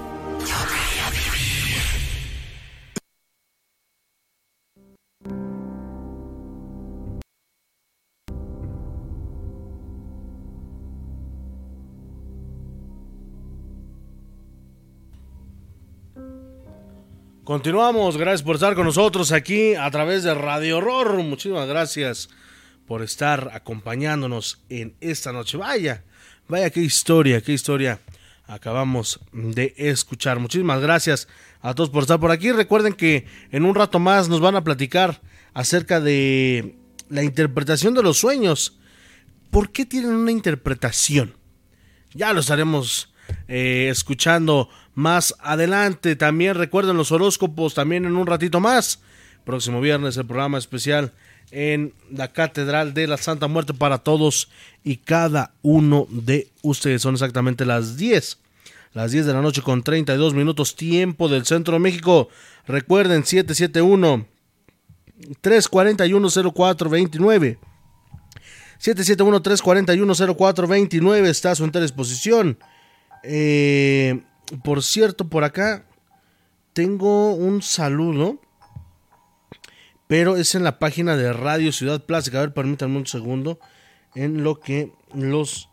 Continuamos, 17.45 18.17
gracias 18.17 18.41
por 18.41 18.55
estar 18.55 18.73
con 18.73 18.87
nosotros 18.87 19.31
aquí 19.31 19.75
a 19.75 19.91
través 19.91 20.23
de 20.23 20.33
Radio 20.33 20.79
Horror. 20.79 21.21
Muchísimas 21.21 21.67
gracias 21.67 22.27
por 22.87 23.03
estar 23.03 23.51
acompañándonos 23.53 24.63
en 24.67 24.95
esta 24.99 25.31
noche. 25.31 25.55
Vaya, 25.55 26.03
vaya 26.47 26.71
qué 26.71 26.79
historia, 26.79 27.39
qué 27.41 27.53
historia 27.53 27.99
acabamos 28.47 29.19
de 29.31 29.75
escuchar. 29.77 30.39
Muchísimas 30.39 30.81
gracias 30.81 31.27
a 31.61 31.75
todos 31.75 31.91
por 31.91 32.01
estar 32.01 32.19
por 32.19 32.31
aquí. 32.31 32.51
Recuerden 32.51 32.93
que 32.93 33.27
en 33.51 33.63
un 33.63 33.75
rato 33.75 33.99
más 33.99 34.27
nos 34.27 34.41
van 34.41 34.55
a 34.55 34.63
platicar 34.63 35.21
acerca 35.53 36.01
de 36.01 36.75
la 37.09 37.21
interpretación 37.21 37.93
de 37.93 38.01
los 38.01 38.17
sueños. 38.17 38.79
¿Por 39.51 39.71
qué 39.71 39.85
tienen 39.85 40.15
una 40.15 40.31
interpretación? 40.31 41.37
Ya 42.11 42.33
lo 42.33 42.39
estaremos 42.39 43.13
eh, 43.47 43.89
escuchando 43.91 44.67
más 44.95 45.35
adelante. 45.39 46.15
También 46.15 46.55
recuerden 46.55 46.97
los 46.97 47.11
horóscopos 47.11 47.73
también 47.73 48.05
en 48.05 48.15
un 48.15 48.25
ratito 48.25 48.59
más. 48.59 49.01
Próximo 49.43 49.79
viernes 49.79 50.17
el 50.17 50.25
programa 50.25 50.57
especial 50.57 51.11
en 51.51 51.93
la 52.11 52.29
Catedral 52.29 52.93
de 52.93 53.07
la 53.07 53.17
Santa 53.17 53.47
Muerte 53.47 53.73
para 53.73 53.99
todos 53.99 54.49
y 54.83 54.97
cada 54.97 55.53
uno 55.61 56.07
de 56.09 56.49
ustedes. 56.63 57.03
Son 57.03 57.13
exactamente 57.13 57.65
las 57.65 57.97
10. 57.97 58.39
Las 58.93 59.11
10 59.11 59.25
de 59.25 59.33
la 59.33 59.41
noche 59.41 59.61
con 59.61 59.83
32 59.83 60.33
minutos 60.33 60.75
tiempo 60.75 61.27
del 61.27 61.45
Centro 61.45 61.73
de 61.73 61.79
México. 61.79 62.29
Recuerden 62.65 63.25
771 63.25 64.25
341 65.41 66.29
0429. 66.29 67.59
771 68.77 69.41
341 69.41 70.15
0429 70.35 71.29
está 71.29 71.51
a 71.51 71.55
su 71.55 71.63
entera 71.65 71.83
disposición. 71.83 72.57
Eh, 73.23 74.21
por 74.63 74.83
cierto, 74.83 75.27
por 75.27 75.43
acá 75.43 75.85
tengo 76.73 77.33
un 77.33 77.61
saludo. 77.61 78.39
Pero 80.07 80.37
es 80.37 80.53
en 80.53 80.63
la 80.63 80.77
página 80.77 81.17
de 81.17 81.33
Radio 81.33 81.71
Ciudad 81.71 82.05
Plástica. 82.05 82.37
A 82.37 82.41
ver, 82.41 82.53
permítanme 82.53 82.97
un 82.97 83.07
segundo. 83.07 83.59
En 84.13 84.43
lo 84.43 84.59
que 84.59 84.93
los 85.13 85.69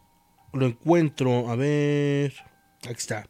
lo 0.53 0.67
encuentro. 0.67 1.51
A 1.51 1.57
ver. 1.57 2.33
Aquí 2.85 2.99
está. 2.99 3.29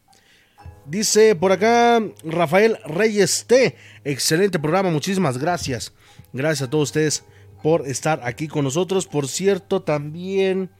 Dice 0.86 1.34
por 1.36 1.52
acá 1.52 2.00
Rafael 2.24 2.78
Reyes 2.84 3.46
T. 3.46 3.76
Excelente 4.04 4.58
programa. 4.58 4.90
Muchísimas 4.90 5.38
gracias. 5.38 5.92
Gracias 6.32 6.68
a 6.68 6.70
todos 6.70 6.90
ustedes 6.90 7.24
por 7.62 7.86
estar 7.86 8.20
aquí 8.24 8.48
con 8.48 8.64
nosotros. 8.64 9.06
Por 9.06 9.28
cierto, 9.28 9.82
también 9.82 10.70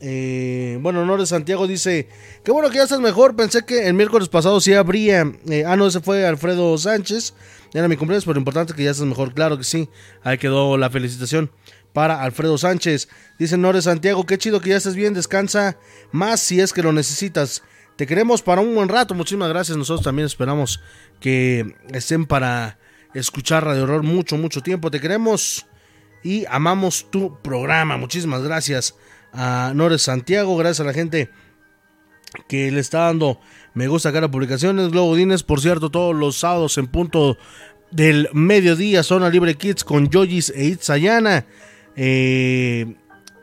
eh, 0.00 0.78
bueno, 0.82 1.00
Honores 1.00 1.30
Santiago 1.30 1.66
dice, 1.66 2.08
qué 2.44 2.52
bueno 2.52 2.68
que 2.68 2.76
ya 2.76 2.82
estás 2.82 3.00
mejor, 3.00 3.36
pensé 3.36 3.64
que 3.64 3.86
el 3.86 3.94
miércoles 3.94 4.28
pasado 4.28 4.60
sí 4.60 4.74
habría, 4.74 5.32
eh, 5.48 5.64
ah 5.66 5.76
no, 5.76 5.86
ese 5.86 6.00
fue 6.00 6.26
Alfredo 6.26 6.76
Sánchez, 6.76 7.32
era 7.72 7.88
mi 7.88 7.96
cumpleaños, 7.96 8.26
pero 8.26 8.38
importante 8.38 8.74
que 8.74 8.84
ya 8.84 8.90
estás 8.90 9.06
mejor, 9.06 9.32
claro 9.32 9.56
que 9.56 9.64
sí, 9.64 9.88
ahí 10.22 10.36
quedó 10.36 10.76
la 10.76 10.90
felicitación 10.90 11.50
para 11.92 12.22
Alfredo 12.22 12.58
Sánchez, 12.58 13.08
dice 13.38 13.54
Honores 13.54 13.84
Santiago, 13.84 14.26
qué 14.26 14.36
chido 14.36 14.60
que 14.60 14.70
ya 14.70 14.76
estés 14.76 14.94
bien, 14.94 15.14
descansa 15.14 15.78
más 16.12 16.40
si 16.40 16.60
es 16.60 16.72
que 16.72 16.82
lo 16.82 16.92
necesitas, 16.92 17.62
te 17.96 18.06
queremos 18.06 18.42
para 18.42 18.60
un 18.60 18.74
buen 18.74 18.90
rato, 18.90 19.14
muchísimas 19.14 19.48
gracias, 19.48 19.78
nosotros 19.78 20.04
también 20.04 20.26
esperamos 20.26 20.82
que 21.18 21.76
estén 21.92 22.26
para 22.26 22.78
escuchar 23.14 23.64
Radio 23.64 23.84
Horror 23.84 24.02
mucho, 24.02 24.36
mucho 24.36 24.60
tiempo, 24.60 24.90
te 24.90 25.00
queremos 25.00 25.66
y 26.22 26.44
amamos 26.50 27.06
tu 27.10 27.40
programa, 27.40 27.96
muchísimas 27.96 28.42
gracias 28.42 28.96
a 29.34 29.72
Nores 29.74 30.02
Santiago, 30.02 30.56
gracias 30.56 30.80
a 30.80 30.84
la 30.84 30.94
gente 30.94 31.30
que 32.48 32.70
le 32.70 32.80
está 32.80 33.00
dando 33.00 33.40
me 33.74 33.88
gusta 33.88 34.10
a 34.10 34.12
cada 34.12 34.30
publicaciones. 34.30 34.90
Globo 34.90 35.16
Dines, 35.16 35.42
por 35.42 35.60
cierto, 35.60 35.90
todos 35.90 36.14
los 36.14 36.36
sábados 36.36 36.78
en 36.78 36.86
punto 36.86 37.36
del 37.90 38.28
mediodía, 38.32 39.02
Zona 39.02 39.28
Libre 39.28 39.56
Kids 39.56 39.82
con 39.82 40.08
Yoyis 40.08 40.50
e 40.54 40.66
Itzayana. 40.66 41.44
Eh, 41.96 42.94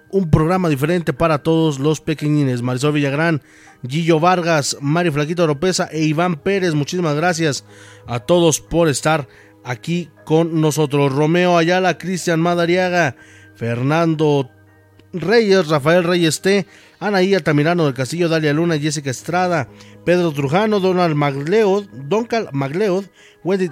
un 0.09 0.29
programa 0.29 0.69
diferente 0.69 1.11
para 1.11 1.39
todos 1.39 1.79
los 1.79 1.99
pequeñines. 1.99 2.61
Marisol 2.61 2.93
Villagrán, 2.93 3.41
Gillo 3.85 4.21
Vargas, 4.21 4.77
Mari 4.79 5.11
Flaquito 5.11 5.43
Oropesa 5.43 5.89
e 5.91 6.03
Iván 6.03 6.37
Pérez. 6.37 6.73
Muchísimas 6.73 7.15
gracias 7.15 7.65
a 8.07 8.19
todos 8.19 8.61
por 8.61 8.87
estar 8.87 9.27
aquí 9.65 10.09
con 10.23 10.61
nosotros. 10.61 11.13
Romeo 11.13 11.57
Ayala, 11.57 11.97
Cristian 11.97 12.39
Madariaga, 12.39 13.17
Fernando 13.55 14.49
Reyes, 15.13 15.67
Rafael 15.67 16.03
Reyes 16.03 16.41
T, 16.41 16.65
Anaí 16.99 17.33
Altamirano 17.33 17.85
del 17.85 17.93
Castillo, 17.93 18.29
Dalia 18.29 18.53
Luna, 18.53 18.77
Jessica 18.77 19.09
Estrada, 19.09 19.67
Pedro 20.05 20.31
Trujano, 20.31 20.79
Donald 20.79 21.15
Magleod, 21.15 21.87
Doncal 21.91 22.49
Magleod, 22.51 23.05
Wendy 23.43 23.69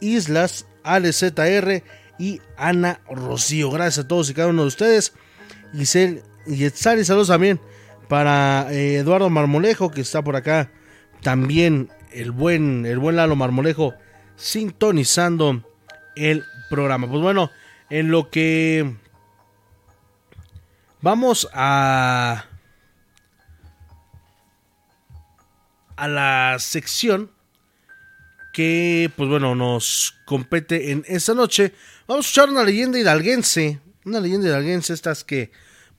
Islas, 0.00 0.66
Ale 0.82 1.12
ZR 1.12 1.82
y 2.18 2.40
Ana 2.56 3.00
Rocío. 3.08 3.70
Gracias 3.70 4.04
a 4.04 4.08
todos 4.08 4.30
y 4.30 4.34
cada 4.34 4.48
uno 4.48 4.62
de 4.62 4.68
ustedes. 4.68 5.12
Giselle 5.74 6.22
y 6.46 6.64
Etzari, 6.64 7.04
saludos 7.04 7.28
también 7.28 7.60
para 8.08 8.72
eh, 8.72 8.96
Eduardo 8.96 9.30
Marmolejo, 9.30 9.90
que 9.90 10.00
está 10.00 10.22
por 10.22 10.36
acá. 10.36 10.70
También 11.22 11.88
el 12.10 12.30
buen, 12.30 12.84
el 12.84 12.98
buen 12.98 13.16
Lalo 13.16 13.36
Marmolejo 13.36 13.94
sintonizando 14.36 15.62
el 16.16 16.44
programa. 16.68 17.08
Pues 17.08 17.22
bueno, 17.22 17.50
en 17.90 18.10
lo 18.10 18.28
que 18.30 18.96
Vamos 21.02 21.48
a. 21.52 22.46
a 25.96 26.08
la 26.08 26.56
sección 26.58 27.30
que, 28.52 29.10
pues 29.16 29.28
bueno, 29.28 29.54
nos 29.54 30.14
compete 30.24 30.92
en 30.92 31.04
esta 31.06 31.34
noche. 31.34 31.74
Vamos 32.06 32.26
a 32.26 32.28
escuchar 32.28 32.50
una 32.50 32.64
leyenda 32.64 32.98
hidalguense. 32.98 33.80
Una 34.04 34.20
leyenda 34.20 34.48
hidalguense, 34.48 34.92
estas 34.94 35.24
que 35.24 35.52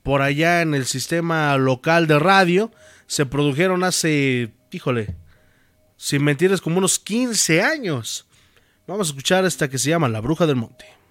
por 0.03 0.21
allá 0.21 0.61
en 0.61 0.73
el 0.73 0.85
sistema 0.85 1.55
local 1.57 2.07
de 2.07 2.19
radio 2.19 2.71
se 3.07 3.25
produjeron 3.25 3.83
hace, 3.83 4.53
híjole, 4.71 5.15
sin 5.97 6.23
mentirles, 6.23 6.61
como 6.61 6.77
unos 6.77 6.99
15 6.99 7.61
años. 7.61 8.25
Vamos 8.87 9.07
a 9.07 9.11
escuchar 9.11 9.45
esta 9.45 9.69
que 9.69 9.77
se 9.77 9.89
llama 9.89 10.09
La 10.09 10.21
Bruja 10.21 10.45
del 10.45 10.57
Monte. 10.57 11.02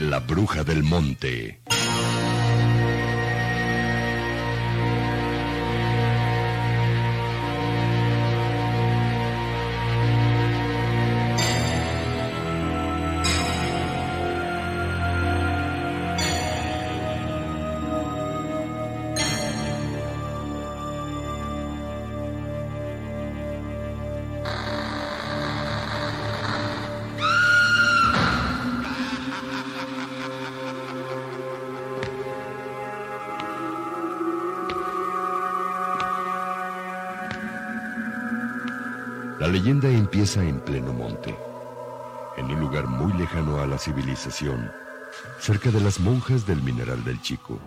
La 0.00 0.18
bruja 0.18 0.64
del 0.64 0.82
monte. 0.82 1.60
Leyenda 39.60 39.90
empieza 39.90 40.42
en 40.42 40.58
pleno 40.60 40.90
monte, 40.94 41.36
en 42.38 42.46
un 42.46 42.60
lugar 42.60 42.86
muy 42.86 43.12
lejano 43.12 43.60
a 43.60 43.66
la 43.66 43.76
civilización, 43.76 44.72
cerca 45.38 45.70
de 45.70 45.82
las 45.82 46.00
monjas 46.00 46.46
del 46.46 46.62
Mineral 46.62 47.04
del 47.04 47.20
Chico. 47.20 47.60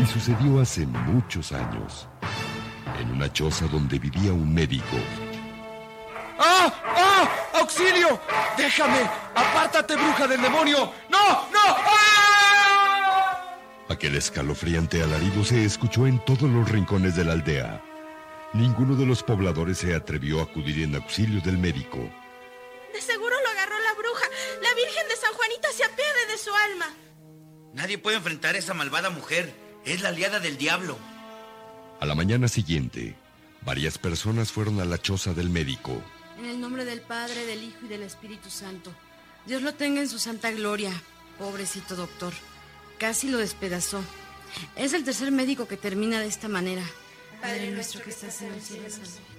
Y 0.00 0.06
sucedió 0.06 0.62
hace 0.62 0.86
muchos 0.86 1.52
años, 1.52 2.08
en 2.98 3.10
una 3.10 3.30
choza 3.30 3.66
donde 3.66 3.98
vivía 3.98 4.32
un 4.32 4.54
médico. 4.54 4.96
¡Ah! 6.38 6.72
¡Ah! 6.96 7.28
¡Auxilio! 7.60 8.18
¡Déjame! 8.58 9.08
¡Apártate, 9.36 9.94
bruja 9.94 10.26
del 10.26 10.42
demonio! 10.42 10.92
¡No! 11.08 11.48
¡No! 11.52 11.60
¡Ah! 11.64 12.18
Aquel 13.88 14.16
escalofriante 14.16 15.00
alarido 15.00 15.44
se 15.44 15.64
escuchó 15.64 16.08
en 16.08 16.18
todos 16.24 16.42
los 16.42 16.68
rincones 16.68 17.14
de 17.14 17.24
la 17.24 17.34
aldea. 17.34 17.80
Ninguno 18.52 18.96
de 18.96 19.06
los 19.06 19.22
pobladores 19.22 19.78
se 19.78 19.94
atrevió 19.94 20.40
a 20.40 20.42
acudir 20.42 20.82
en 20.82 20.96
auxilio 20.96 21.40
del 21.40 21.56
médico. 21.56 21.98
De 22.92 23.00
seguro 23.00 23.36
lo 23.40 23.48
agarró 23.48 23.78
la 23.78 23.94
bruja. 23.94 24.26
La 24.60 24.74
Virgen 24.74 25.08
de 25.08 25.16
San 25.16 25.32
Juanita 25.34 25.68
se 25.72 25.84
apiade 25.84 26.26
de 26.28 26.38
su 26.38 26.50
alma. 26.52 26.86
Nadie 27.74 27.96
puede 27.96 28.16
enfrentar 28.16 28.56
a 28.56 28.58
esa 28.58 28.74
malvada 28.74 29.10
mujer. 29.10 29.54
Es 29.84 30.02
la 30.02 30.08
aliada 30.08 30.40
del 30.40 30.58
diablo. 30.58 30.98
A 32.00 32.06
la 32.06 32.16
mañana 32.16 32.48
siguiente, 32.48 33.14
varias 33.62 33.98
personas 33.98 34.50
fueron 34.50 34.80
a 34.80 34.84
la 34.84 34.98
choza 34.98 35.32
del 35.32 35.48
médico. 35.48 36.02
En 36.38 36.46
el 36.46 36.60
nombre 36.60 36.84
del 36.84 37.00
Padre, 37.00 37.46
del 37.46 37.64
Hijo 37.64 37.78
y 37.84 37.88
del 37.88 38.02
Espíritu 38.02 38.48
Santo. 38.48 38.92
Dios 39.46 39.62
lo 39.62 39.74
tenga 39.74 40.00
en 40.00 40.08
su 40.08 40.18
santa 40.18 40.50
gloria. 40.52 40.92
Pobrecito 41.38 41.96
doctor. 41.96 42.32
Casi 42.98 43.28
lo 43.28 43.38
despedazó. 43.38 44.02
Es 44.76 44.92
el 44.92 45.04
tercer 45.04 45.32
médico 45.32 45.66
que 45.66 45.76
termina 45.76 46.20
de 46.20 46.26
esta 46.26 46.48
manera. 46.48 46.82
Padre 47.40 47.70
nuestro 47.72 48.02
que 48.02 48.10
estás 48.10 48.42
en 48.42 48.52
el 48.52 48.60
cielo. 48.60 48.86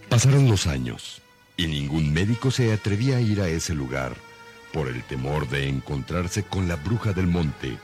Pasaron 0.09 0.49
los 0.49 0.67
años 0.67 1.21
y 1.55 1.67
ningún 1.67 2.11
médico 2.13 2.51
se 2.51 2.71
atrevía 2.71 3.17
a 3.17 3.21
ir 3.21 3.41
a 3.41 3.49
ese 3.49 3.73
lugar 3.73 4.15
por 4.73 4.87
el 4.87 5.03
temor 5.03 5.49
de 5.49 5.67
encontrarse 5.67 6.43
con 6.43 6.67
la 6.67 6.75
bruja 6.75 7.13
del 7.13 7.27
monte, 7.27 7.77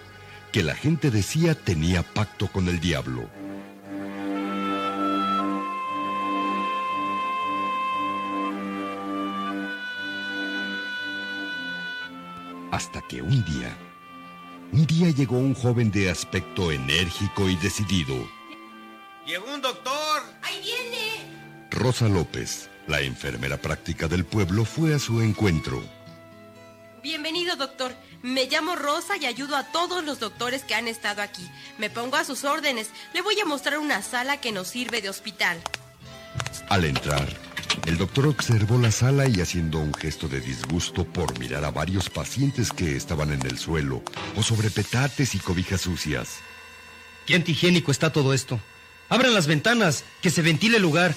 que 0.52 0.64
la 0.64 0.76
gente 0.76 1.12
decía 1.12 1.56
tenía 1.56 2.04
pacto 2.04 2.48
con 2.48 2.68
el 2.68 2.80
diablo. 2.80 3.30
Hasta 12.72 13.02
que 13.02 13.22
un 13.22 13.46
día, 13.46 13.78
un 14.72 14.86
día 14.86 15.10
llegó 15.12 15.38
un 15.38 15.54
joven 15.54 15.92
de 15.92 16.10
aspecto 16.10 16.72
enérgico 16.72 17.48
y 17.48 17.56
decidido. 17.58 18.16
Llegó 19.26 19.54
un 19.54 19.62
doctor. 19.62 20.24
¡Ahí 20.42 20.62
viene! 20.62 21.70
Rosa 21.72 22.08
López, 22.08 22.70
la 22.88 23.02
enfermera 23.02 23.58
práctica 23.58 24.08
del 24.08 24.26
pueblo, 24.26 24.66
fue 24.66 24.94
a 24.94 25.00
su 25.00 25.22
encuentro. 25.22 25.84
Bienvenido, 27.04 27.56
doctor. 27.56 27.96
Me 28.24 28.46
llamo 28.48 28.76
Rosa 28.76 29.16
y 29.18 29.28
ayudo 29.28 29.56
a 29.56 29.66
todos 29.66 30.04
los 30.04 30.20
doctores 30.20 30.64
que 30.64 30.74
han 30.74 30.88
estado 30.88 31.22
aquí. 31.22 31.48
Me 31.78 31.92
pongo 31.92 32.16
a 32.16 32.26
sus 32.26 32.44
órdenes. 32.44 32.90
Le 33.14 33.22
voy 33.22 33.40
a 33.40 33.46
mostrar 33.46 33.78
una 33.78 34.02
sala 34.02 34.42
que 34.42 34.52
nos 34.52 34.68
sirve 34.68 35.02
de 35.02 35.10
hospital. 35.10 35.62
Al 36.70 36.86
entrar, 36.86 37.28
el 37.86 37.98
doctor 37.98 38.28
observó 38.28 38.80
la 38.80 38.92
sala 38.92 39.28
y 39.28 39.42
haciendo 39.42 39.78
un 39.80 39.94
gesto 39.94 40.28
de 40.28 40.42
disgusto 40.42 41.06
por 41.06 41.38
mirar 41.38 41.64
a 41.66 41.72
varios 41.72 42.10
pacientes 42.10 42.72
que 42.72 42.96
estaban 42.96 43.32
en 43.32 43.46
el 43.46 43.60
suelo 43.60 44.02
o 44.36 44.42
sobre 44.42 44.72
petates 44.72 45.36
y 45.36 45.40
cobijas 45.40 45.82
sucias. 45.82 46.40
¿Qué 47.28 47.36
antihigiénico 47.36 47.92
está 47.92 48.12
todo 48.12 48.34
esto? 48.34 48.60
Abran 49.08 49.36
las 49.36 49.46
ventanas, 49.46 50.04
que 50.22 50.32
se 50.32 50.42
ventile 50.42 50.78
el 50.78 50.84
lugar. 50.84 51.16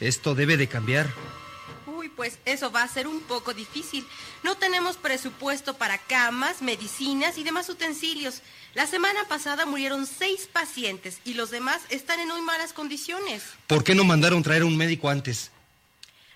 Esto 0.00 0.34
debe 0.34 0.56
de 0.56 0.66
cambiar. 0.66 1.08
Uy, 1.86 2.08
pues 2.08 2.38
eso 2.44 2.72
va 2.72 2.82
a 2.82 2.88
ser 2.88 3.06
un 3.06 3.20
poco 3.20 3.54
difícil. 3.54 4.04
No 4.42 4.56
tenemos 4.56 4.96
presupuesto 4.96 5.74
para 5.74 5.98
camas, 5.98 6.62
medicinas 6.62 7.38
y 7.38 7.44
demás 7.44 7.68
utensilios. 7.68 8.42
La 8.74 8.86
semana 8.88 9.20
pasada 9.28 9.66
murieron 9.66 10.06
seis 10.06 10.48
pacientes 10.52 11.20
y 11.24 11.34
los 11.34 11.50
demás 11.50 11.80
están 11.90 12.18
en 12.18 12.28
muy 12.28 12.42
malas 12.42 12.72
condiciones. 12.72 13.44
¿Por 13.68 13.84
qué 13.84 13.94
no 13.94 14.02
mandaron 14.02 14.42
traer 14.42 14.64
un 14.64 14.76
médico 14.76 15.08
antes? 15.08 15.52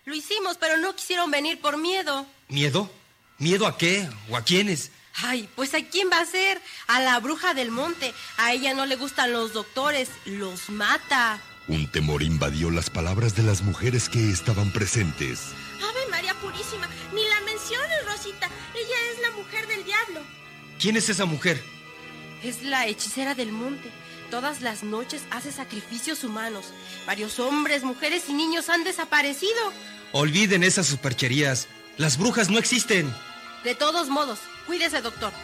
Lo 0.05 0.14
hicimos, 0.14 0.57
pero 0.59 0.78
no 0.78 0.96
quisieron 0.96 1.30
venir 1.30 1.61
por 1.61 1.78
miedo. 1.78 2.26
¿Miedo? 2.48 2.90
¿Miedo 3.38 3.66
a 3.66 3.78
qué? 3.78 4.09
¿O 4.30 4.36
a 4.36 4.42
quiénes? 4.42 4.90
Ay, 5.22 5.48
pues 5.55 5.74
¿a 5.74 5.82
quién 5.84 6.11
va 6.11 6.20
a 6.20 6.26
ser? 6.26 6.61
A 6.88 7.00
la 7.00 7.20
bruja 7.20 7.55
del 7.55 7.70
monte. 7.70 8.12
A 8.36 8.53
ella 8.53 8.74
no 8.74 8.86
le 8.86 8.96
gustan 8.96 9.32
los 9.32 9.53
doctores, 9.53 10.09
los 10.24 10.70
mata. 10.70 11.40
Un 11.68 11.90
temor 11.90 12.22
invadió 12.22 12.70
las 12.70 12.90
palabras 12.90 13.36
de 13.36 13.44
las 13.44 13.62
mujeres 13.62 14.09
que 14.09 14.30
estaban 14.30 14.72
presentes. 14.72 15.40
¡Ave 15.80 16.11
María 16.11 16.34
Purísima! 16.34 16.88
Ni 17.14 17.22
la 17.28 17.40
menciones, 17.42 18.05
Rosita. 18.05 18.48
Ella 18.74 19.12
es 19.12 19.20
la 19.20 19.30
mujer 19.30 19.68
del 19.68 19.84
diablo. 19.84 20.20
¿Quién 20.80 20.96
es 20.96 21.09
esa 21.09 21.26
mujer? 21.26 21.62
Es 22.42 22.62
la 22.64 22.88
hechicera 22.88 23.36
del 23.36 23.53
monte. 23.53 23.88
Todas 24.33 24.62
las 24.62 24.83
noches 24.83 25.24
hace 25.30 25.53
sacrificios 25.53 26.24
humanos. 26.24 26.64
Varios 27.07 27.39
hombres, 27.39 27.85
mujeres 27.85 28.30
y 28.30 28.33
niños 28.33 28.70
han 28.70 28.83
desaparecido. 28.83 29.61
Olviden 30.12 30.62
esas 30.62 30.87
supercherías. 30.87 31.68
Las 31.99 32.16
brujas 32.16 32.49
no 32.49 32.59
existen. 32.59 33.12
De 33.62 33.74
todos 33.74 34.09
modos, 34.09 34.39
cuídese, 34.66 35.03
doctor. 35.03 35.35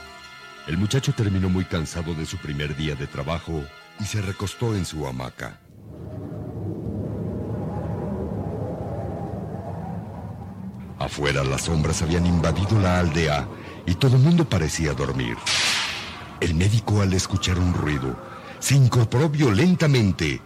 El 0.66 0.78
muchacho 0.78 1.12
terminó 1.12 1.50
muy 1.50 1.66
cansado 1.66 2.14
de 2.14 2.24
su 2.24 2.38
primer 2.38 2.74
día 2.76 2.94
de 2.94 3.06
trabajo 3.06 3.62
y 4.00 4.04
se 4.04 4.22
recostó 4.22 4.74
en 4.74 4.86
su 4.86 5.06
hamaca. 5.06 5.60
Afuera 10.98 11.44
las 11.44 11.64
sombras 11.66 12.00
habían 12.00 12.24
invadido 12.24 12.80
la 12.80 13.00
aldea 13.00 13.46
y 13.84 13.96
todo 13.96 14.16
el 14.16 14.22
mundo 14.22 14.48
parecía 14.48 14.94
dormir. 14.94 15.36
El 16.40 16.54
médico 16.54 17.02
al 17.02 17.12
escuchar 17.12 17.58
un 17.58 17.74
ruido 17.74 18.27
se 18.60 18.74
incorporó 18.74 19.28
violentamente 19.28 20.40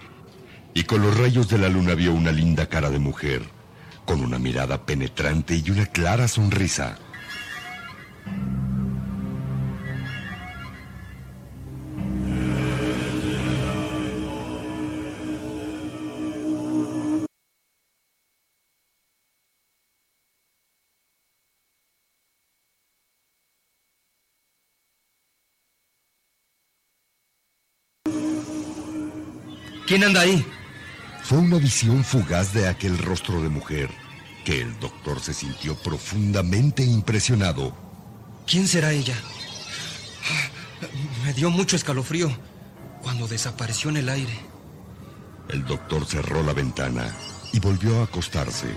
y 0.74 0.84
con 0.84 1.02
los 1.02 1.16
rayos 1.18 1.48
de 1.48 1.58
la 1.58 1.68
luna 1.68 1.94
vio 1.94 2.12
una 2.12 2.32
linda 2.32 2.68
cara 2.68 2.90
de 2.90 2.98
mujer, 2.98 3.42
con 4.04 4.20
una 4.20 4.38
mirada 4.38 4.84
penetrante 4.86 5.56
y 5.56 5.70
una 5.70 5.86
clara 5.86 6.28
sonrisa. 6.28 6.98
¿Quién 29.86 30.04
anda 30.04 30.20
ahí? 30.20 30.44
Fue 31.22 31.38
una 31.38 31.58
visión 31.58 32.04
fugaz 32.04 32.52
de 32.52 32.68
aquel 32.68 32.98
rostro 32.98 33.42
de 33.42 33.48
mujer 33.48 33.90
que 34.44 34.60
el 34.60 34.78
doctor 34.80 35.20
se 35.20 35.34
sintió 35.34 35.76
profundamente 35.76 36.82
impresionado. 36.84 37.76
¿Quién 38.46 38.66
será 38.66 38.92
ella? 38.92 39.16
Me 41.24 41.32
dio 41.32 41.50
mucho 41.50 41.76
escalofrío 41.76 42.30
cuando 43.02 43.28
desapareció 43.28 43.90
en 43.90 43.98
el 43.98 44.08
aire. 44.08 44.36
El 45.48 45.64
doctor 45.64 46.06
cerró 46.06 46.42
la 46.42 46.52
ventana 46.52 47.14
y 47.52 47.60
volvió 47.60 48.00
a 48.00 48.04
acostarse, 48.04 48.68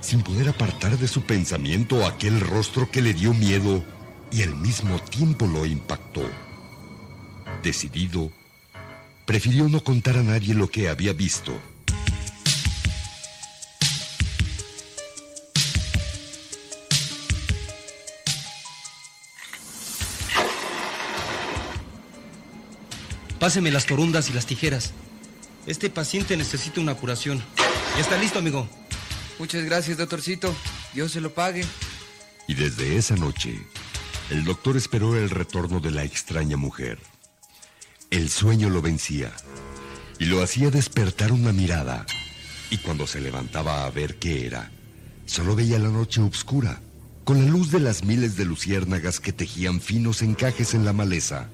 sin 0.00 0.22
poder 0.22 0.48
apartar 0.48 0.98
de 0.98 1.08
su 1.08 1.22
pensamiento 1.22 2.06
aquel 2.06 2.40
rostro 2.40 2.90
que 2.90 3.02
le 3.02 3.14
dio 3.14 3.32
miedo 3.34 3.84
y 4.30 4.42
al 4.42 4.54
mismo 4.56 4.98
tiempo 4.98 5.46
lo 5.46 5.66
impactó. 5.66 6.22
Decidido, 7.62 8.30
prefirió 9.24 9.68
no 9.68 9.82
contar 9.82 10.16
a 10.16 10.22
nadie 10.22 10.54
lo 10.54 10.68
que 10.68 10.88
había 10.88 11.12
visto. 11.12 11.58
Páseme 23.38 23.72
las 23.72 23.86
corundas 23.86 24.30
y 24.30 24.32
las 24.32 24.46
tijeras. 24.46 24.92
Este 25.66 25.90
paciente 25.90 26.36
necesita 26.36 26.80
una 26.80 26.94
curación. 26.94 27.42
Ya 27.96 28.00
está 28.00 28.16
listo, 28.16 28.38
amigo. 28.38 28.68
Muchas 29.40 29.64
gracias, 29.64 29.98
doctorcito. 29.98 30.54
Dios 30.94 31.10
se 31.10 31.20
lo 31.20 31.34
pague. 31.34 31.64
Y 32.46 32.54
desde 32.54 32.96
esa 32.96 33.16
noche, 33.16 33.58
el 34.30 34.44
doctor 34.44 34.76
esperó 34.76 35.16
el 35.16 35.28
retorno 35.28 35.80
de 35.80 35.90
la 35.90 36.04
extraña 36.04 36.56
mujer. 36.56 36.98
El 38.12 38.28
sueño 38.28 38.68
lo 38.68 38.82
vencía 38.82 39.32
y 40.18 40.26
lo 40.26 40.42
hacía 40.42 40.70
despertar 40.70 41.32
una 41.32 41.50
mirada. 41.50 42.04
Y 42.68 42.76
cuando 42.76 43.06
se 43.06 43.22
levantaba 43.22 43.86
a 43.86 43.90
ver 43.90 44.16
qué 44.16 44.44
era, 44.44 44.70
solo 45.24 45.56
veía 45.56 45.78
la 45.78 45.88
noche 45.88 46.20
oscura, 46.20 46.82
con 47.24 47.42
la 47.42 47.50
luz 47.50 47.70
de 47.70 47.80
las 47.80 48.04
miles 48.04 48.36
de 48.36 48.44
luciérnagas 48.44 49.18
que 49.18 49.32
tejían 49.32 49.80
finos 49.80 50.20
encajes 50.20 50.74
en 50.74 50.84
la 50.84 50.92
maleza. 50.92 51.48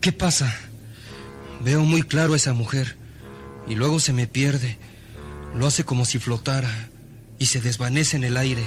¿Qué 0.00 0.12
pasa? 0.12 0.58
Veo 1.62 1.84
muy 1.84 2.02
claro 2.02 2.32
a 2.32 2.36
esa 2.36 2.54
mujer 2.54 2.96
y 3.68 3.74
luego 3.74 4.00
se 4.00 4.14
me 4.14 4.26
pierde. 4.26 4.78
Lo 5.54 5.66
hace 5.66 5.84
como 5.84 6.06
si 6.06 6.18
flotara 6.18 6.88
y 7.38 7.46
se 7.46 7.60
desvanece 7.60 8.16
en 8.16 8.24
el 8.24 8.38
aire. 8.38 8.64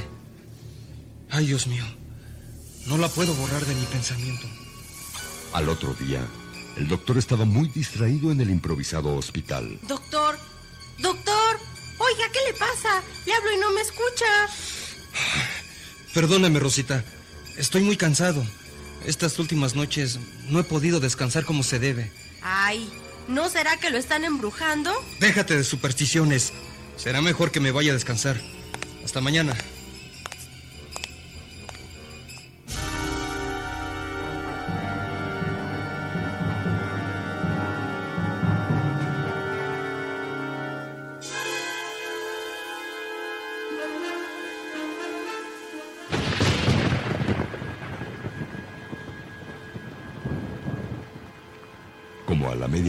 Ay, 1.31 1.47
Dios 1.47 1.65
mío, 1.65 1.85
no 2.85 2.99
la 2.99 3.09
puedo 3.09 3.33
borrar 3.33 3.65
de 3.65 3.73
mi 3.73 3.85
pensamiento. 3.87 4.47
Al 5.53 5.69
otro 5.69 5.93
día, 5.93 6.25
el 6.75 6.87
doctor 6.87 7.17
estaba 7.17 7.45
muy 7.45 7.69
distraído 7.69 8.31
en 8.31 8.41
el 8.41 8.49
improvisado 8.49 9.15
hospital. 9.15 9.79
Doctor, 9.87 10.37
doctor, 10.99 11.59
oiga, 11.97 12.31
¿qué 12.31 12.39
le 12.51 12.53
pasa? 12.57 13.01
Le 13.25 13.33
hablo 13.33 13.53
y 13.53 13.57
no 13.57 13.71
me 13.71 13.81
escucha. 13.81 14.25
Perdóname, 16.13 16.59
Rosita. 16.59 17.03
Estoy 17.57 17.81
muy 17.81 17.97
cansado. 17.97 18.45
Estas 19.05 19.39
últimas 19.39 19.75
noches 19.75 20.19
no 20.49 20.59
he 20.59 20.63
podido 20.63 20.99
descansar 20.99 21.45
como 21.45 21.63
se 21.63 21.79
debe. 21.79 22.11
Ay, 22.41 22.89
¿no 23.27 23.49
será 23.49 23.77
que 23.77 23.89
lo 23.89 23.97
están 23.97 24.25
embrujando? 24.25 24.91
Déjate 25.19 25.55
de 25.55 25.63
supersticiones. 25.63 26.53
Será 26.97 27.21
mejor 27.21 27.51
que 27.51 27.59
me 27.59 27.71
vaya 27.71 27.91
a 27.91 27.95
descansar. 27.95 28.41
Hasta 29.03 29.21
mañana. 29.21 29.55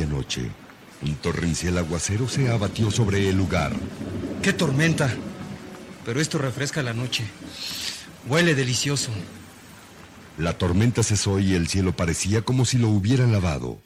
Medianoche, 0.09 0.51
un 1.03 1.15
torrencial 1.17 1.79
aguacero 1.79 2.29
se 2.29 2.51
abatió 2.51 2.91
sobre 2.91 3.29
el 3.29 3.37
lugar. 3.37 3.73
¡Qué 4.43 4.53
tormenta! 4.53 5.15
Pero 6.05 6.21
esto 6.21 6.39
refresca 6.39 6.83
la 6.83 6.95
noche. 6.95 7.25
Huele 8.27 8.55
delicioso. 8.55 9.11
La 10.39 10.57
tormenta 10.57 11.03
cesó 11.03 11.39
y 11.39 11.55
el 11.55 11.69
cielo 11.69 11.95
parecía 11.95 12.43
como 12.43 12.65
si 12.65 12.79
lo 12.79 12.89
hubieran 12.89 13.33
lavado, 13.33 13.81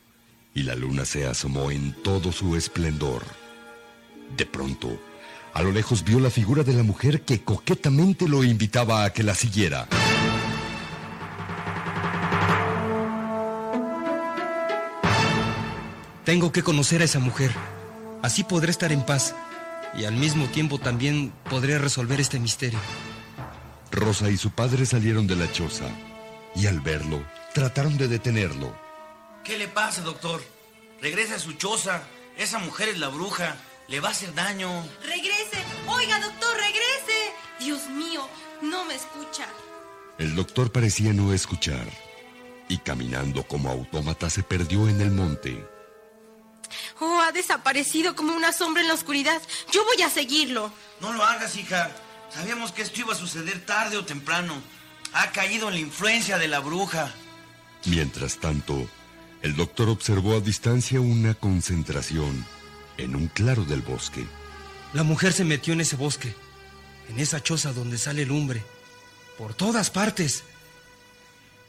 y 0.54 0.62
la 0.62 0.76
luna 0.76 1.04
se 1.04 1.26
asomó 1.26 1.70
en 1.70 1.92
todo 2.02 2.30
su 2.30 2.56
esplendor. 2.56 3.22
De 4.36 4.46
pronto, 4.46 5.00
a 5.54 5.62
lo 5.62 5.72
lejos 5.72 6.04
vio 6.04 6.20
la 6.20 6.30
figura 6.30 6.62
de 6.62 6.74
la 6.74 6.82
mujer 6.84 7.22
que 7.22 7.42
coquetamente 7.42 8.28
lo 8.28 8.44
invitaba 8.44 9.04
a 9.04 9.12
que 9.12 9.22
la 9.22 9.34
siguiera. 9.34 9.88
Tengo 16.24 16.52
que 16.52 16.62
conocer 16.62 17.02
a 17.02 17.04
esa 17.04 17.18
mujer. 17.18 17.50
Así 18.22 18.44
podré 18.44 18.70
estar 18.70 18.92
en 18.92 19.04
paz. 19.04 19.34
Y 19.94 20.04
al 20.04 20.14
mismo 20.14 20.46
tiempo 20.46 20.78
también 20.78 21.32
podré 21.50 21.78
resolver 21.78 22.20
este 22.20 22.38
misterio. 22.38 22.78
Rosa 23.90 24.30
y 24.30 24.36
su 24.36 24.50
padre 24.52 24.86
salieron 24.86 25.26
de 25.26 25.36
la 25.36 25.50
choza 25.52 25.84
y 26.54 26.66
al 26.66 26.80
verlo 26.80 27.22
trataron 27.52 27.98
de 27.98 28.08
detenerlo. 28.08 28.74
¿Qué 29.44 29.58
le 29.58 29.68
pasa, 29.68 30.00
doctor? 30.02 30.42
Regrese 31.00 31.34
a 31.34 31.38
su 31.38 31.54
choza. 31.54 32.02
Esa 32.38 32.58
mujer 32.58 32.88
es 32.88 32.98
la 32.98 33.08
bruja. 33.08 33.56
Le 33.88 34.00
va 34.00 34.08
a 34.08 34.12
hacer 34.12 34.32
daño. 34.32 34.70
Regrese. 35.02 35.58
Oiga, 35.88 36.20
doctor, 36.20 36.56
regrese. 36.56 37.32
Dios 37.58 37.88
mío, 37.88 38.26
no 38.62 38.84
me 38.84 38.94
escucha. 38.94 39.46
El 40.18 40.36
doctor 40.36 40.70
parecía 40.70 41.12
no 41.12 41.32
escuchar 41.32 41.86
y 42.68 42.78
caminando 42.78 43.42
como 43.42 43.70
autómata 43.70 44.30
se 44.30 44.42
perdió 44.42 44.88
en 44.88 45.00
el 45.00 45.10
monte. 45.10 45.66
Oh, 47.00 47.20
ha 47.20 47.32
desaparecido 47.32 48.14
como 48.14 48.34
una 48.34 48.52
sombra 48.52 48.82
en 48.82 48.88
la 48.88 48.94
oscuridad. 48.94 49.40
Yo 49.72 49.84
voy 49.84 50.02
a 50.02 50.10
seguirlo. 50.10 50.72
No 51.00 51.12
lo 51.12 51.24
hagas, 51.24 51.56
hija. 51.56 51.90
Sabíamos 52.30 52.72
que 52.72 52.82
esto 52.82 53.00
iba 53.00 53.12
a 53.12 53.16
suceder 53.16 53.64
tarde 53.64 53.96
o 53.96 54.04
temprano. 54.04 54.62
Ha 55.12 55.30
caído 55.32 55.68
en 55.68 55.74
la 55.74 55.80
influencia 55.80 56.38
de 56.38 56.48
la 56.48 56.60
bruja. 56.60 57.12
Mientras 57.84 58.38
tanto, 58.38 58.88
el 59.42 59.56
doctor 59.56 59.88
observó 59.88 60.36
a 60.36 60.40
distancia 60.40 61.00
una 61.00 61.34
concentración 61.34 62.46
en 62.96 63.16
un 63.16 63.26
claro 63.26 63.64
del 63.64 63.82
bosque. 63.82 64.24
La 64.92 65.02
mujer 65.02 65.32
se 65.32 65.44
metió 65.44 65.72
en 65.72 65.80
ese 65.80 65.96
bosque, 65.96 66.34
en 67.08 67.18
esa 67.18 67.42
choza 67.42 67.72
donde 67.72 67.98
sale 67.98 68.24
lumbre, 68.24 68.62
por 69.36 69.54
todas 69.54 69.90
partes. 69.90 70.44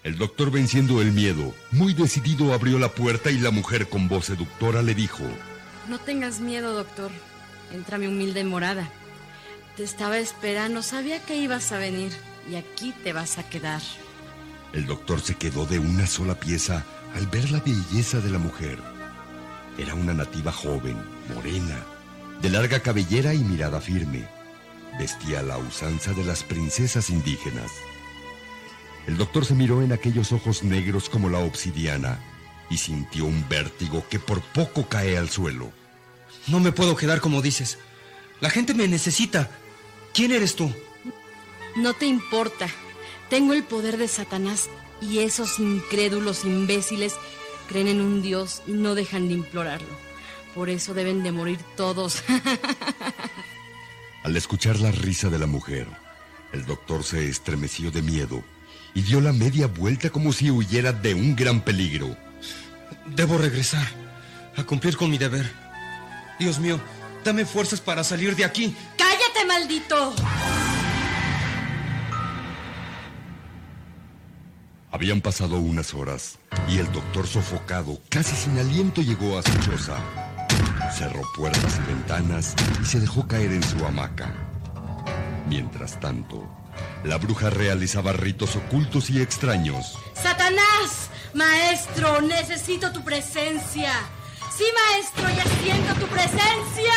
El 0.04 0.18
doctor, 0.18 0.52
venciendo 0.52 1.02
el 1.02 1.14
miedo, 1.14 1.56
muy 1.72 1.94
decidido 1.94 2.54
abrió 2.54 2.78
la 2.78 2.90
puerta 2.90 3.32
y 3.32 3.38
la 3.38 3.52
mujer 3.52 3.88
con 3.88 4.10
voz 4.10 4.26
seductora 4.26 4.82
le 4.82 4.94
dijo, 4.94 5.24
No 5.88 5.98
tengas 5.98 6.42
miedo, 6.42 6.74
doctor. 6.74 7.10
Entra 7.72 7.98
mi 7.98 8.08
humilde 8.08 8.44
morada. 8.44 8.90
Te 9.78 9.84
estaba 9.84 10.18
esperando, 10.20 10.84
sabía 10.84 11.24
que 11.24 11.38
ibas 11.38 11.72
a 11.72 11.78
venir 11.78 12.12
y 12.52 12.56
aquí 12.56 12.94
te 13.04 13.14
vas 13.14 13.38
a 13.38 13.50
quedar. 13.50 13.82
El 14.74 14.88
doctor 14.88 15.22
se 15.22 15.36
quedó 15.36 15.66
de 15.66 15.80
una 15.80 16.06
sola 16.06 16.36
pieza 16.36 16.84
al 17.16 17.28
ver 17.28 17.50
la 17.52 17.62
belleza 17.62 18.20
de 18.20 18.30
la 18.30 18.40
mujer. 18.40 18.80
Era 19.78 19.96
una 19.96 20.14
nativa 20.14 20.52
joven, 20.52 20.98
morena, 21.34 21.80
de 22.42 22.50
larga 22.50 22.82
cabellera 22.82 23.34
y 23.34 23.40
mirada 23.40 23.80
firme. 23.80 24.28
Vestía 25.00 25.42
la 25.42 25.58
usanza 25.58 26.12
de 26.12 26.26
las 26.26 26.44
princesas 26.44 27.10
indígenas. 27.10 27.72
El 29.08 29.18
doctor 29.18 29.46
se 29.46 29.54
miró 29.54 29.82
en 29.82 29.92
aquellos 29.92 30.32
ojos 30.32 30.64
negros 30.64 31.10
como 31.10 31.30
la 31.30 31.40
obsidiana 31.40 32.20
y 32.70 32.78
sintió 32.78 33.26
un 33.26 33.48
vértigo 33.50 34.06
que 34.10 34.20
por 34.20 34.42
poco 34.42 34.88
cae 34.88 35.18
al 35.18 35.30
suelo. 35.30 35.72
No 36.48 36.60
me 36.60 36.72
puedo 36.72 36.96
quedar 36.96 37.20
como 37.20 37.42
dices. 37.42 37.78
La 38.40 38.50
gente 38.50 38.74
me 38.74 38.88
necesita. 38.88 39.52
¿Quién 40.14 40.32
eres 40.32 40.56
tú? 40.56 40.72
No 41.76 41.94
te 41.94 42.06
importa. 42.06 42.68
Tengo 43.30 43.54
el 43.54 43.64
poder 43.64 43.98
de 43.98 44.08
Satanás 44.08 44.70
y 45.02 45.20
esos 45.20 45.60
incrédulos 45.60 46.46
imbéciles 46.46 47.16
creen 47.68 47.88
en 47.88 48.02
un 48.02 48.22
Dios 48.22 48.62
y 48.68 48.72
no 48.72 48.96
dejan 48.96 49.28
de 49.28 49.34
implorarlo. 49.34 49.88
Por 50.56 50.70
eso 50.70 50.94
deben 50.94 51.24
de 51.24 51.32
morir 51.32 51.60
todos. 51.76 52.24
Al 54.24 54.38
escuchar 54.38 54.80
la 54.80 54.92
risa 54.92 55.30
de 55.30 55.40
la 55.40 55.48
mujer, 55.48 55.88
el 56.54 56.66
doctor 56.66 57.04
se 57.04 57.28
estremeció 57.28 57.92
de 57.92 58.02
miedo 58.02 58.44
y 58.94 59.02
dio 59.02 59.22
la 59.22 59.34
media 59.34 59.68
vuelta 59.68 60.10
como 60.10 60.32
si 60.34 60.52
huyera 60.52 60.92
de 60.92 61.14
un 61.14 61.36
gran 61.36 61.62
peligro. 61.62 62.16
Debo 63.16 63.38
regresar 63.38 63.88
a 64.56 64.64
cumplir 64.64 64.98
con 64.98 65.10
mi 65.10 65.18
deber. 65.18 65.50
Dios 66.40 66.60
mío, 66.60 66.80
dame 67.24 67.46
fuerzas 67.46 67.82
para 67.82 68.04
salir 68.04 68.36
de 68.36 68.46
aquí. 68.46 68.76
¡Cállate, 68.98 69.46
maldito! 69.48 70.16
Habían 74.92 75.22
pasado 75.22 75.58
unas 75.60 75.96
horas 75.96 76.38
y 76.70 76.78
el 76.78 76.92
doctor 76.92 77.26
sofocado, 77.26 78.00
casi 78.10 78.36
sin 78.36 78.60
aliento, 78.60 79.02
llegó 79.02 79.40
a 79.40 79.42
su 79.42 79.58
choza. 79.60 79.98
Cerró 80.96 81.22
puertas 81.36 81.80
y 81.80 81.92
ventanas 81.92 82.54
y 82.80 82.86
se 82.86 83.00
dejó 83.00 83.28
caer 83.28 83.52
en 83.54 83.64
su 83.64 83.84
hamaca. 83.84 84.32
Mientras 85.50 86.00
tanto, 86.00 86.48
la 87.04 87.18
bruja 87.18 87.50
realizaba 87.50 88.14
ritos 88.14 88.56
ocultos 88.56 89.10
y 89.10 89.22
extraños. 89.22 89.98
¡Satanás! 90.14 91.10
Maestro, 91.34 92.22
necesito 92.22 92.92
tu 92.92 93.04
presencia. 93.04 93.92
Sí, 94.56 94.66
maestro, 94.92 95.30
ya 95.30 95.44
siento 95.62 95.94
tu 95.96 96.08
presencia. 96.08 96.94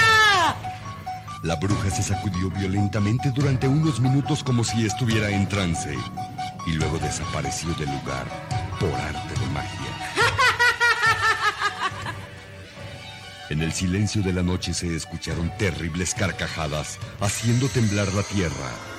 La 1.43 1.57
bruja 1.57 1.91
se 1.91 2.03
sacudió 2.03 2.51
violentamente 2.51 3.31
durante 3.31 3.69
unos 3.69 4.01
minutos 4.01 4.43
como 4.43 4.65
si 4.65 4.85
estuviera 4.85 5.31
en 5.31 5.49
trance 5.49 5.97
y 6.67 6.73
luego 6.73 6.99
desapareció 6.99 7.73
del 7.75 7.89
lugar 7.91 8.27
por 8.79 8.93
arte 8.95 9.41
de 9.41 9.47
magia. 9.47 9.91
En 13.49 13.63
el 13.63 13.73
silencio 13.73 14.23
de 14.23 14.33
la 14.33 14.43
noche 14.43 14.75
se 14.75 14.97
escucharon 14.97 15.57
terribles 15.57 16.15
carcajadas, 16.15 16.99
haciendo 17.21 17.69
temblar 17.69 18.13
la 18.13 18.25
tierra. 18.25 18.96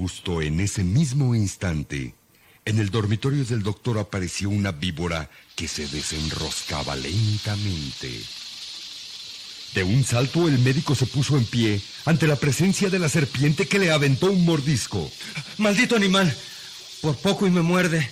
Justo 0.00 0.40
en 0.40 0.60
ese 0.60 0.82
mismo 0.82 1.34
instante, 1.34 2.14
en 2.64 2.78
el 2.78 2.88
dormitorio 2.88 3.44
del 3.44 3.62
doctor 3.62 3.98
apareció 3.98 4.48
una 4.48 4.72
víbora 4.72 5.28
que 5.54 5.68
se 5.68 5.86
desenroscaba 5.88 6.96
lentamente. 6.96 8.22
De 9.74 9.82
un 9.84 10.02
salto 10.02 10.48
el 10.48 10.58
médico 10.60 10.94
se 10.94 11.04
puso 11.04 11.36
en 11.36 11.44
pie 11.44 11.82
ante 12.06 12.26
la 12.26 12.36
presencia 12.36 12.88
de 12.88 12.98
la 12.98 13.10
serpiente 13.10 13.68
que 13.68 13.78
le 13.78 13.90
aventó 13.90 14.30
un 14.30 14.46
mordisco. 14.46 15.12
¡Maldito 15.58 15.96
animal! 15.96 16.34
Por 17.02 17.16
poco 17.16 17.46
y 17.46 17.50
me 17.50 17.60
muerde. 17.60 18.10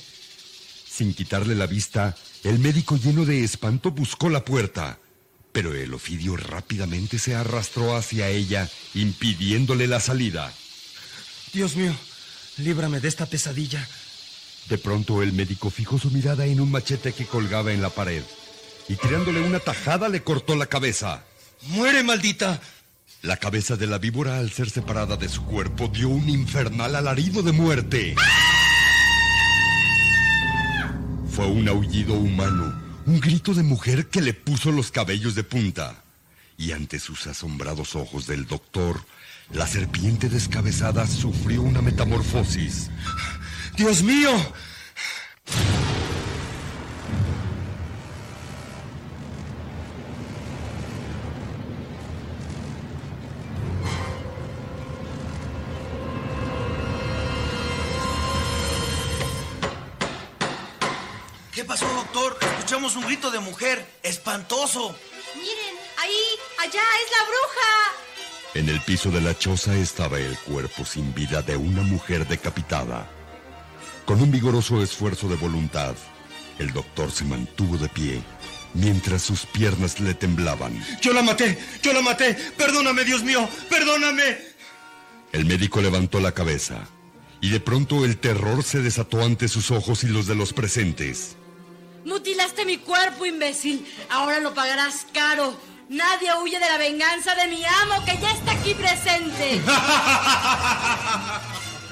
Sin 0.87 1.15
quitarle 1.15 1.55
la 1.55 1.67
vista, 1.67 2.15
el 2.45 2.59
médico 2.59 2.99
lleno 2.99 3.25
de 3.25 3.43
espanto 3.45 3.93
buscó 3.93 4.29
la 4.29 4.45
puerta, 4.45 4.99
pero 5.53 5.73
el 5.73 5.95
ofidio 5.95 6.37
rápidamente 6.37 7.19
se 7.19 7.35
arrastró 7.35 7.97
hacia 7.97 8.29
ella, 8.29 8.69
impidiéndole 8.93 9.87
la 9.87 10.01
salida. 10.01 10.53
Dios 11.53 11.77
mío, 11.77 11.95
líbrame 12.59 13.01
de 13.01 13.09
esta 13.09 13.27
pesadilla. 13.27 13.87
De 14.69 14.79
pronto 14.79 15.23
el 15.23 15.33
médico 15.33 15.71
fijó 15.71 15.99
su 15.99 16.11
mirada 16.11 16.45
en 16.45 16.61
un 16.61 16.71
machete 16.71 17.13
que 17.13 17.27
colgaba 17.27 17.73
en 17.73 17.81
la 17.81 17.91
pared 17.91 18.23
y 18.89 18.97
tirándole 18.97 19.41
una 19.41 19.61
tajada 19.61 20.09
le 20.09 20.23
cortó 20.23 20.57
la 20.57 20.67
cabeza. 20.67 21.23
¡Muere, 21.69 22.03
maldita! 22.03 22.61
La 23.23 23.37
cabeza 23.37 23.77
de 23.77 23.87
la 23.87 23.99
víbora, 23.99 24.39
al 24.39 24.51
ser 24.51 24.71
separada 24.71 25.17
de 25.17 25.29
su 25.29 25.45
cuerpo, 25.45 25.89
dio 25.89 26.09
un 26.09 26.29
infernal 26.29 26.97
alarido 26.97 27.43
de 27.43 27.53
muerte. 27.53 28.15
Fue 31.31 31.47
un 31.47 31.69
aullido 31.69 32.15
humano, 32.15 32.81
un 33.07 33.21
grito 33.21 33.55
de 33.55 33.63
mujer 33.63 34.07
que 34.07 34.23
le 34.23 34.35
puso 34.35 34.73
los 34.73 34.91
cabellos 34.91 35.35
de 35.35 35.45
punta. 35.45 36.03
Y 36.57 36.73
ante 36.73 36.99
sus 36.99 37.27
asombrados 37.27 37.95
ojos 37.95 38.27
del 38.27 38.47
doctor, 38.47 39.05
la 39.51 39.67
serpiente 39.67 40.29
descabezada 40.29 41.07
sufrió 41.07 41.63
una 41.63 41.81
metamorfosis. 41.81 42.91
¡Dios 43.77 44.03
mío! 44.03 44.31
¿Qué 61.53 61.65
pasó, 61.65 61.87
doctor? 61.89 62.39
Escuchamos 62.41 62.97
un 62.97 63.05
grito 63.07 63.31
de 63.31 63.41
mujer. 63.41 63.85
Espantoso. 64.03 64.95
Miren, 65.35 65.77
ahí, 65.99 66.17
allá 66.59 66.83
es 66.83 67.11
la 67.11 67.25
bruja. 67.25 68.08
En 68.55 68.69
el 68.69 68.81
piso 68.81 69.11
de 69.11 69.21
la 69.21 69.37
choza 69.37 69.77
estaba 69.77 70.19
el 70.19 70.37
cuerpo 70.39 70.85
sin 70.85 71.15
vida 71.15 71.43
de 71.43 71.57
una 71.57 71.83
mujer 71.83 72.27
decapitada. 72.27 73.09
Con 74.07 74.23
un 74.23 74.31
vigoroso 74.31 74.83
esfuerzo 74.83 75.29
de 75.29 75.37
voluntad, 75.37 75.95
el 76.59 76.73
doctor 76.73 77.11
se 77.11 77.25
mantuvo 77.25 77.77
de 77.77 77.89
pie 77.89 78.23
mientras 78.75 79.23
sus 79.23 79.47
piernas 79.47 80.01
le 80.01 80.15
temblaban. 80.15 80.83
Yo 81.01 81.13
la 81.13 81.23
maté, 81.23 81.59
yo 81.83 81.93
la 81.93 82.01
maté. 82.01 82.35
Perdóname, 82.57 83.05
Dios 83.05 83.23
mío, 83.23 83.49
perdóname. 83.69 84.39
El 85.33 85.45
médico 85.45 85.81
levantó 85.83 86.21
la 86.21 86.33
cabeza 86.33 86.89
y 87.41 87.51
de 87.51 87.61
pronto 87.61 88.05
el 88.05 88.19
terror 88.19 88.63
se 88.65 88.81
desató 88.81 89.23
ante 89.23 89.49
sus 89.49 89.71
ojos 89.71 90.05
y 90.05 90.09
los 90.09 90.27
de 90.27 90.35
los 90.35 90.53
presentes. 90.53 91.37
Mutilaste 92.05 92.65
mi 92.65 92.79
cuerpo, 92.79 93.27
imbécil. 93.27 93.87
Ahora 94.09 94.41
lo 94.41 94.55
pagarás 94.55 95.07
caro. 95.13 95.55
Nadie 95.89 96.29
huye 96.43 96.59
de 96.59 96.69
la 96.69 96.77
venganza 96.77 97.35
de 97.35 97.49
mi 97.49 97.65
amo 97.65 98.05
que 98.05 98.19
ya 98.21 98.31
está 98.33 98.53
aquí 98.53 98.75
presente. 98.75 99.63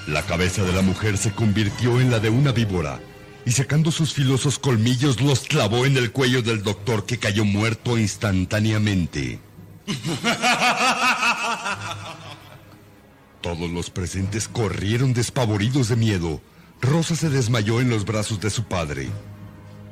La 0.06 0.22
cabeza 0.22 0.62
de 0.62 0.72
la 0.72 0.82
mujer 0.82 1.18
se 1.18 1.32
convirtió 1.32 2.00
en 2.00 2.12
la 2.12 2.20
de 2.20 2.30
una 2.30 2.52
víbora 2.52 3.00
y 3.44 3.50
sacando 3.52 3.90
sus 3.90 4.12
filosos 4.12 4.58
colmillos 4.58 5.20
los 5.20 5.40
clavó 5.40 5.86
en 5.86 5.96
el 5.96 6.12
cuello 6.12 6.42
del 6.42 6.62
doctor 6.62 7.06
que 7.06 7.18
cayó 7.18 7.44
muerto 7.44 7.98
instantáneamente. 7.98 9.40
Todos 13.40 13.70
los 13.70 13.90
presentes 13.90 14.46
corrieron 14.46 15.12
despavoridos 15.14 15.88
de 15.88 15.96
miedo. 15.96 16.40
Rosa 16.80 17.16
se 17.16 17.30
desmayó 17.30 17.80
en 17.80 17.90
los 17.90 18.04
brazos 18.04 18.40
de 18.40 18.50
su 18.50 18.64
padre. 18.64 19.08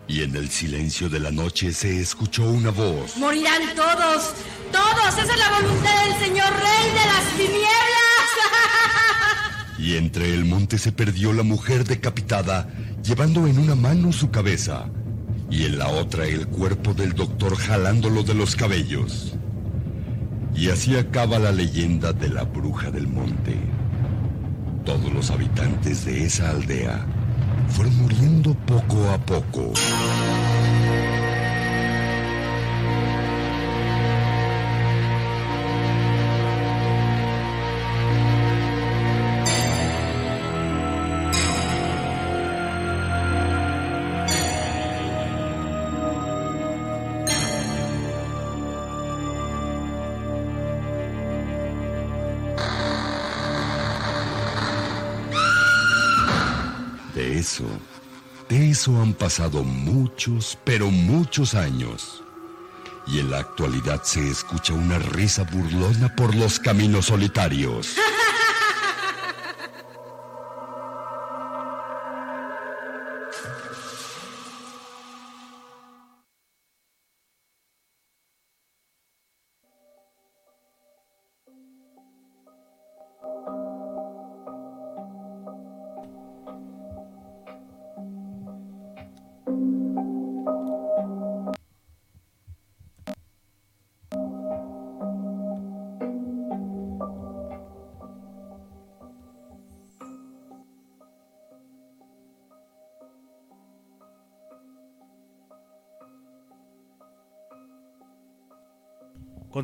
Y 0.07 0.23
en 0.23 0.37
el 0.37 0.51
silencio 0.51 1.09
de 1.09 1.19
la 1.19 1.31
noche 1.31 1.73
se 1.73 2.01
escuchó 2.01 2.49
una 2.51 2.71
voz. 2.71 3.17
Morirán 3.17 3.63
todos, 3.75 4.35
todos. 4.71 5.19
Esa 5.19 5.33
es 5.33 5.39
la 5.39 5.61
voluntad 5.61 6.05
del 6.05 6.27
señor 6.27 6.53
rey 6.53 6.89
de 6.91 7.07
las 7.07 7.37
tinieblas. 7.37 7.71
Y 9.79 9.97
entre 9.97 10.33
el 10.33 10.45
monte 10.45 10.79
se 10.79 10.93
perdió 10.93 11.33
la 11.33 11.43
mujer 11.43 11.85
decapitada, 11.85 12.69
llevando 13.03 13.47
en 13.47 13.59
una 13.59 13.75
mano 13.75 14.13
su 14.13 14.31
cabeza 14.31 14.87
y 15.51 15.65
en 15.65 15.79
la 15.79 15.89
otra 15.89 16.27
el 16.27 16.47
cuerpo 16.47 16.95
del 16.95 17.13
doctor 17.13 17.57
jalándolo 17.57 18.23
de 18.23 18.35
los 18.35 18.57
cabellos. 18.57 19.35
Y 20.55 20.71
así 20.71 20.97
acaba 20.97 21.39
la 21.39 21.51
leyenda 21.51 22.13
de 22.13 22.29
la 22.29 22.45
bruja 22.45 22.91
del 22.91 23.09
monte. 23.09 23.57
Todos 24.85 25.13
los 25.13 25.31
habitantes 25.31 26.05
de 26.05 26.25
esa 26.25 26.51
aldea 26.51 27.05
fueron 27.69 27.97
muriendo 28.03 28.55
poco 28.67 29.09
a 29.11 29.19
poco. 29.19 29.73
De 57.35 57.41
eso, 57.41 57.65
de 58.49 58.71
eso 58.71 59.03
han 59.03 59.13
pasado 59.13 59.65
muchos, 59.65 60.57
pero 60.63 60.93
muchos 60.93 61.57
años. 61.57 62.23
Y 63.09 63.19
en 63.19 63.33
la 63.33 63.39
actualidad 63.41 64.05
se 64.05 64.31
escucha 64.31 64.73
una 64.73 65.01
risa 65.01 65.43
burlona 65.43 66.15
por 66.15 66.33
los 66.37 66.61
caminos 66.61 67.07
solitarios. 67.07 67.97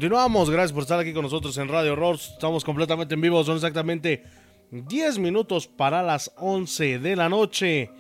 Continuamos, 0.01 0.49
gracias 0.49 0.73
por 0.73 0.81
estar 0.81 0.99
aquí 0.99 1.13
con 1.13 1.25
nosotros 1.25 1.59
en 1.59 1.69
Radio 1.69 1.93
Horror. 1.93 2.17
Estamos 2.17 2.65
completamente 2.65 3.13
en 3.13 3.21
vivo, 3.21 3.45
son 3.45 3.57
exactamente 3.57 4.25
10 4.71 5.19
minutos 5.19 5.67
para 5.67 6.03
las 6.03 6.33
11 6.39 7.01
de 7.01 7.17
la 7.17 7.29
noche. 7.29 7.91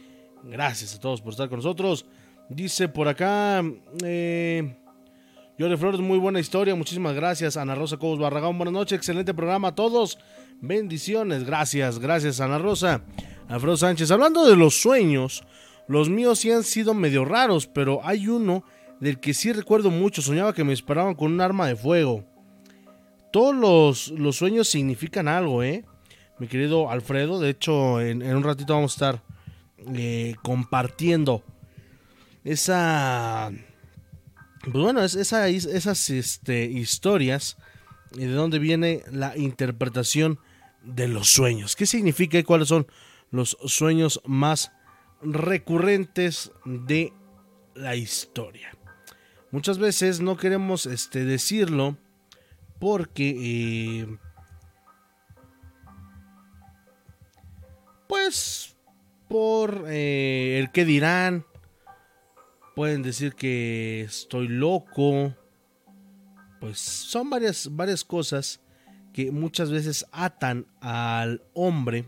Gracias 0.42 0.94
a 0.94 0.98
todos 0.98 1.20
por 1.20 1.32
estar 1.32 1.50
con 1.50 1.58
nosotros. 1.58 2.06
Dice 2.48 2.88
por 2.88 3.06
acá, 3.06 3.62
eh, 4.02 4.78
Flores, 5.58 6.00
muy 6.00 6.16
buena 6.16 6.40
historia, 6.40 6.74
muchísimas 6.74 7.14
gracias. 7.14 7.58
Ana 7.58 7.74
Rosa 7.74 7.98
Cobos 7.98 8.18
Barragán, 8.18 8.56
buenas 8.56 8.72
noches, 8.72 8.96
excelente 8.96 9.34
programa 9.34 9.68
a 9.68 9.74
todos. 9.74 10.18
Bendiciones, 10.62 11.44
gracias, 11.44 11.98
gracias 11.98 12.40
Ana 12.40 12.56
Rosa. 12.56 13.02
Alfredo 13.46 13.76
Sánchez, 13.76 14.10
hablando 14.10 14.46
de 14.46 14.56
los 14.56 14.80
sueños, 14.80 15.44
los 15.86 16.08
míos 16.08 16.38
sí 16.38 16.50
han 16.50 16.62
sido 16.62 16.94
medio 16.94 17.26
raros, 17.26 17.66
pero 17.66 18.00
hay 18.02 18.26
uno 18.26 18.64
del 19.00 19.18
que 19.18 19.34
sí 19.34 19.52
recuerdo 19.52 19.90
mucho. 19.90 20.22
Soñaba 20.22 20.54
que 20.54 20.64
me 20.64 20.72
esperaban 20.72 21.14
con 21.14 21.32
un 21.32 21.40
arma 21.40 21.66
de 21.66 21.76
fuego. 21.76 22.24
Todos 23.32 23.54
los, 23.54 24.08
los 24.18 24.36
sueños 24.36 24.68
significan 24.68 25.28
algo, 25.28 25.62
¿eh? 25.62 25.84
Mi 26.38 26.46
querido 26.46 26.90
Alfredo, 26.90 27.38
de 27.38 27.50
hecho, 27.50 28.00
en, 28.00 28.22
en 28.22 28.36
un 28.36 28.42
ratito 28.42 28.74
vamos 28.74 28.92
a 28.92 28.94
estar 28.94 29.22
eh, 29.94 30.34
compartiendo 30.42 31.42
esa. 32.44 33.50
Pues 34.62 34.74
bueno, 34.74 35.02
es, 35.02 35.14
esa, 35.14 35.48
esas 35.48 36.10
este, 36.10 36.64
historias 36.64 37.56
y 38.12 38.20
de 38.20 38.32
dónde 38.32 38.58
viene 38.58 39.02
la 39.10 39.36
interpretación 39.36 40.38
de 40.82 41.08
los 41.08 41.30
sueños. 41.30 41.76
¿Qué 41.76 41.86
significa 41.86 42.38
y 42.38 42.42
cuáles 42.42 42.68
son 42.68 42.86
los 43.30 43.56
sueños 43.64 44.20
más 44.24 44.72
recurrentes 45.22 46.52
de 46.64 47.12
la 47.74 47.96
historia? 47.96 48.70
Muchas 49.52 49.78
veces 49.78 50.20
no 50.20 50.36
queremos 50.36 50.86
este, 50.86 51.24
decirlo 51.24 51.96
porque, 52.78 53.34
eh, 53.36 54.18
pues, 58.08 58.76
por 59.28 59.86
eh, 59.88 60.58
el 60.60 60.70
que 60.70 60.84
dirán, 60.84 61.44
pueden 62.76 63.02
decir 63.02 63.34
que 63.34 64.02
estoy 64.02 64.46
loco, 64.48 65.34
pues 66.60 66.78
son 66.78 67.28
varias, 67.28 67.74
varias 67.74 68.04
cosas 68.04 68.60
que 69.12 69.32
muchas 69.32 69.70
veces 69.70 70.06
atan 70.12 70.66
al 70.80 71.42
hombre 71.54 72.06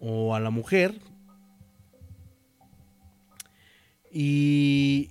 o 0.00 0.34
a 0.34 0.40
la 0.40 0.50
mujer. 0.50 1.00
Y 4.12 5.10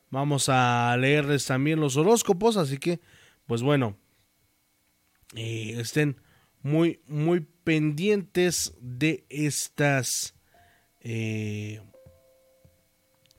vamos 0.09 0.49
a 0.49 0.95
leerles 0.97 1.45
también 1.45 1.79
los 1.79 1.95
horóscopos, 1.97 2.57
así 2.57 2.77
que 2.77 2.99
pues 3.47 3.61
bueno, 3.61 3.97
eh, 5.35 5.75
estén 5.79 6.19
muy, 6.61 6.99
muy 7.07 7.41
pendientes 7.63 8.73
de 8.79 9.25
estas, 9.29 10.33
eh, 11.01 11.81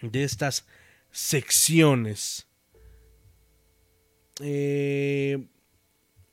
de 0.01 0.25
estas 0.25 0.67
secciones. 1.11 2.47
Eh, 4.41 5.49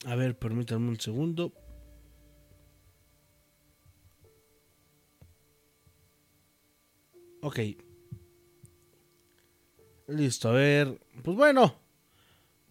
a 0.06 0.16
ver, 0.16 0.38
permítanme 0.38 0.89
un 0.89 0.99
segundo. 0.99 1.54
Ok. 7.41 7.60
Listo, 10.08 10.49
a 10.49 10.54
ver. 10.54 10.99
Pues 11.24 11.38
bueno. 11.38 11.80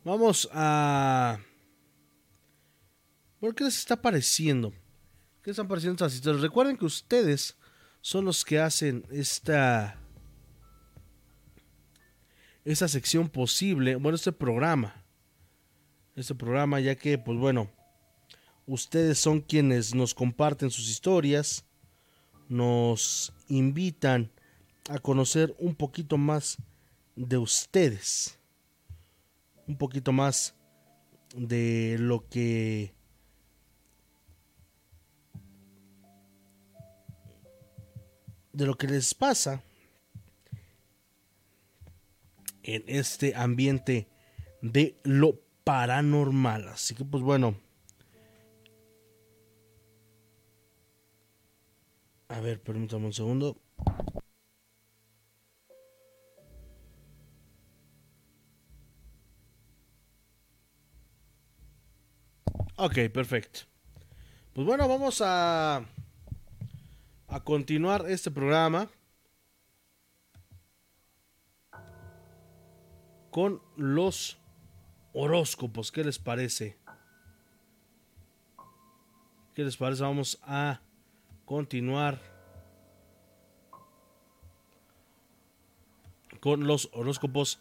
Vamos 0.05 0.49
a... 0.53 1.39
¿Por 3.39 3.55
qué 3.55 3.65
les 3.65 3.79
está 3.79 4.01
pareciendo? 4.01 4.73
¿Qué 5.43 5.51
están 5.51 5.69
pareciendo 5.69 5.95
estas 5.95 6.15
historias? 6.15 6.43
Recuerden 6.43 6.77
que 6.77 6.85
ustedes 6.85 7.57
son 8.01 8.25
los 8.25 8.45
que 8.45 8.59
hacen 8.59 9.05
esta... 9.11 9.99
Esta 12.65 12.89
sección 12.89 13.29
posible. 13.29 13.97
Bueno, 13.97 14.17
este 14.17 14.33
programa. 14.33 15.02
Este 16.15 16.35
programa 16.35 16.79
ya 16.81 16.95
que, 16.97 17.19
pues 17.19 17.39
bueno. 17.39 17.71
Ustedes 18.67 19.19
son 19.19 19.41
quienes 19.41 19.95
nos 19.95 20.15
comparten 20.15 20.71
sus 20.71 20.89
historias. 20.89 21.65
Nos 22.49 23.33
invitan 23.49 24.31
a 24.89 24.99
conocer 24.99 25.55
un 25.59 25.75
poquito 25.75 26.19
más 26.19 26.59
de 27.17 27.39
ustedes. 27.39 28.39
Un 29.67 29.77
poquito 29.77 30.13
más 30.13 30.55
de 31.35 31.97
lo 31.99 32.29
que 32.29 32.95
de 38.53 38.67
lo 38.67 38.77
que 38.77 38.87
les 38.87 39.15
pasa 39.15 39.63
en 42.63 42.85
este 42.87 43.35
ambiente 43.35 44.09
de 44.61 45.01
lo 45.05 45.42
paranormal. 45.65 46.69
Así 46.69 46.95
que 46.95 47.05
pues 47.05 47.23
bueno. 47.23 47.55
A 52.29 52.41
ver, 52.41 52.63
permítame 52.63 53.07
un 53.07 53.13
segundo. 53.13 53.57
Ok, 62.77 62.95
perfecto. 63.13 63.61
Pues 64.55 64.67
bueno, 64.67 64.89
vamos 64.89 65.23
a 65.25 65.85
a 67.33 67.41
continuar 67.41 68.05
este 68.11 68.31
programa 68.31 68.91
con 73.31 73.63
los 73.77 74.42
horóscopos. 75.13 75.93
¿Qué 75.93 76.05
les 76.05 76.19
parece? 76.19 76.77
¿Qué 79.55 79.65
les 79.65 79.77
parece? 79.77 80.03
Vamos 80.03 80.39
a 80.43 80.81
continuar 81.45 82.21
con 86.41 86.67
los 86.67 86.89
horóscopos 86.93 87.61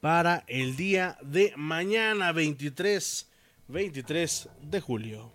para 0.00 0.44
el 0.46 0.76
día 0.76 1.18
de 1.22 1.52
mañana 1.56 2.32
23 2.32 3.30
23 3.68 4.48
de 4.62 4.80
julio. 4.80 5.32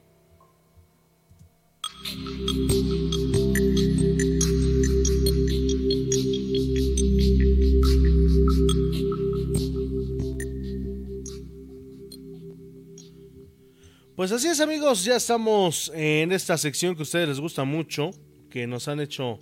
Pues 14.22 14.32
así 14.32 14.50
es 14.50 14.60
amigos, 14.60 15.04
ya 15.04 15.16
estamos 15.16 15.92
en 15.96 16.32
esta 16.32 16.56
sección 16.56 16.94
que 16.94 17.02
a 17.02 17.10
ustedes 17.10 17.28
les 17.28 17.40
gusta 17.40 17.64
mucho, 17.64 18.12
que 18.52 18.68
nos 18.68 18.88
han 18.88 19.00
hecho 19.00 19.40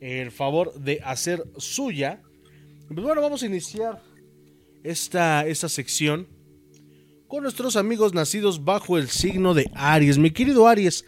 el 0.00 0.32
favor 0.32 0.74
de 0.74 1.00
hacer 1.04 1.44
suya. 1.58 2.20
Pues 2.88 3.06
bueno, 3.06 3.22
vamos 3.22 3.44
a 3.44 3.46
iniciar 3.46 4.02
esta, 4.82 5.46
esta 5.46 5.68
sección 5.68 6.26
con 7.28 7.44
nuestros 7.44 7.76
amigos 7.76 8.14
nacidos 8.14 8.64
bajo 8.64 8.98
el 8.98 9.10
signo 9.10 9.54
de 9.54 9.70
Aries. 9.74 10.18
Mi 10.18 10.32
querido 10.32 10.66
Aries, 10.66 11.04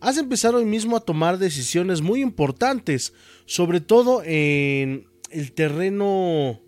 has 0.00 0.16
empezado 0.16 0.56
hoy 0.56 0.64
mismo 0.64 0.96
a 0.96 1.00
tomar 1.00 1.36
decisiones 1.36 2.00
muy 2.00 2.22
importantes, 2.22 3.12
sobre 3.44 3.82
todo 3.82 4.22
en 4.24 5.04
el 5.28 5.52
terreno 5.52 6.58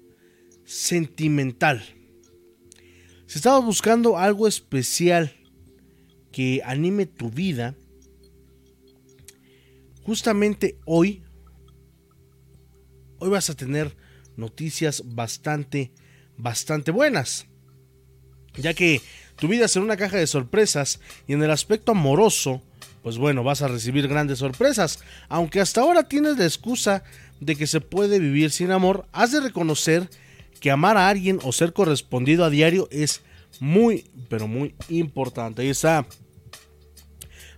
sentimental. 0.67 1.83
Si 3.25 3.39
estabas 3.39 3.65
buscando 3.65 4.19
algo 4.19 4.47
especial 4.47 5.35
que 6.35 6.63
anime 6.65 7.07
tu 7.07 7.31
vida, 7.31 7.77
justamente 10.03 10.81
hoy, 10.85 11.23
hoy 13.21 13.31
vas 13.31 13.51
a 13.51 13.55
tener 13.55 13.97
noticias 14.37 15.05
bastante, 15.07 15.93
bastante 16.37 16.91
buenas. 16.91 17.47
Ya 18.57 18.75
que 18.75 19.01
tu 19.37 19.47
vida 19.47 19.69
será 19.69 19.85
una 19.85 19.97
caja 19.97 20.17
de 20.17 20.27
sorpresas 20.27 20.99
y 21.29 21.35
en 21.35 21.43
el 21.45 21.53
aspecto 21.53 21.93
amoroso, 21.93 22.61
pues 23.05 23.17
bueno, 23.17 23.45
vas 23.45 23.63
a 23.63 23.69
recibir 23.69 24.09
grandes 24.09 24.41
sorpresas. 24.41 24.99
Aunque 25.29 25.61
hasta 25.61 25.83
ahora 25.83 26.09
tienes 26.09 26.37
la 26.37 26.47
excusa 26.47 27.05
de 27.39 27.55
que 27.55 27.69
se 27.69 27.81
puede 27.81 28.19
vivir 28.19 28.51
sin 28.51 28.73
amor, 28.73 29.07
has 29.13 29.31
de 29.31 29.41
reconocer 29.41 30.11
que 30.59 30.73
amar 30.73 30.97
a 30.97 31.09
alguien 31.09 31.39
o 31.45 31.53
ser 31.53 31.73
correspondido 31.73 32.45
a 32.45 32.51
diario 32.51 32.89
es 32.91 33.23
muy, 33.61 34.11
pero 34.29 34.49
muy 34.49 34.75
importante. 34.89 35.63
Ahí 35.63 35.69
está 35.69 36.05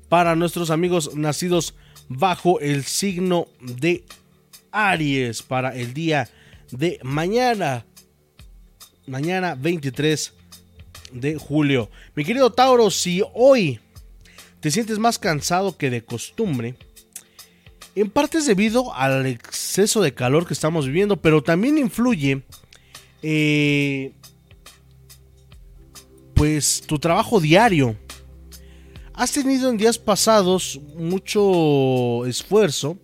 para 0.09 0.37
nuestros 0.37 0.71
amigos 0.71 1.15
nacidos 1.15 1.75
bajo 2.09 2.61
el 2.61 2.85
signo 2.85 3.49
de 3.61 4.05
Aries 4.71 5.43
para 5.43 5.75
el 5.75 5.95
día 5.95 6.29
de 6.71 6.99
mañana. 7.03 7.85
Mañana 9.07 9.55
23 9.55 10.33
de 11.13 11.37
julio. 11.37 11.91
Mi 12.15 12.25
querido 12.25 12.53
Tauro, 12.53 12.91
si 12.91 13.23
hoy 13.35 13.81
te 14.61 14.71
sientes 14.71 14.99
más 14.99 15.19
cansado 15.19 15.77
que 15.77 15.91
de 15.91 16.05
costumbre, 16.05 16.77
en 17.95 18.11
parte 18.11 18.39
es 18.39 18.47
debido 18.47 18.93
al 18.95 19.27
exceso 19.27 20.03
de 20.03 20.13
calor 20.13 20.47
que 20.47 20.55
estamos 20.55 20.87
viviendo, 20.87 21.17
pero 21.17 21.43
también 21.43 21.79
influye 21.79 22.43
eh, 23.23 24.13
pues 26.35 26.83
tu 26.87 26.99
trabajo 26.99 27.41
diario 27.41 27.97
Has 29.17 29.33
tenido 29.33 29.71
en 29.71 29.79
días 29.79 29.99
pasados 29.99 30.79
mucho 30.95 32.27
esfuerzo 32.27 32.99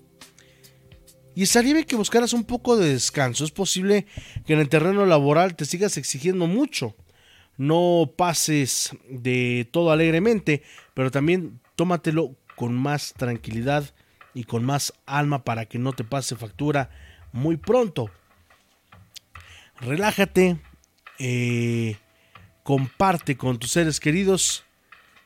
y 1.34 1.44
estaría 1.44 1.72
bien 1.72 1.86
que 1.86 1.96
buscaras 1.96 2.34
un 2.34 2.44
poco 2.44 2.76
de 2.76 2.92
descanso. 2.92 3.46
Es 3.46 3.50
posible 3.50 4.04
que 4.44 4.52
en 4.52 4.58
el 4.60 4.68
terreno 4.68 5.06
laboral 5.06 5.56
te 5.56 5.64
sigas 5.64 5.96
exigiendo 5.96 6.46
mucho. 6.46 6.94
No 7.56 8.12
pases 8.14 8.94
de 9.08 9.66
todo 9.72 9.90
alegremente, 9.90 10.62
pero 10.92 11.10
también 11.10 11.60
tómatelo 11.76 12.36
con 12.56 12.74
más 12.74 13.14
tranquilidad 13.16 13.94
y 14.34 14.44
con 14.44 14.66
más 14.66 14.92
alma 15.06 15.44
para 15.44 15.64
que 15.64 15.78
no 15.78 15.94
te 15.94 16.04
pase 16.04 16.36
factura 16.36 16.90
muy 17.32 17.56
pronto. 17.56 18.10
Relájate, 19.80 20.58
eh, 21.18 21.96
comparte 22.64 23.38
con 23.38 23.58
tus 23.58 23.70
seres 23.70 23.98
queridos 23.98 24.66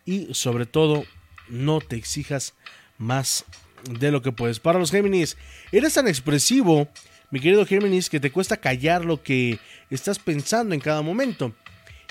y 0.06 0.32
sobre 0.32 0.64
todo 0.64 1.04
no 1.48 1.80
te 1.80 1.96
exijas 1.96 2.54
más 2.96 3.44
de 3.90 4.10
lo 4.10 4.22
que 4.22 4.32
puedes. 4.32 4.60
Para 4.60 4.78
los 4.78 4.90
Géminis, 4.90 5.36
eres 5.72 5.94
tan 5.94 6.08
expresivo, 6.08 6.88
mi 7.30 7.40
querido 7.40 7.66
Géminis, 7.66 8.08
que 8.08 8.20
te 8.20 8.30
cuesta 8.30 8.56
callar 8.56 9.04
lo 9.04 9.22
que 9.22 9.58
estás 9.90 10.18
pensando 10.18 10.74
en 10.74 10.80
cada 10.80 11.02
momento. 11.02 11.52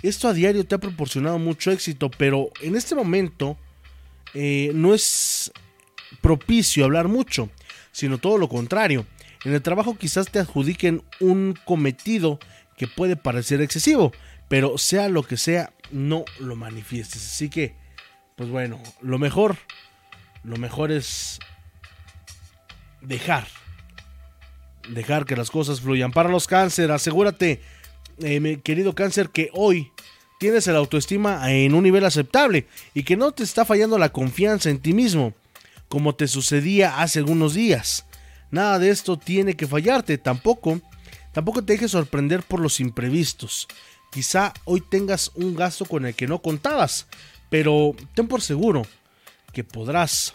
Esto 0.03 0.27
a 0.27 0.33
diario 0.33 0.65
te 0.65 0.75
ha 0.75 0.79
proporcionado 0.79 1.39
mucho 1.39 1.71
éxito, 1.71 2.11
pero 2.11 2.51
en 2.61 2.75
este 2.75 2.93
momento 2.93 3.57
eh, 4.33 4.71
no 4.73 4.93
es 4.93 5.51
propicio 6.21 6.85
hablar 6.85 7.07
mucho, 7.07 7.49
sino 7.91 8.17
todo 8.17 8.37
lo 8.37 8.49
contrario. 8.49 9.05
En 9.45 9.53
el 9.53 9.61
trabajo 9.61 9.97
quizás 9.97 10.29
te 10.29 10.39
adjudiquen 10.39 11.03
un 11.19 11.57
cometido 11.65 12.39
que 12.77 12.87
puede 12.87 13.15
parecer 13.15 13.61
excesivo, 13.61 14.11
pero 14.49 14.77
sea 14.77 15.07
lo 15.07 15.23
que 15.23 15.37
sea, 15.37 15.73
no 15.91 16.25
lo 16.39 16.55
manifiestes. 16.55 17.25
Así 17.25 17.49
que 17.49 17.75
pues 18.35 18.49
bueno, 18.49 18.79
lo 19.01 19.17
mejor, 19.17 19.57
lo 20.43 20.57
mejor 20.57 20.91
es 20.91 21.39
dejar, 23.01 23.47
dejar 24.89 25.25
que 25.25 25.37
las 25.37 25.49
cosas 25.49 25.81
fluyan. 25.81 26.11
Para 26.11 26.29
los 26.29 26.47
cáncer, 26.47 26.91
asegúrate, 26.91 27.61
eh, 28.19 28.59
querido 28.63 28.93
cáncer, 28.93 29.29
que 29.29 29.49
hoy 29.53 29.91
tienes 30.39 30.67
el 30.67 30.75
autoestima 30.75 31.49
en 31.51 31.73
un 31.73 31.83
nivel 31.83 32.03
aceptable 32.03 32.67
y 32.93 33.03
que 33.03 33.15
no 33.15 33.31
te 33.31 33.43
está 33.43 33.63
fallando 33.63 33.97
la 33.97 34.09
confianza 34.09 34.69
en 34.69 34.79
ti 34.79 34.93
mismo, 34.93 35.33
como 35.87 36.13
te 36.15 36.27
sucedía 36.27 36.99
hace 37.01 37.19
algunos 37.19 37.53
días. 37.53 38.05
Nada 38.51 38.79
de 38.79 38.89
esto 38.89 39.17
tiene 39.17 39.55
que 39.55 39.67
fallarte, 39.67 40.17
tampoco, 40.17 40.81
tampoco 41.31 41.63
te 41.63 41.73
dejes 41.73 41.91
sorprender 41.91 42.43
por 42.43 42.59
los 42.59 42.81
imprevistos. 42.81 43.67
Quizá 44.11 44.53
hoy 44.65 44.81
tengas 44.81 45.31
un 45.35 45.55
gasto 45.55 45.85
con 45.85 46.05
el 46.05 46.15
que 46.15 46.27
no 46.27 46.41
contabas, 46.41 47.07
pero 47.55 47.95
ten 48.13 48.27
por 48.27 48.41
seguro 48.41 48.85
que 49.53 49.63
podrás 49.63 50.33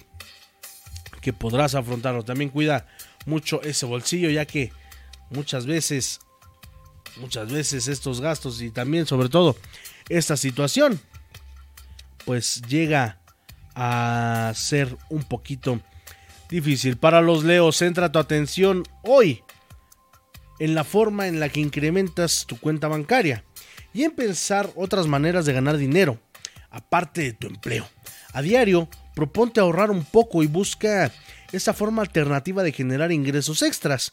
que 1.21 1.35
podrás 1.35 1.75
afrontarlo. 1.75 2.23
También 2.23 2.49
cuida 2.49 2.87
mucho 3.27 3.61
ese 3.61 3.85
bolsillo 3.85 4.31
ya 4.31 4.47
que 4.47 4.73
muchas 5.29 5.67
veces 5.67 6.21
muchas 7.19 7.53
veces 7.53 7.89
estos 7.89 8.23
gastos 8.23 8.63
y 8.63 8.71
también 8.71 9.05
sobre 9.05 9.29
todo 9.29 9.55
esta 10.09 10.39
situación 10.39 10.99
pues 12.25 12.63
llega 12.63 13.21
a 13.75 14.53
ser 14.55 14.97
un 15.11 15.23
poquito 15.23 15.79
difícil. 16.49 16.97
Para 16.97 17.21
los 17.21 17.45
leos, 17.45 17.77
centra 17.77 18.11
tu 18.11 18.19
atención 18.19 18.83
hoy 19.03 19.43
en 20.59 20.75
la 20.75 20.85
forma 20.85 21.29
en 21.29 21.39
la 21.39 21.51
que 21.51 21.61
incrementas 21.61 22.47
tu 22.47 22.59
cuenta 22.59 22.89
bancaria 22.89 23.45
y 23.93 24.05
en 24.05 24.13
pensar 24.13 24.71
otras 24.75 25.07
maneras 25.07 25.45
de 25.45 25.53
ganar 25.53 25.77
dinero, 25.77 26.19
aparte 26.71 27.23
de 27.23 27.33
tu 27.33 27.47
empleo. 27.47 27.89
A 28.33 28.43
diario, 28.43 28.89
proponte 29.15 29.61
ahorrar 29.61 29.91
un 29.91 30.05
poco 30.05 30.43
y 30.43 30.47
busca 30.47 31.13
esa 31.53 31.75
forma 31.75 32.03
alternativa 32.03 32.63
de 32.63 32.73
generar 32.73 33.13
ingresos 33.13 33.63
extras. 33.63 34.13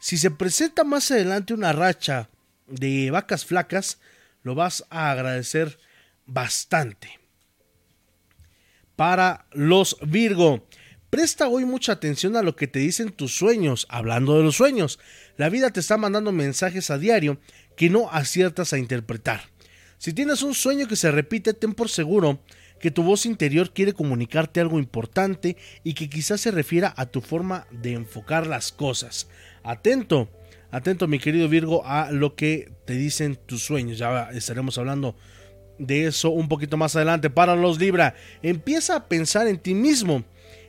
Si 0.00 0.16
se 0.16 0.30
presenta 0.30 0.84
más 0.84 1.10
adelante 1.10 1.54
una 1.54 1.72
racha 1.72 2.30
de 2.66 3.10
vacas 3.10 3.44
flacas, 3.44 3.98
lo 4.42 4.54
vas 4.54 4.84
a 4.90 5.10
agradecer 5.10 5.78
bastante. 6.26 7.18
Para 8.96 9.46
los 9.52 9.96
Virgo, 10.02 10.66
presta 11.10 11.48
hoy 11.48 11.64
mucha 11.64 11.92
atención 11.92 12.36
a 12.36 12.42
lo 12.42 12.56
que 12.56 12.66
te 12.66 12.78
dicen 12.78 13.12
tus 13.12 13.36
sueños. 13.36 13.86
Hablando 13.88 14.36
de 14.36 14.42
los 14.42 14.56
sueños, 14.56 14.98
la 15.36 15.48
vida 15.48 15.70
te 15.70 15.80
está 15.80 15.96
mandando 15.96 16.32
mensajes 16.32 16.90
a 16.90 16.98
diario 16.98 17.40
que 17.76 17.90
no 17.90 18.10
aciertas 18.10 18.72
a 18.72 18.78
interpretar. 18.78 19.42
Si 19.98 20.12
tienes 20.12 20.42
un 20.42 20.54
sueño 20.54 20.86
que 20.86 20.94
se 20.94 21.10
repite, 21.10 21.54
ten 21.54 21.74
por 21.74 21.88
seguro 21.88 22.38
que 22.78 22.92
tu 22.92 23.02
voz 23.02 23.26
interior 23.26 23.72
quiere 23.72 23.92
comunicarte 23.92 24.60
algo 24.60 24.78
importante 24.78 25.56
y 25.82 25.94
que 25.94 26.08
quizás 26.08 26.40
se 26.40 26.52
refiera 26.52 26.94
a 26.96 27.06
tu 27.06 27.20
forma 27.20 27.66
de 27.72 27.94
enfocar 27.94 28.46
las 28.46 28.70
cosas. 28.70 29.28
Atento, 29.64 30.30
atento 30.70 31.08
mi 31.08 31.18
querido 31.18 31.48
Virgo 31.48 31.84
a 31.84 32.12
lo 32.12 32.36
que 32.36 32.70
te 32.84 32.94
dicen 32.94 33.36
tus 33.44 33.64
sueños. 33.64 33.98
Ya 33.98 34.30
estaremos 34.30 34.78
hablando 34.78 35.16
de 35.78 36.06
eso 36.06 36.30
un 36.30 36.48
poquito 36.48 36.76
más 36.76 36.94
adelante. 36.94 37.28
Para 37.28 37.56
los 37.56 37.80
Libra, 37.80 38.14
empieza 38.42 38.94
a 38.94 39.08
pensar 39.08 39.48
en 39.48 39.58
ti 39.58 39.74
mismo, 39.74 40.22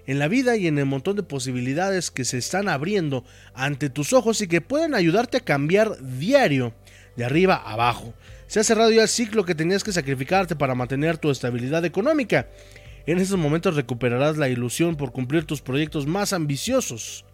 en 0.08 0.18
la 0.18 0.28
vida 0.28 0.58
y 0.58 0.66
en 0.66 0.80
el 0.80 0.88
montón 0.88 1.16
de 1.16 1.22
posibilidades 1.22 2.10
que 2.10 2.26
se 2.26 2.40
están 2.40 2.68
abriendo 2.68 3.24
ante 3.54 3.92
tus 3.92 4.12
ojos 4.12 4.42
y 4.42 4.48
que 4.48 4.62
pueden 4.62 4.96
ayudarte 4.96 5.38
a 5.38 5.42
cambiar 5.42 6.02
diario 6.18 6.74
de 7.16 7.26
arriba 7.26 7.56
a 7.56 7.74
abajo. 7.74 8.16
Se 8.50 8.60
ha 8.60 8.64
cerrado 8.64 8.90
ya 8.92 9.04
el 9.04 9.08
ciclo 9.08 9.46
que 9.46 9.54
tenías 9.54 9.84
que 9.84 9.92
sacrificarte 9.92 10.56
para 10.56 10.74
mantener 10.74 11.20
tu 11.20 11.30
estabilidad 11.30 11.86
económica. 11.86 12.50
En 13.06 13.20
esos 13.20 13.38
momentos 13.38 13.76
recuperarás 13.76 14.38
la 14.38 14.50
ilusión 14.50 14.96
por 14.96 15.12
cumplir 15.12 15.46
tus 15.46 15.62
proyectos 15.62 16.08
más 16.08 16.34
ambiciosos. 16.34 17.26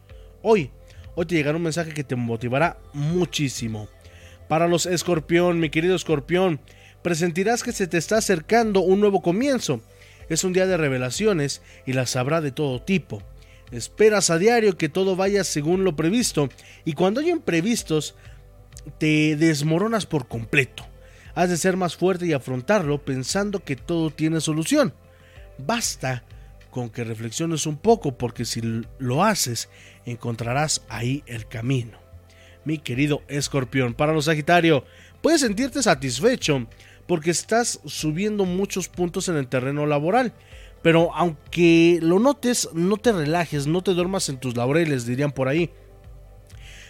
Hoy, 0.42 0.72
hoy 1.16 1.26
te 1.26 1.36
llegará 1.36 1.56
un 1.56 1.64
mensaje 1.64 1.94
que 1.94 2.04
te 2.04 2.18
motivará 2.18 2.80
muchísimo. 2.92 3.88
Para 4.50 4.68
los 4.68 4.86
escorpión, 4.86 5.62
mi 5.62 5.70
querido 5.70 5.96
escorpión, 5.96 6.60
presentirás 7.02 7.64
que 7.64 7.72
se 7.72 7.88
te 7.88 7.98
está 7.98 8.18
acercando 8.18 8.82
un 8.82 9.00
nuevo 9.00 9.22
comienzo. 9.22 9.80
Es 10.28 10.44
un 10.44 10.52
día 10.52 10.68
de 10.68 10.76
revelaciones 10.76 11.62
y 11.86 11.94
las 11.94 12.18
habrá 12.18 12.42
de 12.42 12.52
todo 12.52 12.82
tipo. 12.82 13.24
Esperas 13.72 14.32
a 14.32 14.38
diario 14.38 14.78
que 14.78 14.90
todo 14.90 15.16
vaya 15.16 15.46
según 15.46 15.86
lo 15.86 15.96
previsto 15.96 16.50
y 16.84 16.92
cuando 16.92 17.22
hay 17.22 17.30
imprevistos 17.30 18.16
te 18.98 19.38
desmoronas 19.38 20.06
por 20.06 20.28
completo. 20.28 20.86
Has 21.36 21.50
de 21.50 21.58
ser 21.58 21.78
más 21.78 21.96
fuerte 21.96 22.26
y 22.26 22.34
afrontarlo 22.34 23.04
pensando 23.04 23.64
que 23.64 23.76
todo 23.76 24.10
tiene 24.10 24.42
solución. 24.42 24.94
Basta 25.58 26.24
con 26.72 26.90
que 26.90 27.04
reflexiones 27.04 27.66
un 27.66 27.78
poco 27.78 28.18
porque 28.18 28.46
si 28.46 28.62
lo 28.98 29.24
haces 29.24 29.70
encontrarás 30.06 30.84
ahí 30.90 31.24
el 31.26 31.48
camino. 31.48 31.98
Mi 32.64 32.80
querido 32.80 33.22
escorpión, 33.28 33.94
para 33.94 34.14
los 34.14 34.26
Sagitario, 34.26 34.86
puedes 35.22 35.42
sentirte 35.42 35.84
satisfecho 35.84 36.68
porque 37.08 37.32
estás 37.32 37.80
subiendo 37.86 38.46
muchos 38.46 38.88
puntos 38.88 39.30
en 39.30 39.36
el 39.36 39.48
terreno 39.48 39.86
laboral. 39.86 40.34
Pero 40.82 41.14
aunque 41.16 42.00
lo 42.02 42.20
notes, 42.20 42.70
no 42.74 42.98
te 42.98 43.12
relajes, 43.12 43.68
no 43.68 43.82
te 43.82 43.94
duermas 43.94 44.30
en 44.30 44.38
tus 44.38 44.56
laureles, 44.56 45.06
dirían 45.06 45.32
por 45.32 45.48
ahí. 45.48 45.72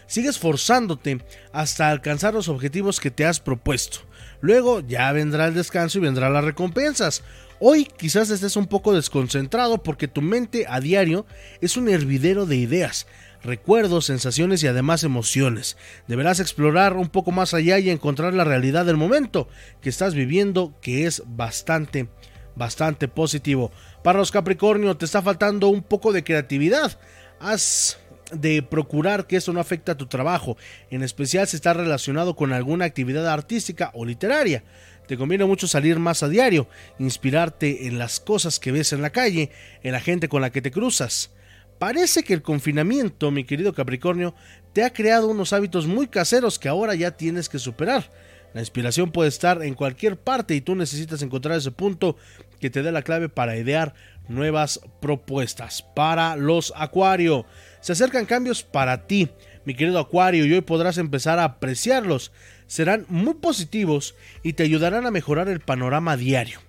Sigue 0.08 0.30
esforzándote 0.30 1.20
hasta 1.52 1.90
alcanzar 1.90 2.34
los 2.34 2.48
objetivos 2.48 3.00
que 3.00 3.12
te 3.12 3.26
has 3.26 3.40
propuesto. 3.40 4.00
Luego 4.42 4.82
ya 4.82 5.12
vendrá 5.12 5.48
el 5.48 5.54
descanso 5.54 5.98
y 5.98 6.02
vendrán 6.02 6.34
las 6.34 6.44
recompensas. 6.44 7.24
Hoy 7.60 7.86
quizás 7.86 8.30
estés 8.30 8.58
un 8.58 8.68
poco 8.68 8.94
desconcentrado 8.94 9.82
porque 9.82 10.08
tu 10.08 10.22
mente 10.22 10.66
a 10.68 10.82
diario 10.82 11.26
es 11.62 11.78
un 11.78 11.88
hervidero 11.88 12.46
de 12.46 12.58
ideas, 12.58 13.08
recuerdos, 13.44 14.06
sensaciones 14.06 14.62
y 14.62 14.68
además 14.68 15.04
emociones. 15.04 15.78
Deberás 16.08 16.42
explorar 16.42 16.98
un 16.98 17.08
poco 17.08 17.32
más 17.32 17.54
allá 17.54 17.80
y 17.80 17.90
encontrar 17.90 18.34
la 18.34 18.44
realidad 18.44 18.86
del 18.86 18.98
momento 18.98 19.48
que 19.82 19.90
estás 19.90 20.16
viviendo 20.16 20.74
que 20.82 21.06
es 21.06 21.24
bastante, 21.26 22.10
bastante 22.56 23.08
positivo. 23.08 23.72
Para 24.04 24.20
los 24.20 24.32
Capricornio 24.32 24.98
te 24.98 25.06
está 25.06 25.22
faltando 25.22 25.70
un 25.70 25.82
poco 25.82 26.12
de 26.12 26.26
creatividad. 26.26 27.00
Haz 27.40 28.00
de 28.36 28.62
procurar 28.62 29.28
que 29.28 29.38
eso 29.38 29.54
no 29.54 29.60
afecte 29.60 29.92
a 29.92 29.98
tu 29.98 30.08
trabajo, 30.08 30.58
en 30.90 31.04
especial 31.04 31.48
si 31.48 31.56
está 31.56 31.74
relacionado 31.74 32.36
con 32.36 32.54
alguna 32.54 32.86
actividad 32.86 33.28
artística 33.28 33.92
o 33.94 34.06
literaria. 34.06 34.64
Te 35.08 35.18
conviene 35.18 35.46
mucho 35.46 35.68
salir 35.68 36.00
más 36.00 36.24
a 36.24 36.30
diario, 36.30 36.68
inspirarte 37.00 37.88
en 37.88 38.00
las 38.00 38.20
cosas 38.20 38.60
que 38.60 38.72
ves 38.72 38.92
en 38.94 39.02
la 39.02 39.12
calle, 39.12 39.52
en 39.84 39.92
la 39.92 40.00
gente 40.00 40.28
con 40.28 40.42
la 40.42 40.52
que 40.52 40.62
te 40.62 40.72
cruzas. 40.72 41.32
Parece 41.80 42.24
que 42.24 42.34
el 42.34 42.42
confinamiento, 42.42 43.32
mi 43.32 43.44
querido 43.44 43.74
Capricornio, 43.74 44.34
te 44.74 44.84
ha 44.84 44.94
creado 44.94 45.28
unos 45.28 45.54
hábitos 45.54 45.88
muy 45.88 46.08
caseros 46.08 46.58
que 46.58 46.70
ahora 46.70 46.96
ya 46.96 47.12
tienes 47.12 47.50
que 47.50 47.60
superar. 47.60 48.12
La 48.54 48.62
inspiración 48.62 49.12
puede 49.12 49.28
estar 49.28 49.62
en 49.62 49.74
cualquier 49.74 50.18
parte 50.18 50.56
y 50.56 50.62
tú 50.62 50.76
necesitas 50.76 51.22
encontrar 51.22 51.58
ese 51.58 51.72
punto 51.72 52.16
que 52.62 52.70
te 52.70 52.82
dé 52.82 52.94
la 52.94 53.02
clave 53.02 53.28
para 53.28 53.58
idear 53.58 53.94
nuevas 54.30 54.80
propuestas. 55.02 55.82
Para 55.94 56.38
los 56.38 56.72
Acuario, 56.76 57.46
se 57.86 57.92
acercan 57.92 58.26
cambios 58.26 58.64
para 58.64 59.06
ti, 59.06 59.30
mi 59.64 59.76
querido 59.76 60.00
Acuario, 60.00 60.44
y 60.44 60.52
hoy 60.52 60.62
podrás 60.62 60.98
empezar 60.98 61.38
a 61.38 61.44
apreciarlos. 61.44 62.32
Serán 62.66 63.06
muy 63.10 63.36
positivos 63.36 64.16
y 64.42 64.54
te 64.54 64.64
ayudarán 64.64 65.06
a 65.06 65.12
mejorar 65.12 65.50
el 65.50 65.60
panorama 65.60 66.18
diario. 66.18 66.62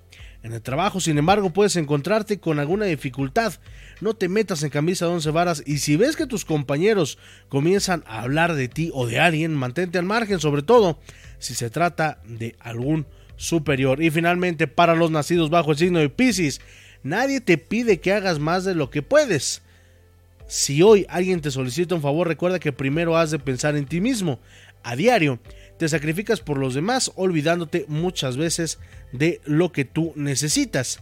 En 0.43 0.53
el 0.53 0.61
trabajo, 0.61 1.01
sin 1.01 1.17
embargo, 1.17 1.55
puedes 1.55 1.77
encontrarte 1.77 2.39
con 2.39 2.59
alguna 2.59 2.85
dificultad. 2.85 3.55
No 4.03 4.13
te 4.13 4.29
metas 4.29 4.63
en 4.63 4.69
camisa 4.69 5.07
de 5.07 5.13
once 5.13 5.31
varas 5.31 5.63
y 5.65 5.79
si 5.79 5.97
ves 5.97 6.17
que 6.17 6.27
tus 6.27 6.45
compañeros 6.45 7.17
comienzan 7.49 8.05
a 8.07 8.21
hablar 8.21 8.55
de 8.55 8.69
ti 8.69 8.91
o 8.93 9.07
de 9.07 9.19
alguien, 9.19 9.55
mantente 9.55 9.97
al 9.97 10.05
margen, 10.05 10.39
sobre 10.39 10.61
todo 10.61 11.01
si 11.39 11.55
se 11.55 11.71
trata 11.71 12.21
de 12.27 12.57
algún 12.61 13.07
superior. 13.37 14.03
Y 14.03 14.11
finalmente, 14.11 14.67
para 14.67 14.95
los 14.95 15.11
nacidos 15.11 15.49
bajo 15.49 15.73
el 15.73 15.79
signo 15.79 15.99
de 15.99 16.11
Pisces, 16.11 16.61
nadie 17.03 17.41
te 17.41 17.57
pide 17.57 18.01
que 18.01 18.13
hagas 18.13 18.39
más 18.39 18.67
de 18.67 18.75
lo 18.75 18.91
que 18.91 19.01
puedes. 19.01 19.63
Si 20.47 20.81
hoy 20.83 21.07
alguien 21.09 21.41
te 21.41 21.51
solicita 21.51 21.95
un 21.95 22.03
favor, 22.03 22.29
recuerda 22.29 22.61
que 22.61 22.73
primero 22.73 23.17
has 23.17 23.33
de 23.33 23.39
pensar 23.39 23.77
en 23.77 23.87
ti 23.87 24.01
mismo. 24.01 24.39
A 24.85 24.95
diario, 24.95 25.41
te 25.79 25.89
sacrificas 25.89 26.41
por 26.41 26.59
los 26.59 26.75
demás, 26.75 27.11
olvidándote 27.17 27.85
muchas 27.89 28.37
veces 28.37 28.79
de 29.13 29.41
lo 29.45 29.73
que 29.73 29.85
tú 29.85 30.13
necesitas. 30.15 31.01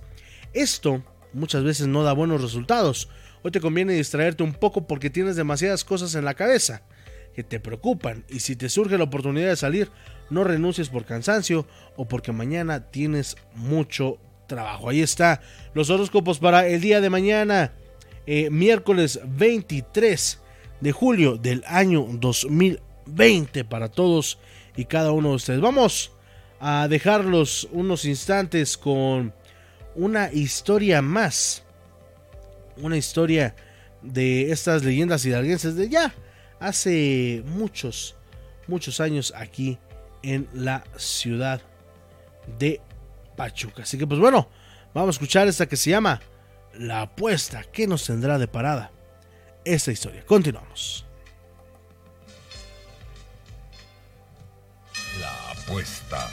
Esto 0.55 1.05
muchas 1.35 1.63
veces 1.63 1.87
no 1.87 2.03
da 2.03 2.15
buenos 2.15 2.41
resultados. 2.41 3.11
Hoy 3.43 3.51
te 3.51 3.61
conviene 3.61 3.93
distraerte 3.93 4.43
un 4.43 4.55
poco 4.55 4.87
porque 4.87 5.11
tienes 5.11 5.37
demasiadas 5.37 5.85
cosas 5.85 6.15
en 6.15 6.25
la 6.25 6.35
cabeza 6.35 6.83
que 7.35 7.43
te 7.43 7.61
preocupan 7.61 8.25
y 8.31 8.41
si 8.41 8.57
te 8.57 8.71
surge 8.71 8.97
la 8.97 9.05
oportunidad 9.05 9.49
de 9.49 9.57
salir, 9.57 9.91
no 10.31 10.45
renuncies 10.45 10.89
por 10.89 11.05
cansancio 11.05 11.67
o 11.97 12.09
porque 12.09 12.33
mañana 12.33 12.91
tienes 12.91 13.37
mucho 13.55 14.19
trabajo. 14.47 14.89
Ahí 14.89 15.03
está 15.03 15.43
los 15.75 15.91
horóscopos 15.91 16.39
para 16.39 16.67
el 16.67 16.81
día 16.81 17.03
de 17.03 17.11
mañana. 17.11 17.73
Eh, 18.27 18.49
miércoles 18.51 19.21
23 19.27 20.41
de 20.81 20.93
julio 20.93 21.37
del 21.37 21.63
año 21.67 22.07
2020 22.11 23.65
para 23.67 23.91
todos 23.91 24.39
y 24.77 24.87
cada 24.87 25.13
uno 25.13 25.31
de 25.31 25.35
ustedes. 25.35 25.61
Vamos 25.61 26.13
a 26.59 26.89
dejarlos 26.89 27.69
unos 27.71 28.07
instantes 28.07 28.79
con 28.79 29.35
una 29.95 30.33
historia 30.33 31.03
más. 31.03 31.65
Una 32.79 32.97
historia 32.97 33.55
de 34.01 34.51
estas 34.51 34.85
leyendas 34.85 35.25
hidalguenses 35.27 35.77
de 35.77 35.91
ya 35.91 36.15
hace 36.61 37.43
muchos, 37.47 38.17
muchos 38.67 39.01
años 39.01 39.35
aquí 39.37 39.79
en 40.23 40.49
la 40.55 40.83
ciudad 40.97 41.61
de 42.59 42.81
Pachuca. 43.37 43.83
Así 43.83 43.99
que 43.99 44.07
pues 44.07 44.19
bueno, 44.19 44.49
vamos 44.95 45.09
a 45.09 45.17
escuchar 45.17 45.47
esta 45.47 45.67
que 45.67 45.77
se 45.77 45.91
llama 45.91 46.23
La 46.79 47.03
apuesta. 47.03 47.65
¿Qué 47.65 47.87
nos 47.87 48.05
tendrá 48.07 48.39
de 48.39 48.49
parada 48.49 48.91
esta 49.65 49.93
historia? 49.93 50.25
Continuamos. 50.27 51.07
La 55.21 55.51
apuesta. 55.51 56.29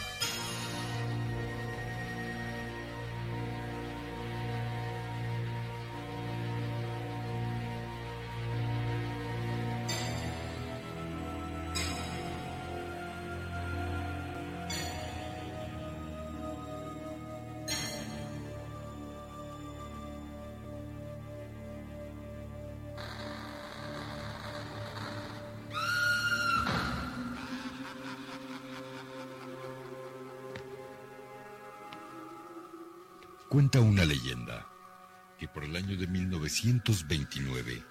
1929 36.64 37.84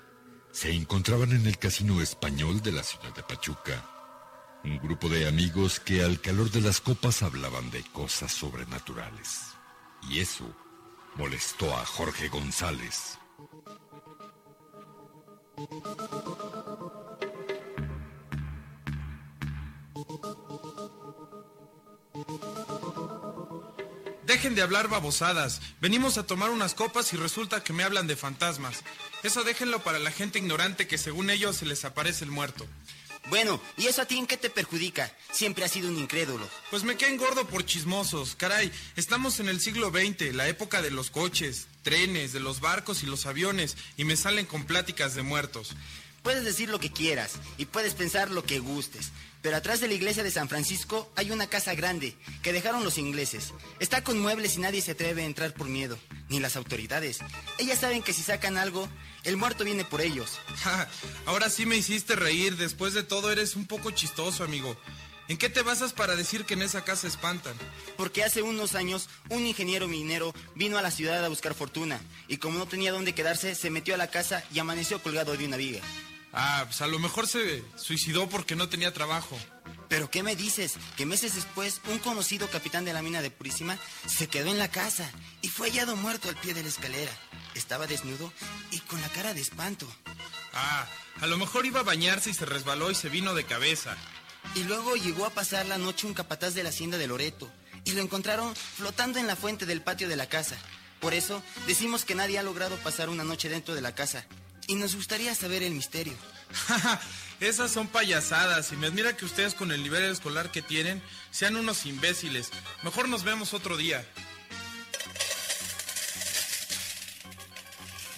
se 0.53 0.73
encontraban 0.73 1.33
en 1.33 1.47
el 1.47 1.59
casino 1.59 2.01
español 2.01 2.63
de 2.63 2.73
la 2.73 2.83
ciudad 2.83 3.15
de 3.15 3.23
Pachuca 3.23 3.85
un 4.65 4.79
grupo 4.79 5.09
de 5.09 5.27
amigos 5.27 5.81
que 5.81 6.03
al 6.05 6.21
calor 6.21 6.51
de 6.51 6.61
las 6.61 6.81
copas 6.81 7.23
hablaban 7.23 7.71
de 7.71 7.83
cosas 7.93 8.33
sobrenaturales. 8.33 9.41
Y 10.09 10.19
eso 10.19 10.45
molestó 11.17 11.75
a 11.75 11.85
Jorge 11.87 12.29
González. 12.29 13.19
Dejen 24.41 24.55
de 24.55 24.63
hablar 24.63 24.89
babosadas. 24.89 25.61
Venimos 25.83 26.17
a 26.17 26.27
tomar 26.27 26.49
unas 26.49 26.73
copas 26.73 27.13
y 27.13 27.19
resulta 27.19 27.63
que 27.63 27.75
me 27.75 27.83
hablan 27.83 28.07
de 28.07 28.17
fantasmas. 28.17 28.79
Eso 29.23 29.45
déjenlo 29.45 29.85
para 29.85 29.99
la 29.99 30.11
gente 30.11 30.39
ignorante 30.39 30.87
que 30.87 30.97
según 30.97 31.29
ellos 31.29 31.57
se 31.57 31.67
les 31.67 31.85
aparece 31.85 32.25
el 32.25 32.31
muerto. 32.31 32.67
Bueno, 33.29 33.61
¿y 33.77 33.87
eso 33.87 34.01
a 34.01 34.07
ti 34.07 34.17
en 34.17 34.27
qué 34.27 34.39
te 34.39 34.49
perjudica? 34.49 35.15
Siempre 35.31 35.67
has 35.67 35.73
sido 35.73 35.91
un 35.91 35.99
incrédulo. 35.99 36.49
Pues 36.71 36.85
me 36.85 36.97
caen 36.97 37.19
gordo 37.19 37.47
por 37.47 37.67
chismosos. 37.67 38.35
Caray, 38.35 38.73
estamos 38.97 39.41
en 39.41 39.51
el 39.51 39.61
siglo 39.61 39.91
XX, 39.91 40.35
la 40.35 40.49
época 40.49 40.81
de 40.81 40.91
los 40.91 41.11
coches, 41.11 41.67
trenes, 41.83 42.33
de 42.33 42.41
los 42.41 42.61
barcos 42.61 43.03
y 43.03 43.07
los 43.07 43.27
aviones, 43.27 43.77
y 43.99 44.05
me 44.05 44.17
salen 44.17 44.47
con 44.47 44.65
pláticas 44.65 45.15
de 45.15 45.23
muertos. 45.23 45.77
Puedes 46.23 46.45
decir 46.45 46.69
lo 46.69 46.79
que 46.79 46.93
quieras 46.93 47.33
y 47.57 47.65
puedes 47.65 47.95
pensar 47.95 48.31
lo 48.31 48.45
que 48.45 48.59
gustes, 48.59 49.11
pero 49.41 49.57
atrás 49.57 49.81
de 49.81 49.89
la 49.89 49.95
iglesia 49.95 50.23
de 50.23 50.31
San 50.31 50.49
Francisco 50.49 51.11
hay 51.17 51.31
una 51.31 51.47
casa 51.47 51.75
grande 51.75 52.15
que 52.43 52.53
dejaron 52.53 52.85
los 52.85 52.99
ingleses. 52.99 53.55
Está 53.79 54.05
con 54.05 54.19
muebles 54.19 54.57
y 54.57 54.61
nadie 54.61 54.83
se 54.83 54.93
atreve 54.93 55.23
a 55.23 55.27
entrar 55.27 55.55
por 55.55 55.69
miedo, 55.69 55.99
ni 56.29 56.39
las 56.39 56.57
autoridades. 56.57 57.21
Ellas 57.59 57.79
saben 57.79 58.03
que 58.03 58.13
si 58.13 58.23
sacan 58.23 58.59
algo, 58.59 58.87
el 59.25 59.39
muerto 59.39 59.65
viene 59.65 59.85
por 59.85 60.03
ellos. 60.03 60.39
Ahora 61.27 61.49
sí 61.49 61.65
me 61.65 61.77
hiciste 61.77 62.17
reír. 62.17 62.57
Después 62.57 62.93
de 62.93 63.03
todo 63.03 63.33
eres 63.33 63.57
un 63.57 63.67
poco 63.67 63.91
chistoso, 63.91 64.45
amigo. 64.45 64.77
¿En 65.31 65.39
qué 65.39 65.49
te 65.49 65.63
basas 65.63 65.93
para 65.93 66.17
decir 66.17 66.45
que 66.45 66.55
en 66.55 66.63
esa 66.63 66.83
casa 66.83 67.07
espantan? 67.07 67.55
Porque 67.97 68.25
hace 68.25 68.43
unos 68.43 68.75
años 68.75 69.09
un 69.29 69.47
ingeniero 69.47 69.87
minero 69.87 70.35
vino 70.57 70.77
a 70.77 70.83
la 70.83 70.91
ciudad 70.91 71.25
a 71.25 71.29
buscar 71.29 71.55
fortuna 71.55 72.01
y 72.27 72.39
como 72.39 72.59
no 72.59 72.67
tenía 72.67 72.91
dónde 72.91 73.15
quedarse, 73.15 73.55
se 73.55 73.71
metió 73.71 73.95
a 73.95 73.97
la 73.97 74.11
casa 74.11 74.43
y 74.53 74.59
amaneció 74.59 75.01
colgado 75.01 75.37
de 75.37 75.47
una 75.47 75.57
viga. 75.57 75.83
Ah, 76.33 76.65
pues 76.67 76.81
a 76.81 76.89
lo 76.89 76.99
mejor 76.99 77.29
se 77.29 77.63
suicidó 77.77 78.29
porque 78.29 78.57
no 78.57 78.69
tenía 78.69 78.93
trabajo. 78.93 79.39
¿Pero 79.89 80.11
qué 80.11 80.25
me 80.25 80.35
dices? 80.35 80.75
Que 80.97 81.07
meses 81.07 81.37
después, 81.37 81.81
un 81.89 82.01
conocido 82.01 82.49
capitán 82.49 82.85
de 82.85 82.93
la 82.93 83.01
mina 83.01 83.23
de 83.23 83.31
Purísima 83.31 83.79
se 84.09 84.27
quedó 84.27 84.51
en 84.51 84.59
la 84.59 84.73
casa 84.73 85.09
y 85.43 85.49
fue 85.49 85.71
hallado 85.71 85.95
muerto 85.95 86.29
al 86.29 86.35
pie 86.35 86.55
de 86.55 86.65
la 86.65 86.71
escalera. 86.71 87.13
Estaba 87.55 87.87
desnudo 87.87 88.33
y 88.73 88.81
con 88.81 89.01
la 89.01 89.09
cara 89.11 89.33
de 89.33 89.43
espanto. 89.43 89.87
Ah, 90.55 90.89
a 91.21 91.27
lo 91.29 91.39
mejor 91.39 91.67
iba 91.67 91.79
a 91.79 91.85
bañarse 91.85 92.31
y 92.31 92.35
se 92.35 92.47
resbaló 92.47 92.91
y 92.91 92.97
se 92.97 93.09
vino 93.09 93.33
de 93.35 93.45
cabeza. 93.45 93.97
Y 94.55 94.65
luego 94.65 94.97
llegó 94.97 95.27
a 95.27 95.31
pasar 95.31 95.67
la 95.67 95.79
noche 95.79 96.07
un 96.07 96.15
capataz 96.15 96.55
de 96.55 96.63
la 96.63 96.71
hacienda 96.71 96.99
de 96.99 97.07
Loreto 97.07 97.51
y 97.85 97.93
lo 97.93 98.03
encontraron 98.03 98.55
flotando 98.55 99.19
en 99.19 99.27
la 99.27 99.37
fuente 99.37 99.67
del 99.67 99.83
patio 99.83 100.09
de 100.09 100.17
la 100.17 100.29
casa. 100.29 100.57
Por 101.01 101.15
eso 101.15 101.43
decimos 101.67 102.05
que 102.05 102.15
nadie 102.15 102.39
ha 102.39 102.43
logrado 102.43 102.77
pasar 102.77 103.09
una 103.09 103.25
noche 103.25 103.49
dentro 103.49 103.75
de 103.75 103.81
la 103.81 103.95
casa. 103.95 104.27
Y 104.67 104.75
nos 104.75 104.95
gustaría 104.95 105.35
saber 105.35 105.63
el 105.63 105.73
misterio. 105.73 106.15
Esas 107.41 107.71
son 107.71 107.87
payasadas 107.89 108.71
y 108.73 108.77
me 108.77 108.89
admira 108.89 109.17
que 109.17 109.25
ustedes 109.25 109.55
con 109.55 109.73
el 109.73 109.83
nivel 109.83 110.05
escolar 110.05 110.51
que 110.51 110.63
tienen 110.63 111.03
sean 111.31 111.57
unos 111.57 111.87
imbéciles. 111.87 112.51
Mejor 112.83 113.09
nos 113.09 113.25
vemos 113.25 113.55
otro 113.55 113.77
día. 113.77 114.05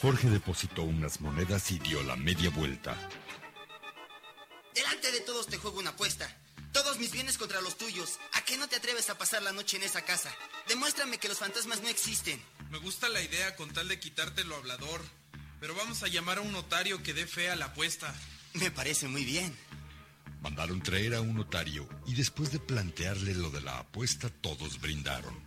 Jorge 0.01 0.29
depositó 0.29 0.83
unas 0.83 1.21
monedas 1.21 1.71
y 1.71 1.79
dio 1.79 2.03
la 2.03 2.17
media 2.17 2.51
vuelta. 2.51 2.97
Delante 4.75 5.13
de 5.13 5.21
todos 5.21 5.47
te 5.47 5.59
juego 5.59 5.79
una 5.79 5.91
apuesta. 5.91 6.35
Todos 6.73 6.99
mis 6.99 7.13
bienes 7.13 7.37
contra 7.37 7.61
los 7.61 7.77
tuyos. 7.77 8.19
¿A 8.33 8.45
qué 8.45 8.57
no 8.57 8.69
te 8.69 8.77
atreves 8.77 9.11
a 9.11 9.19
pasar 9.19 9.43
la 9.43 9.53
noche 9.53 9.77
en 9.77 9.83
esa 9.83 10.03
casa? 10.03 10.35
Demuéstrame 10.69 11.19
que 11.19 11.29
los 11.29 11.39
fantasmas 11.39 11.83
no 11.83 11.89
existen. 11.89 12.43
Me 12.71 12.79
gusta 12.79 13.11
la 13.11 13.21
idea 13.21 13.55
con 13.57 13.71
tal 13.73 13.89
de 13.89 14.01
quitarte 14.01 14.45
lo 14.45 14.57
hablador. 14.57 15.03
Pero 15.61 15.75
vamos 15.75 16.03
a 16.03 16.09
llamar 16.09 16.39
a 16.39 16.41
un 16.41 16.53
notario 16.53 17.03
que 17.03 17.13
dé 17.13 17.27
fe 17.27 17.51
a 17.51 17.57
la 17.57 17.67
apuesta. 17.67 18.15
Me 18.55 18.71
parece 18.71 19.07
muy 19.09 19.25
bien. 19.25 19.57
Mandaron 20.41 20.83
traer 20.83 21.15
a 21.15 21.21
un 21.21 21.35
notario 21.35 21.89
y 22.07 22.15
después 22.15 22.51
de 22.51 22.59
plantearle 22.59 23.35
lo 23.35 23.51
de 23.51 23.61
la 23.61 23.79
apuesta 23.79 24.29
todos 24.29 24.81
brindaron. 24.81 25.41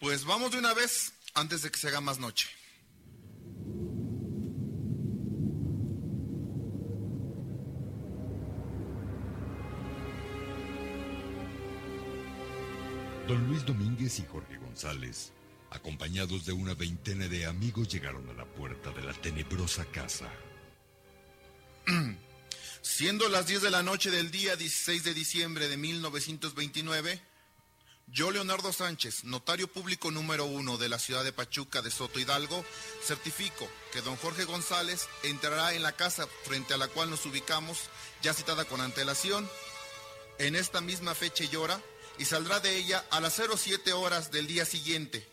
Pues 0.00 0.24
vamos 0.24 0.52
de 0.52 0.58
una 0.58 0.74
vez 0.74 1.14
antes 1.34 1.62
de 1.62 1.70
que 1.70 1.78
se 1.78 1.88
haga 1.88 2.00
más 2.00 2.18
noche. 2.18 2.48
Don 13.26 13.46
Luis 13.48 13.64
Domínguez 13.64 14.18
y 14.18 14.26
Jorge 14.26 14.58
González, 14.58 15.32
acompañados 15.70 16.44
de 16.44 16.52
una 16.52 16.74
veintena 16.74 17.26
de 17.26 17.46
amigos, 17.46 17.88
llegaron 17.88 18.28
a 18.28 18.34
la 18.34 18.44
puerta 18.44 18.90
de 18.90 19.02
la 19.02 19.14
tenebrosa 19.14 19.86
casa. 19.86 20.30
Siendo 22.82 23.30
las 23.30 23.46
10 23.46 23.62
de 23.62 23.70
la 23.70 23.82
noche 23.82 24.10
del 24.10 24.30
día 24.30 24.56
16 24.56 25.04
de 25.04 25.14
diciembre 25.14 25.68
de 25.68 25.78
1929, 25.78 27.22
yo, 28.08 28.30
Leonardo 28.30 28.74
Sánchez, 28.74 29.24
notario 29.24 29.68
público 29.68 30.10
número 30.10 30.44
uno 30.44 30.76
de 30.76 30.90
la 30.90 30.98
ciudad 30.98 31.24
de 31.24 31.32
Pachuca 31.32 31.80
de 31.80 31.90
Soto 31.90 32.20
Hidalgo, 32.20 32.62
certifico 33.02 33.66
que 33.90 34.02
don 34.02 34.16
Jorge 34.16 34.44
González 34.44 35.08
entrará 35.22 35.72
en 35.72 35.82
la 35.82 35.92
casa 35.92 36.28
frente 36.44 36.74
a 36.74 36.76
la 36.76 36.88
cual 36.88 37.08
nos 37.08 37.24
ubicamos, 37.24 37.88
ya 38.22 38.34
citada 38.34 38.66
con 38.66 38.82
antelación, 38.82 39.48
en 40.38 40.56
esta 40.56 40.82
misma 40.82 41.14
fecha 41.14 41.44
y 41.44 41.56
hora, 41.56 41.80
y 42.18 42.24
saldrá 42.24 42.60
de 42.60 42.76
ella 42.76 43.04
a 43.10 43.20
las 43.20 43.34
07 43.34 43.92
horas 43.92 44.30
del 44.30 44.46
día 44.46 44.64
siguiente. 44.64 45.26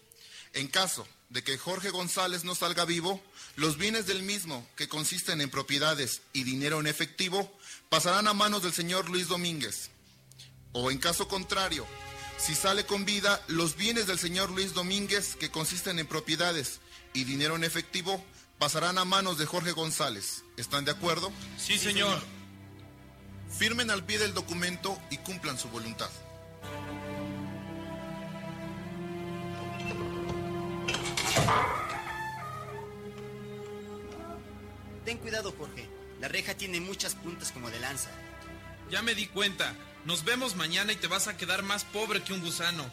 En 0.54 0.68
caso 0.68 1.08
de 1.30 1.44
que 1.44 1.58
Jorge 1.58 1.90
González 1.90 2.44
no 2.44 2.56
salga 2.56 2.86
vivo, 2.86 3.22
los 3.56 3.78
bienes 3.78 4.06
del 4.06 4.24
mismo, 4.24 4.68
que 4.76 4.88
consisten 4.88 5.42
en 5.42 5.50
propiedades 5.50 6.22
y 6.34 6.44
dinero 6.44 6.80
en 6.80 6.88
efectivo, 6.88 7.58
pasarán 7.90 8.28
a 8.28 8.34
manos 8.34 8.64
del 8.64 8.74
señor 8.74 9.10
Luis 9.10 9.28
Domínguez. 9.28 9.90
O 10.74 10.92
en 10.92 10.98
caso 11.00 11.28
contrario, 11.28 11.86
si 12.38 12.56
sale 12.56 12.86
con 12.86 13.06
vida, 13.06 13.44
los 13.48 13.76
bienes 13.76 14.08
del 14.08 14.20
señor 14.20 14.50
Luis 14.50 14.74
Domínguez, 14.74 15.36
que 15.36 15.52
consisten 15.52 16.00
en 16.00 16.08
propiedades 16.08 16.80
y 17.14 17.24
dinero 17.24 17.56
en 17.56 17.64
efectivo, 17.64 18.24
pasarán 18.58 18.98
a 18.98 19.06
manos 19.06 19.38
de 19.38 19.46
Jorge 19.46 19.72
González. 19.72 20.44
¿Están 20.58 20.86
de 20.86 20.92
acuerdo? 20.92 21.32
Sí, 21.58 21.78
señor. 21.78 22.22
Firmen 23.58 23.92
al 23.92 24.06
pie 24.06 24.18
del 24.18 24.34
documento 24.34 24.98
y 25.10 25.18
cumplan 25.18 25.60
su 25.60 25.70
voluntad. 25.70 26.10
Ten 35.06 35.18
cuidado, 35.18 35.54
Jorge. 35.58 35.90
La 36.20 36.28
reja 36.28 36.56
tiene 36.56 36.80
muchas 36.80 37.16
puntas 37.16 37.52
como 37.52 37.70
de 37.70 37.80
lanza. 37.80 38.12
Ya 38.90 39.02
me 39.02 39.16
di 39.16 39.28
cuenta. 39.28 39.76
Nos 40.06 40.24
vemos 40.24 40.56
mañana 40.56 40.94
y 40.94 40.96
te 40.96 41.08
vas 41.08 41.28
a 41.28 41.38
quedar 41.38 41.64
más 41.64 41.84
pobre 41.84 42.22
que 42.22 42.34
un 42.34 42.42
gusano. 42.42 42.86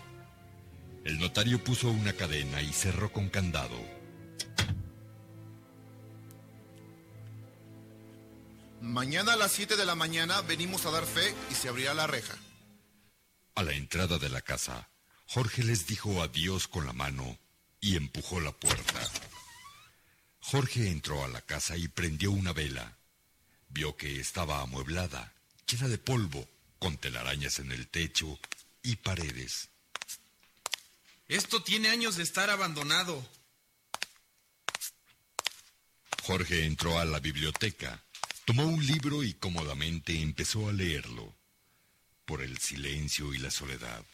El 1.04 1.18
notario 1.18 1.62
puso 1.62 1.90
una 1.90 2.12
cadena 2.12 2.60
y 2.62 2.72
cerró 2.72 3.12
con 3.12 3.28
candado. 3.28 3.78
Mañana 8.80 9.34
a 9.34 9.36
las 9.36 9.52
7 9.52 9.76
de 9.76 9.84
la 9.84 9.94
mañana 9.94 10.40
venimos 10.42 10.86
a 10.86 10.90
dar 10.90 11.04
fe 11.04 11.34
y 11.50 11.54
se 11.54 11.68
abrirá 11.68 11.94
la 11.94 12.06
reja. 12.06 12.36
A 13.54 13.62
la 13.62 13.72
entrada 13.72 14.18
de 14.18 14.28
la 14.28 14.40
casa, 14.40 14.88
Jorge 15.26 15.64
les 15.64 15.86
dijo 15.86 16.22
adiós 16.22 16.68
con 16.68 16.86
la 16.86 16.92
mano 16.92 17.38
y 17.80 17.96
empujó 17.96 18.40
la 18.40 18.52
puerta. 18.52 19.00
Jorge 20.40 20.88
entró 20.90 21.24
a 21.24 21.28
la 21.28 21.42
casa 21.42 21.76
y 21.76 21.88
prendió 21.88 22.30
una 22.30 22.52
vela. 22.52 22.96
Vio 23.68 23.96
que 23.96 24.18
estaba 24.18 24.62
amueblada, 24.62 25.34
llena 25.66 25.88
de 25.88 25.98
polvo, 25.98 26.48
con 26.78 26.96
telarañas 26.96 27.58
en 27.58 27.72
el 27.72 27.88
techo 27.88 28.38
y 28.82 28.96
paredes. 28.96 29.68
Esto 31.28 31.62
tiene 31.62 31.90
años 31.90 32.16
de 32.16 32.22
estar 32.22 32.48
abandonado. 32.48 33.28
Jorge 36.22 36.64
entró 36.64 36.98
a 36.98 37.04
la 37.04 37.20
biblioteca, 37.20 38.02
tomó 38.44 38.64
un 38.64 38.84
libro 38.86 39.22
y 39.22 39.34
cómodamente 39.34 40.20
empezó 40.20 40.68
a 40.68 40.72
leerlo. 40.72 41.34
Por 42.24 42.42
el 42.42 42.58
silencio 42.58 43.32
y 43.32 43.38
la 43.38 43.50
soledad, 43.50 44.04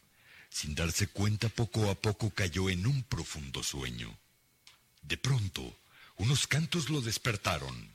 sin 0.54 0.76
darse 0.76 1.08
cuenta 1.08 1.48
poco 1.48 1.90
a 1.90 1.96
poco 1.96 2.30
cayó 2.30 2.70
en 2.70 2.86
un 2.86 3.02
profundo 3.02 3.64
sueño. 3.64 4.16
De 5.02 5.16
pronto, 5.16 5.76
unos 6.16 6.46
cantos 6.46 6.90
lo 6.90 7.00
despertaron. 7.00 7.90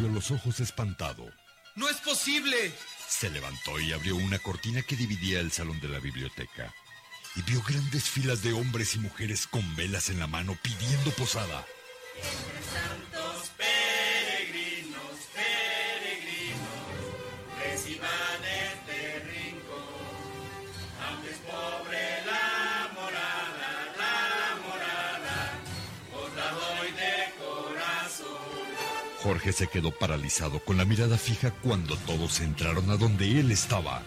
Abrió 0.00 0.14
los 0.14 0.30
ojos 0.30 0.60
espantado. 0.60 1.30
¡No 1.74 1.88
es 1.88 1.96
posible! 1.98 2.72
Se 3.06 3.28
levantó 3.28 3.78
y 3.78 3.92
abrió 3.92 4.16
una 4.16 4.38
cortina 4.38 4.82
que 4.82 4.96
dividía 4.96 5.40
el 5.40 5.52
salón 5.52 5.78
de 5.80 5.88
la 5.88 5.98
biblioteca. 5.98 6.74
Y 7.36 7.42
vio 7.42 7.62
grandes 7.62 8.04
filas 8.08 8.42
de 8.42 8.52
hombres 8.52 8.94
y 8.94 8.98
mujeres 8.98 9.46
con 9.46 9.76
velas 9.76 10.08
en 10.08 10.18
la 10.18 10.26
mano 10.26 10.56
pidiendo 10.62 11.10
posada. 11.12 11.66
Santos 12.72 13.19
peregrinos, 13.19 13.19
Jorge 29.30 29.52
se 29.52 29.68
quedó 29.68 29.92
paralizado 29.92 30.58
con 30.58 30.76
la 30.76 30.84
mirada 30.84 31.16
fija 31.16 31.52
cuando 31.52 31.96
todos 31.98 32.40
entraron 32.40 32.90
a 32.90 32.96
donde 32.96 33.38
él 33.38 33.52
estaba. 33.52 34.02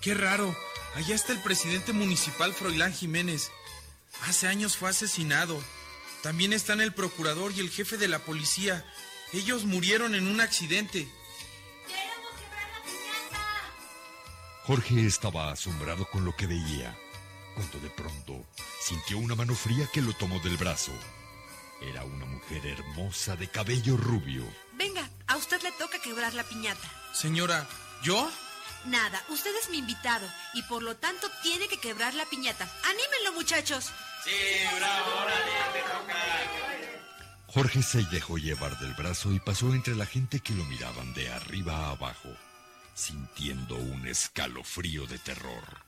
Qué 0.00 0.12
raro. 0.12 0.52
Allá 0.96 1.14
está 1.14 1.32
el 1.32 1.38
presidente 1.38 1.92
municipal 1.92 2.52
Froilán 2.52 2.92
Jiménez. 2.92 3.52
Hace 4.22 4.48
años 4.48 4.76
fue 4.76 4.90
asesinado. 4.90 5.56
También 6.24 6.52
están 6.52 6.80
el 6.80 6.92
procurador 6.92 7.52
y 7.52 7.60
el 7.60 7.70
jefe 7.70 7.98
de 7.98 8.08
la 8.08 8.18
policía. 8.18 8.84
Ellos 9.32 9.66
murieron 9.66 10.16
en 10.16 10.26
un 10.26 10.40
accidente. 10.40 11.06
Jorge 14.64 15.06
estaba 15.06 15.52
asombrado 15.52 16.10
con 16.10 16.24
lo 16.24 16.34
que 16.34 16.48
veía, 16.48 16.98
cuando 17.56 17.80
de 17.80 17.90
pronto 17.90 18.44
sintió 18.80 19.18
una 19.18 19.34
mano 19.34 19.54
fría 19.54 19.88
que 19.92 20.02
lo 20.02 20.12
tomó 20.12 20.38
del 20.40 20.58
brazo. 20.58 20.92
Era 21.80 22.04
una 22.04 22.26
mujer 22.26 22.66
hermosa 22.66 23.34
de 23.34 23.48
cabello 23.48 23.96
rubio. 23.96 24.44
Venga, 24.74 25.08
a 25.26 25.36
usted 25.36 25.60
le 25.62 25.72
toca 25.72 25.98
quebrar 25.98 26.34
la 26.34 26.44
piñata. 26.44 26.88
Señora, 27.12 27.66
¿yo? 28.02 28.30
Nada, 28.84 29.24
usted 29.30 29.50
es 29.56 29.70
mi 29.70 29.78
invitado 29.78 30.28
y 30.54 30.62
por 30.62 30.82
lo 30.82 30.96
tanto 30.96 31.28
tiene 31.42 31.66
que 31.66 31.78
quebrar 31.78 32.14
la 32.14 32.26
piñata. 32.26 32.70
¡Anímenlo, 32.84 33.32
muchachos! 33.34 33.90
Sí, 34.24 34.30
bravo, 34.78 35.10
órale, 35.22 35.52
te 35.72 35.80
toca. 35.80 36.16
Jorge 37.48 37.82
se 37.82 38.02
dejó 38.04 38.36
llevar 38.36 38.78
del 38.78 38.92
brazo 38.92 39.32
y 39.32 39.40
pasó 39.40 39.72
entre 39.72 39.96
la 39.96 40.04
gente 40.04 40.40
que 40.40 40.52
lo 40.52 40.64
miraban 40.64 41.14
de 41.14 41.30
arriba 41.30 41.86
a 41.86 41.90
abajo, 41.92 42.28
sintiendo 42.94 43.76
un 43.76 44.06
escalofrío 44.06 45.06
de 45.06 45.18
terror. 45.18 45.85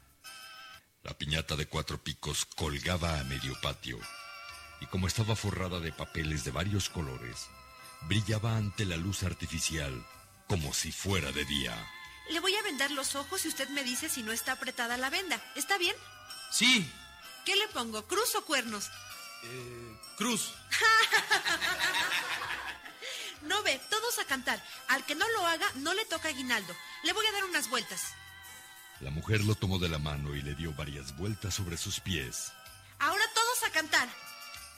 La 1.02 1.16
piñata 1.16 1.56
de 1.56 1.66
cuatro 1.66 2.02
picos 2.02 2.44
colgaba 2.44 3.18
a 3.18 3.24
medio 3.24 3.58
patio, 3.60 3.98
y 4.80 4.86
como 4.86 5.06
estaba 5.06 5.36
forrada 5.36 5.80
de 5.80 5.92
papeles 5.92 6.44
de 6.44 6.50
varios 6.50 6.88
colores, 6.88 7.48
brillaba 8.02 8.56
ante 8.56 8.84
la 8.84 8.96
luz 8.96 9.22
artificial 9.22 10.04
como 10.48 10.72
si 10.72 10.92
fuera 10.92 11.30
de 11.32 11.44
día. 11.44 11.74
Le 12.30 12.40
voy 12.40 12.54
a 12.54 12.62
vendar 12.62 12.90
los 12.90 13.14
ojos 13.14 13.44
y 13.44 13.48
usted 13.48 13.68
me 13.70 13.84
dice 13.84 14.08
si 14.08 14.22
no 14.22 14.32
está 14.32 14.52
apretada 14.52 14.96
la 14.96 15.10
venda. 15.10 15.42
¿Está 15.54 15.78
bien? 15.78 15.96
Sí. 16.50 16.90
¿Qué 17.44 17.56
le 17.56 17.68
pongo? 17.68 18.06
¿Cruz 18.06 18.34
o 18.34 18.44
cuernos? 18.44 18.90
Eh, 19.44 19.98
Cruz. 20.16 20.52
No 23.42 23.62
ve, 23.62 23.80
todos 23.88 24.18
a 24.18 24.24
cantar. 24.24 24.62
Al 24.88 25.06
que 25.06 25.14
no 25.14 25.26
lo 25.30 25.46
haga, 25.46 25.66
no 25.76 25.94
le 25.94 26.04
toca 26.06 26.28
aguinaldo. 26.28 26.76
Le 27.04 27.12
voy 27.12 27.24
a 27.24 27.32
dar 27.32 27.44
unas 27.44 27.68
vueltas. 27.70 28.02
La 29.00 29.10
mujer 29.10 29.42
lo 29.44 29.54
tomó 29.54 29.78
de 29.78 29.88
la 29.88 29.98
mano 29.98 30.34
y 30.34 30.42
le 30.42 30.54
dio 30.54 30.72
varias 30.72 31.16
vueltas 31.16 31.54
sobre 31.54 31.76
sus 31.76 32.00
pies. 32.00 32.52
Ahora 32.98 33.22
todos 33.34 33.62
a 33.64 33.70
cantar. 33.70 34.08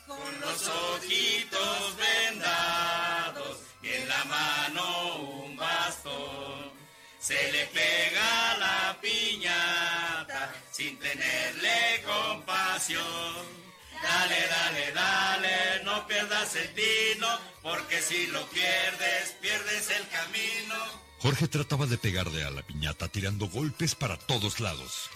Con 0.05 0.41
los 0.41 0.67
ojitos 0.67 1.95
vendados 1.97 3.57
y 3.81 3.89
en 3.89 4.07
la 4.07 4.23
mano 4.25 5.15
un 5.15 5.55
bastón. 5.55 6.71
Se 7.19 7.51
le 7.51 7.65
pega 7.67 8.57
la 8.57 8.97
piñata 9.01 10.53
sin 10.71 10.99
tenerle 10.99 12.03
compasión. 12.05 13.61
Dale, 14.03 14.47
dale, 14.47 14.91
dale, 14.91 15.83
no 15.83 16.07
pierdas 16.07 16.55
el 16.55 16.73
tino, 16.73 17.27
porque 17.61 18.01
si 18.01 18.27
lo 18.27 18.43
pierdes, 18.49 19.35
pierdes 19.41 19.89
el 19.91 20.07
camino. 20.09 21.10
Jorge 21.21 21.47
trataba 21.47 21.85
de 21.85 21.99
pegarle 21.99 22.43
a 22.43 22.49
la 22.49 22.63
piñata 22.63 23.07
tirando 23.07 23.47
golpes 23.47 23.93
para 23.93 24.17
todos 24.17 24.59
lados. 24.59 25.07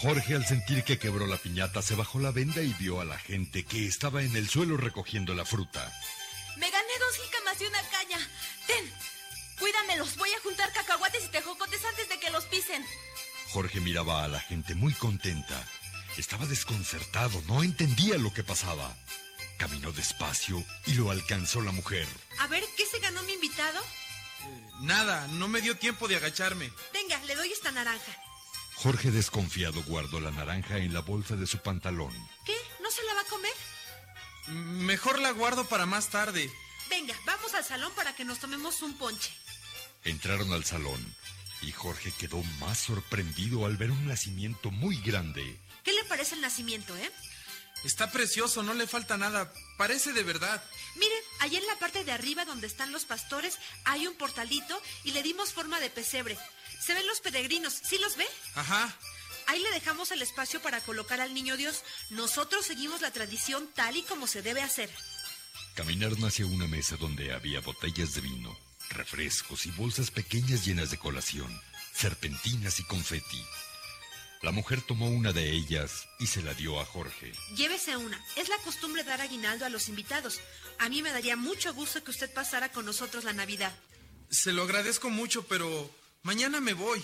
Jorge, 0.00 0.34
al 0.36 0.46
sentir 0.46 0.84
que 0.84 0.98
quebró 0.98 1.26
la 1.26 1.36
piñata, 1.36 1.82
se 1.82 1.94
bajó 1.94 2.18
la 2.18 2.30
venda 2.30 2.62
y 2.62 2.72
vio 2.74 3.00
a 3.00 3.04
la 3.04 3.18
gente 3.18 3.64
que 3.64 3.86
estaba 3.86 4.22
en 4.22 4.34
el 4.34 4.48
suelo 4.48 4.78
recogiendo 4.78 5.34
la 5.34 5.44
fruta. 5.44 5.92
Me 6.56 6.70
gané 6.70 6.92
dos 6.98 7.16
jícamas 7.16 7.60
y 7.60 7.66
una 7.66 7.82
caña. 7.90 8.30
Ten, 8.66 8.90
cuídamelos. 9.58 10.16
Voy 10.16 10.30
a 10.32 10.40
juntar 10.40 10.72
cacahuates 10.72 11.24
y 11.26 11.28
tejocotes 11.28 11.84
antes 11.84 12.08
de 12.08 12.18
que 12.18 12.30
los 12.30 12.44
pisen. 12.46 12.84
Jorge 13.50 13.80
miraba 13.80 14.24
a 14.24 14.28
la 14.28 14.40
gente 14.40 14.74
muy 14.74 14.94
contenta. 14.94 15.62
Estaba 16.16 16.46
desconcertado, 16.46 17.42
no 17.46 17.62
entendía 17.62 18.16
lo 18.16 18.32
que 18.32 18.42
pasaba. 18.42 18.96
Caminó 19.58 19.92
despacio 19.92 20.64
y 20.86 20.94
lo 20.94 21.10
alcanzó 21.10 21.60
la 21.60 21.72
mujer. 21.72 22.06
A 22.38 22.46
ver, 22.46 22.64
¿qué 22.76 22.86
se 22.86 22.98
ganó 23.00 23.22
mi 23.22 23.34
invitado? 23.34 23.80
Nada, 24.80 25.26
no 25.28 25.48
me 25.48 25.60
dio 25.60 25.76
tiempo 25.76 26.08
de 26.08 26.16
agacharme. 26.16 26.70
Venga, 26.92 27.18
le 27.24 27.34
doy 27.34 27.50
esta 27.52 27.70
naranja. 27.70 28.12
Jorge 28.76 29.10
desconfiado 29.10 29.82
guardó 29.84 30.20
la 30.20 30.30
naranja 30.30 30.78
en 30.78 30.92
la 30.92 31.00
bolsa 31.00 31.36
de 31.36 31.46
su 31.46 31.58
pantalón. 31.58 32.12
¿Qué? 32.44 32.54
¿No 32.82 32.90
se 32.90 33.02
la 33.04 33.14
va 33.14 33.20
a 33.22 33.24
comer? 33.24 33.52
Mejor 34.48 35.18
la 35.18 35.30
guardo 35.30 35.66
para 35.66 35.86
más 35.86 36.08
tarde. 36.08 36.50
Venga, 36.90 37.14
vamos 37.24 37.54
al 37.54 37.64
salón 37.64 37.92
para 37.96 38.14
que 38.14 38.24
nos 38.24 38.38
tomemos 38.38 38.82
un 38.82 38.96
ponche. 38.96 39.32
Entraron 40.04 40.52
al 40.52 40.64
salón 40.64 41.16
y 41.62 41.72
Jorge 41.72 42.12
quedó 42.12 42.42
más 42.60 42.78
sorprendido 42.78 43.66
al 43.66 43.76
ver 43.76 43.90
un 43.90 44.06
nacimiento 44.06 44.70
muy 44.70 45.00
grande. 45.00 45.58
¿Qué 45.86 45.92
le 45.92 46.04
parece 46.04 46.34
el 46.34 46.40
nacimiento, 46.40 46.96
eh? 46.96 47.12
Está 47.84 48.10
precioso, 48.10 48.64
no 48.64 48.74
le 48.74 48.88
falta 48.88 49.16
nada. 49.16 49.52
Parece 49.78 50.12
de 50.12 50.24
verdad. 50.24 50.60
Miren, 50.96 51.22
allá 51.38 51.60
en 51.60 51.66
la 51.68 51.78
parte 51.78 52.02
de 52.02 52.10
arriba 52.10 52.44
donde 52.44 52.66
están 52.66 52.90
los 52.90 53.04
pastores 53.04 53.56
hay 53.84 54.08
un 54.08 54.16
portalito 54.16 54.82
y 55.04 55.12
le 55.12 55.22
dimos 55.22 55.52
forma 55.52 55.78
de 55.78 55.88
pesebre. 55.88 56.36
Se 56.84 56.92
ven 56.92 57.06
los 57.06 57.20
peregrinos, 57.20 57.72
¿sí 57.72 57.98
los 57.98 58.16
ve? 58.16 58.26
Ajá. 58.56 58.92
Ahí 59.46 59.60
le 59.60 59.70
dejamos 59.70 60.10
el 60.10 60.22
espacio 60.22 60.60
para 60.60 60.80
colocar 60.80 61.20
al 61.20 61.34
niño 61.34 61.56
Dios. 61.56 61.84
Nosotros 62.10 62.66
seguimos 62.66 63.00
la 63.00 63.12
tradición 63.12 63.70
tal 63.72 63.96
y 63.96 64.02
como 64.02 64.26
se 64.26 64.42
debe 64.42 64.62
hacer. 64.62 64.90
Caminaron 65.76 66.24
hacia 66.24 66.46
una 66.46 66.66
mesa 66.66 66.96
donde 66.96 67.32
había 67.32 67.60
botellas 67.60 68.12
de 68.14 68.22
vino, 68.22 68.58
refrescos 68.90 69.66
y 69.66 69.70
bolsas 69.70 70.10
pequeñas 70.10 70.66
llenas 70.66 70.90
de 70.90 70.98
colación, 70.98 71.62
serpentinas 71.94 72.80
y 72.80 72.84
confeti. 72.84 73.44
La 74.46 74.52
mujer 74.52 74.80
tomó 74.80 75.08
una 75.08 75.32
de 75.32 75.50
ellas 75.50 76.06
y 76.20 76.28
se 76.28 76.40
la 76.40 76.54
dio 76.54 76.78
a 76.78 76.84
Jorge. 76.84 77.32
Llévese 77.56 77.96
una. 77.96 78.24
Es 78.36 78.48
la 78.48 78.56
costumbre 78.58 79.02
dar 79.02 79.20
aguinaldo 79.20 79.66
a 79.66 79.70
los 79.70 79.88
invitados. 79.88 80.38
A 80.78 80.88
mí 80.88 81.02
me 81.02 81.10
daría 81.10 81.34
mucho 81.34 81.74
gusto 81.74 82.04
que 82.04 82.12
usted 82.12 82.32
pasara 82.32 82.70
con 82.70 82.86
nosotros 82.86 83.24
la 83.24 83.32
Navidad. 83.32 83.76
Se 84.30 84.52
lo 84.52 84.62
agradezco 84.62 85.10
mucho, 85.10 85.48
pero 85.48 85.90
mañana 86.22 86.60
me 86.60 86.74
voy. 86.74 87.02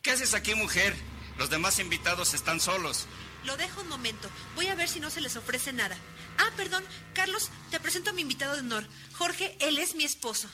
¿Qué 0.00 0.12
haces 0.12 0.32
aquí, 0.32 0.54
mujer? 0.54 0.96
Los 1.36 1.50
demás 1.50 1.78
invitados 1.78 2.32
están 2.32 2.58
solos. 2.58 3.04
Lo 3.44 3.58
dejo 3.58 3.82
un 3.82 3.88
momento. 3.88 4.30
Voy 4.56 4.68
a 4.68 4.74
ver 4.74 4.88
si 4.88 4.98
no 4.98 5.10
se 5.10 5.20
les 5.20 5.36
ofrece 5.36 5.74
nada. 5.74 5.98
Ah, 6.38 6.48
perdón. 6.56 6.82
Carlos, 7.12 7.50
te 7.70 7.80
presento 7.80 8.08
a 8.08 8.12
mi 8.14 8.22
invitado 8.22 8.54
de 8.54 8.60
honor. 8.60 8.88
Jorge, 9.12 9.58
él 9.60 9.76
es 9.76 9.94
mi 9.94 10.04
esposo. 10.04 10.48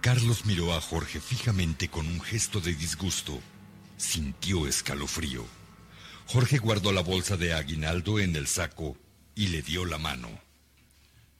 Carlos 0.00 0.46
miró 0.46 0.74
a 0.74 0.80
Jorge 0.80 1.20
fijamente 1.20 1.88
con 1.88 2.08
un 2.08 2.20
gesto 2.20 2.60
de 2.60 2.74
disgusto. 2.74 3.40
Sintió 3.98 4.66
escalofrío. 4.66 5.44
Jorge 6.26 6.58
guardó 6.58 6.92
la 6.92 7.02
bolsa 7.02 7.36
de 7.36 7.52
aguinaldo 7.52 8.20
en 8.20 8.36
el 8.36 8.46
saco 8.46 8.96
y 9.34 9.48
le 9.48 9.60
dio 9.60 9.84
la 9.84 9.98
mano. 9.98 10.28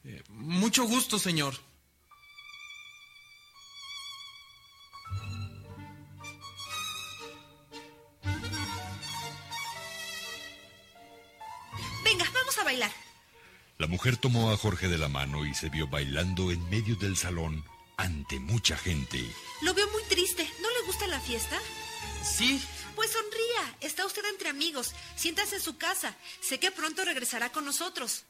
Eh, 0.03 0.21
mucho 0.29 0.83
gusto, 0.83 1.17
señor. 1.19 1.55
Venga, 12.03 12.25
vamos 12.33 12.57
a 12.57 12.63
bailar. 12.63 12.91
La 13.77 13.87
mujer 13.87 14.17
tomó 14.17 14.51
a 14.51 14.57
Jorge 14.57 14.89
de 14.89 14.97
la 14.97 15.07
mano 15.07 15.45
y 15.45 15.53
se 15.53 15.69
vio 15.69 15.87
bailando 15.87 16.51
en 16.51 16.69
medio 16.69 16.95
del 16.97 17.15
salón 17.15 17.63
ante 17.95 18.39
mucha 18.39 18.77
gente. 18.77 19.23
Lo 19.61 19.73
veo 19.73 19.89
muy 19.91 20.03
triste. 20.09 20.49
¿No 20.61 20.69
le 20.69 20.85
gusta 20.85 21.07
la 21.07 21.19
fiesta? 21.19 21.57
Sí. 22.23 22.61
Pues 22.95 23.11
sonría. 23.11 23.77
Está 23.81 24.05
usted 24.05 24.23
entre 24.25 24.49
amigos. 24.49 24.93
Siéntase 25.15 25.55
en 25.55 25.61
su 25.61 25.77
casa. 25.77 26.15
Sé 26.41 26.59
que 26.59 26.71
pronto 26.71 27.05
regresará 27.05 27.51
con 27.51 27.65
nosotros. 27.65 28.23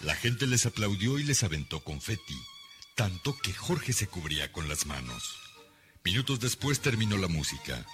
La 0.00 0.14
gente 0.14 0.46
les 0.46 0.64
aplaudió 0.64 1.18
y 1.18 1.24
les 1.24 1.42
aventó 1.42 1.84
confeti, 1.84 2.38
tanto 2.94 3.36
que 3.42 3.52
Jorge 3.52 3.92
se 3.92 4.06
cubría 4.06 4.50
con 4.50 4.66
las 4.66 4.86
manos. 4.86 5.36
Minutos 6.02 6.40
después 6.40 6.80
terminó 6.80 7.18
la 7.18 7.28
música. 7.28 7.86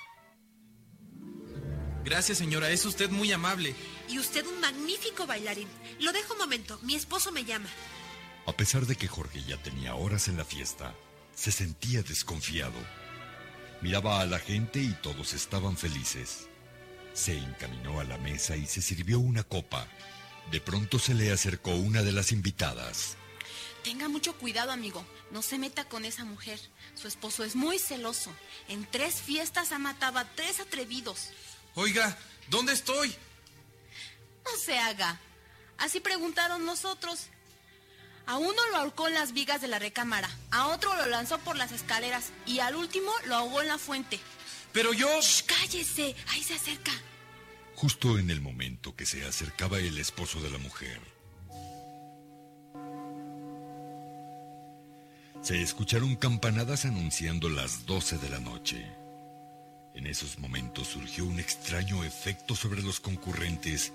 Gracias, 2.05 2.39
señora. 2.39 2.70
Es 2.70 2.85
usted 2.85 3.10
muy 3.10 3.32
amable. 3.32 3.74
Y 4.09 4.20
usted 4.20 4.47
un 4.47 4.60
magnífico 4.60 5.27
bailarín. 5.27 5.66
Lo 5.98 6.12
dejo 6.12 6.35
un 6.35 6.39
momento. 6.39 6.78
Mi 6.82 6.94
esposo 6.94 7.32
me 7.32 7.44
llama. 7.44 7.68
A 8.47 8.52
pesar 8.52 8.86
de 8.86 8.94
que 8.94 9.09
Jorge 9.09 9.43
ya 9.43 9.60
tenía 9.60 9.97
horas 9.97 10.28
en 10.28 10.36
la 10.36 10.44
fiesta, 10.44 10.94
se 11.36 11.52
sentía 11.52 12.02
desconfiado. 12.02 12.74
Miraba 13.82 14.20
a 14.20 14.26
la 14.26 14.40
gente 14.40 14.80
y 14.80 14.92
todos 14.94 15.34
estaban 15.34 15.76
felices. 15.76 16.48
Se 17.12 17.36
encaminó 17.36 18.00
a 18.00 18.04
la 18.04 18.18
mesa 18.18 18.56
y 18.56 18.66
se 18.66 18.82
sirvió 18.82 19.20
una 19.20 19.44
copa. 19.44 19.86
De 20.50 20.60
pronto 20.60 20.98
se 20.98 21.14
le 21.14 21.30
acercó 21.30 21.74
una 21.74 22.02
de 22.02 22.12
las 22.12 22.32
invitadas. 22.32 23.16
Tenga 23.84 24.08
mucho 24.08 24.34
cuidado, 24.36 24.72
amigo. 24.72 25.06
No 25.30 25.42
se 25.42 25.58
meta 25.58 25.84
con 25.84 26.04
esa 26.04 26.24
mujer. 26.24 26.58
Su 26.94 27.06
esposo 27.06 27.44
es 27.44 27.54
muy 27.54 27.78
celoso. 27.78 28.34
En 28.68 28.84
tres 28.90 29.16
fiestas 29.16 29.72
ha 29.72 29.78
matado 29.78 30.18
a 30.18 30.24
tres 30.24 30.58
atrevidos. 30.58 31.28
Oiga, 31.74 32.18
¿dónde 32.48 32.72
estoy? 32.72 33.14
No 34.44 34.58
se 34.58 34.78
haga. 34.78 35.20
Así 35.78 36.00
preguntaron 36.00 36.64
nosotros. 36.64 37.28
A 38.26 38.38
uno 38.38 38.60
lo 38.72 38.76
ahorcó 38.78 39.06
en 39.06 39.14
las 39.14 39.32
vigas 39.32 39.60
de 39.60 39.68
la 39.68 39.78
recámara, 39.78 40.28
a 40.50 40.68
otro 40.68 40.94
lo 40.96 41.06
lanzó 41.06 41.38
por 41.38 41.56
las 41.56 41.70
escaleras 41.70 42.32
y 42.44 42.58
al 42.58 42.74
último 42.74 43.12
lo 43.26 43.36
ahogó 43.36 43.62
en 43.62 43.68
la 43.68 43.78
fuente. 43.78 44.18
Pero 44.72 44.92
yo... 44.92 45.08
Shh, 45.20 45.44
cállese, 45.46 46.16
ahí 46.28 46.42
se 46.42 46.54
acerca. 46.54 46.92
Justo 47.76 48.18
en 48.18 48.30
el 48.30 48.40
momento 48.40 48.96
que 48.96 49.06
se 49.06 49.24
acercaba 49.24 49.78
el 49.78 49.98
esposo 49.98 50.40
de 50.40 50.50
la 50.50 50.58
mujer, 50.58 51.00
se 55.42 55.62
escucharon 55.62 56.16
campanadas 56.16 56.84
anunciando 56.84 57.48
las 57.48 57.86
12 57.86 58.18
de 58.18 58.28
la 58.28 58.40
noche. 58.40 58.84
En 59.94 60.06
esos 60.06 60.40
momentos 60.40 60.88
surgió 60.88 61.24
un 61.24 61.38
extraño 61.38 62.02
efecto 62.02 62.56
sobre 62.56 62.82
los 62.82 62.98
concurrentes 62.98 63.92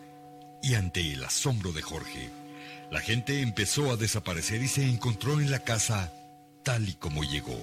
y 0.64 0.76
ante 0.76 1.12
el 1.12 1.24
asombro 1.24 1.74
de 1.74 1.82
Jorge, 1.82 2.30
la 2.92 3.00
gente 3.00 3.42
empezó 3.42 3.90
a 3.90 3.96
desaparecer 3.96 4.62
y 4.62 4.68
se 4.68 4.88
encontró 4.88 5.40
en 5.40 5.50
la 5.50 5.64
casa 5.64 6.14
tal 6.64 6.88
y 6.88 6.94
como 6.94 7.24
llegó. 7.24 7.58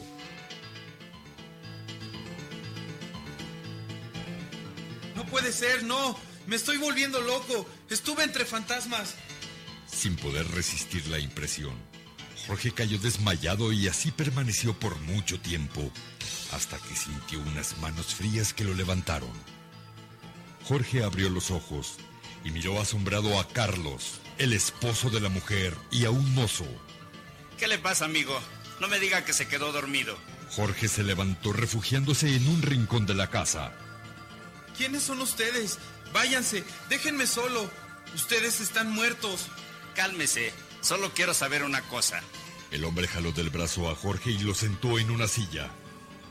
No 5.14 5.24
puede 5.26 5.52
ser, 5.52 5.84
no. 5.84 6.18
Me 6.46 6.56
estoy 6.56 6.78
volviendo 6.78 7.20
loco. 7.20 7.68
Estuve 7.90 8.24
entre 8.24 8.46
fantasmas. 8.46 9.14
Sin 9.86 10.16
poder 10.16 10.48
resistir 10.52 11.06
la 11.08 11.18
impresión, 11.18 11.74
Jorge 12.46 12.72
cayó 12.72 12.98
desmayado 12.98 13.72
y 13.72 13.88
así 13.88 14.10
permaneció 14.10 14.78
por 14.78 14.98
mucho 15.00 15.38
tiempo, 15.40 15.90
hasta 16.52 16.78
que 16.78 16.96
sintió 16.96 17.40
unas 17.40 17.76
manos 17.78 18.14
frías 18.14 18.54
que 18.54 18.64
lo 18.64 18.72
levantaron. 18.74 19.32
Jorge 20.64 21.02
abrió 21.02 21.28
los 21.28 21.50
ojos 21.50 21.96
y 22.44 22.50
miró 22.50 22.80
asombrado 22.80 23.38
a 23.38 23.48
Carlos, 23.48 24.20
el 24.38 24.52
esposo 24.52 25.10
de 25.10 25.20
la 25.20 25.28
mujer, 25.28 25.76
y 25.90 26.04
a 26.04 26.10
un 26.10 26.34
mozo. 26.34 26.66
¿Qué 27.58 27.66
le 27.68 27.78
pasa, 27.78 28.04
amigo? 28.04 28.38
No 28.80 28.88
me 28.88 29.00
diga 29.00 29.24
que 29.24 29.32
se 29.32 29.48
quedó 29.48 29.72
dormido. 29.72 30.16
Jorge 30.50 30.88
se 30.88 31.02
levantó 31.02 31.52
refugiándose 31.52 32.34
en 32.34 32.46
un 32.48 32.62
rincón 32.62 33.04
de 33.06 33.14
la 33.14 33.28
casa. 33.30 33.72
¿Quiénes 34.76 35.02
son 35.02 35.20
ustedes? 35.20 35.78
Váyanse, 36.12 36.64
déjenme 36.88 37.26
solo. 37.26 37.70
Ustedes 38.14 38.60
están 38.60 38.90
muertos. 38.90 39.46
Cálmese, 39.94 40.52
solo 40.80 41.12
quiero 41.12 41.34
saber 41.34 41.64
una 41.64 41.82
cosa. 41.82 42.22
El 42.70 42.84
hombre 42.84 43.08
jaló 43.08 43.32
del 43.32 43.50
brazo 43.50 43.90
a 43.90 43.96
Jorge 43.96 44.30
y 44.30 44.38
lo 44.38 44.54
sentó 44.54 44.98
en 44.98 45.10
una 45.10 45.26
silla. 45.26 45.70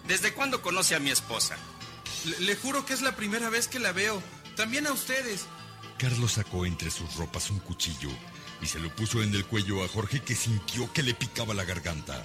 ¿Desde 0.08 0.34
cuándo 0.34 0.62
conoce 0.62 0.96
a 0.96 1.00
mi 1.00 1.10
esposa? 1.10 1.58
Le, 2.26 2.40
le 2.40 2.56
juro 2.56 2.86
que 2.86 2.94
es 2.94 3.02
la 3.02 3.16
primera 3.16 3.50
vez 3.50 3.68
que 3.68 3.80
la 3.80 3.92
veo. 3.92 4.24
También 4.56 4.88
a 4.88 4.94
ustedes. 4.94 5.46
Carlos 5.98 6.34
sacó 6.34 6.65
entre 6.65 6.91
sus 6.91 7.15
ropas 7.15 7.49
un 7.49 7.60
cuchillo 7.60 8.10
y 8.61 8.68
se 8.68 8.80
lo 8.80 8.94
puso 8.95 9.24
en 9.24 9.34
el 9.34 9.45
cuello 9.45 9.84
a 9.84 9.88
Jorge 9.88 10.22
que 10.22 10.36
sintió 10.36 10.91
que 10.94 11.03
le 11.03 11.14
picaba 11.14 11.53
la 11.53 11.64
garganta. 11.64 12.24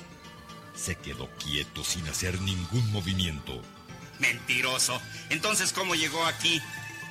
Se 0.74 0.97
quedó 0.97 1.28
quieto 1.36 1.85
sin 1.85 2.07
hacer 2.09 2.40
ningún 2.40 2.90
movimiento. 2.93 3.62
Mentiroso. 4.19 5.01
Entonces, 5.31 5.73
¿cómo 5.73 5.94
llegó 5.94 6.24
aquí? 6.24 6.61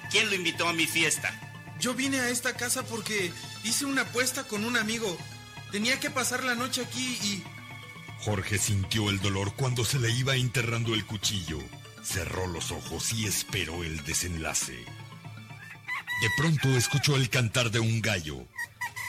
¿Quién 0.10 0.30
lo 0.30 0.36
invitó 0.36 0.68
a 0.68 0.74
mi 0.74 0.88
fiesta? 0.88 1.40
Yo 1.80 1.94
vine 1.94 2.20
a 2.20 2.30
esta 2.30 2.54
casa 2.56 2.84
porque 2.84 3.32
hice 3.64 3.86
una 3.86 4.04
apuesta 4.04 4.44
con 4.44 4.66
un 4.66 4.78
amigo. 4.78 5.18
Tenía 5.72 6.00
que 6.00 6.10
pasar 6.10 6.44
la 6.44 6.56
noche 6.56 6.82
aquí 6.82 7.18
y... 7.24 7.44
Jorge 8.20 8.60
sintió 8.60 9.10
el 9.10 9.20
dolor 9.20 9.56
cuando 9.56 9.84
se 9.84 10.00
le 10.00 10.12
iba 10.12 10.36
enterrando 10.36 10.94
el 10.94 11.06
cuchillo. 11.06 11.60
Cerró 12.04 12.46
los 12.46 12.72
ojos 12.72 13.14
y 13.14 13.26
esperó 13.26 13.84
el 13.84 14.04
desenlace. 14.04 14.86
De 16.22 16.30
pronto 16.38 16.70
escuchó 16.78 17.16
el 17.16 17.32
cantar 17.32 17.72
de 17.72 17.80
un 17.80 18.00
gallo. 18.00 18.48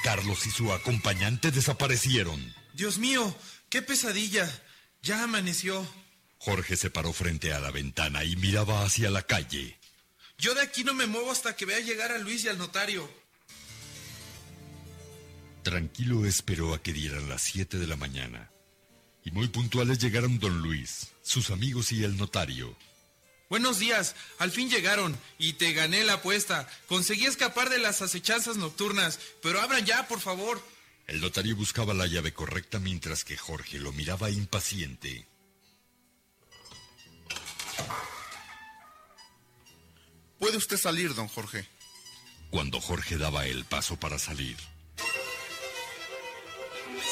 Carlos 0.03 0.47
y 0.47 0.51
su 0.51 0.73
acompañante 0.73 1.51
desaparecieron. 1.51 2.55
Dios 2.73 2.97
mío, 2.97 3.37
qué 3.69 3.83
pesadilla. 3.83 4.51
Ya 5.03 5.23
amaneció. 5.23 5.87
Jorge 6.39 6.75
se 6.77 6.89
paró 6.89 7.13
frente 7.13 7.53
a 7.53 7.61
la 7.61 7.71
ventana 7.71 8.25
y 8.25 8.37
miraba 8.37 8.83
hacia 8.83 9.11
la 9.11 9.23
calle. 9.23 9.79
Yo 10.39 10.55
de 10.55 10.63
aquí 10.63 10.85
no 10.85 10.95
me 10.95 11.07
muevo 11.07 11.31
hasta 11.31 11.55
que 11.55 11.67
vea 11.67 11.81
llegar 11.81 12.13
a 12.13 12.19
Luis 12.19 12.45
y 12.45 12.49
al 12.49 12.57
notario. 12.57 13.09
Tranquilo 15.63 16.25
esperó 16.25 16.73
a 16.73 16.83
que 16.83 16.95
dieran 16.95 17.29
las 17.29 17.43
7 17.43 17.79
de 17.79 17.87
la 17.87 17.97
mañana. 17.97 18.51
Y 19.23 19.31
muy 19.33 19.49
puntuales 19.49 19.99
llegaron 19.99 20.41
don 20.41 20.63
Luis, 20.63 21.09
sus 21.23 21.51
amigos 21.51 21.93
y 21.93 22.03
el 22.05 22.17
notario. 22.17 22.77
Buenos 23.53 23.79
días, 23.79 24.17
al 24.39 24.51
fin 24.51 24.71
llegaron 24.71 25.15
y 25.37 25.53
te 25.53 25.75
gané 25.75 26.05
la 26.05 26.15
apuesta. 26.15 26.67
Conseguí 26.89 27.27
escapar 27.27 27.69
de 27.69 27.79
las 27.79 28.01
acechanzas 28.01 28.57
nocturnas, 28.57 29.19
pero 29.43 29.61
abran 29.61 29.85
ya, 29.85 30.09
por 30.09 30.21
favor. 30.21 30.59
El 31.07 31.21
notario 31.21 31.55
buscaba 31.55 31.93
la 31.93 32.07
llave 32.07 32.33
correcta 32.33 32.79
mientras 32.79 33.25
que 33.25 33.37
Jorge 33.37 33.79
lo 33.79 33.93
miraba 33.93 34.31
impaciente. 34.31 35.27
Puede 40.39 40.57
usted 40.57 40.79
salir, 40.79 41.15
don 41.15 41.29
Jorge. 41.29 41.69
Cuando 42.49 42.81
Jorge 42.81 43.19
daba 43.19 43.45
el 43.45 43.67
paso 43.67 44.01
para 44.01 44.19
salir, 44.19 44.57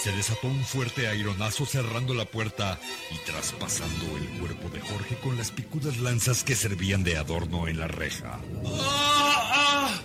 se 0.03 0.13
desató 0.13 0.47
un 0.47 0.65
fuerte 0.65 1.09
aironazo 1.09 1.67
cerrando 1.67 2.15
la 2.15 2.25
puerta 2.25 2.81
y 3.11 3.19
traspasando 3.31 4.17
el 4.17 4.29
cuerpo 4.39 4.71
de 4.71 4.81
Jorge 4.81 5.17
con 5.17 5.37
las 5.37 5.51
picudas 5.51 5.99
lanzas 5.99 6.43
que 6.43 6.57
servían 6.57 7.05
de 7.05 7.19
adorno 7.19 7.69
en 7.69 7.79
la 7.79 7.87
reja. 7.87 8.41
¡Ah! 8.79 9.53
¡Ah! 9.53 10.01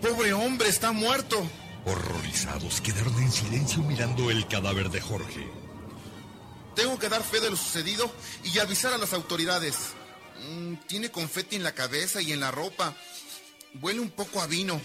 ¡Pobre 0.00 0.32
hombre, 0.32 0.68
está 0.68 0.92
muerto! 0.92 1.44
Horrorizados 1.86 2.80
quedaron 2.80 3.20
en 3.20 3.32
silencio 3.32 3.82
mirando 3.82 4.30
el 4.30 4.46
cadáver 4.46 4.90
de 4.90 5.00
Jorge. 5.00 5.48
Tengo 6.76 6.96
que 6.96 7.08
dar 7.08 7.24
fe 7.24 7.40
de 7.40 7.50
lo 7.50 7.56
sucedido 7.56 8.08
y 8.44 8.60
avisar 8.60 8.92
a 8.92 8.98
las 8.98 9.12
autoridades. 9.12 9.94
Mm, 10.48 10.74
tiene 10.86 11.10
confeti 11.10 11.56
en 11.56 11.64
la 11.64 11.74
cabeza 11.74 12.22
y 12.22 12.30
en 12.30 12.38
la 12.38 12.52
ropa. 12.52 12.94
Huele 13.80 13.98
un 13.98 14.10
poco 14.10 14.40
a 14.40 14.46
vino. 14.46 14.80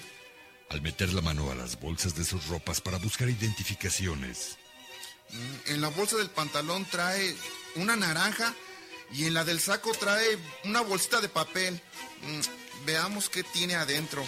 Al 0.72 0.82
meter 0.82 1.12
la 1.12 1.22
mano 1.22 1.52
a 1.52 1.56
las 1.56 1.78
bolsas 1.82 2.16
de 2.16 2.24
sus 2.24 2.48
ropas 2.48 2.80
para 2.80 2.98
buscar 2.98 3.28
identificaciones. 3.28 4.58
Mm, 5.30 5.72
en 5.74 5.82
la 5.82 5.90
bolsa 5.90 6.16
del 6.16 6.30
pantalón 6.30 6.86
trae 6.86 7.36
una 7.76 7.98
naranja 7.98 8.56
y 9.12 9.26
en 9.26 9.34
la 9.34 9.44
del 9.44 9.60
saco 9.60 9.92
trae 10.00 10.38
una 10.64 10.80
bolsita 10.80 11.20
de 11.20 11.28
papel. 11.28 11.74
Mm, 12.22 12.86
veamos 12.86 13.28
qué 13.28 13.44
tiene 13.44 13.76
adentro. 13.76 14.24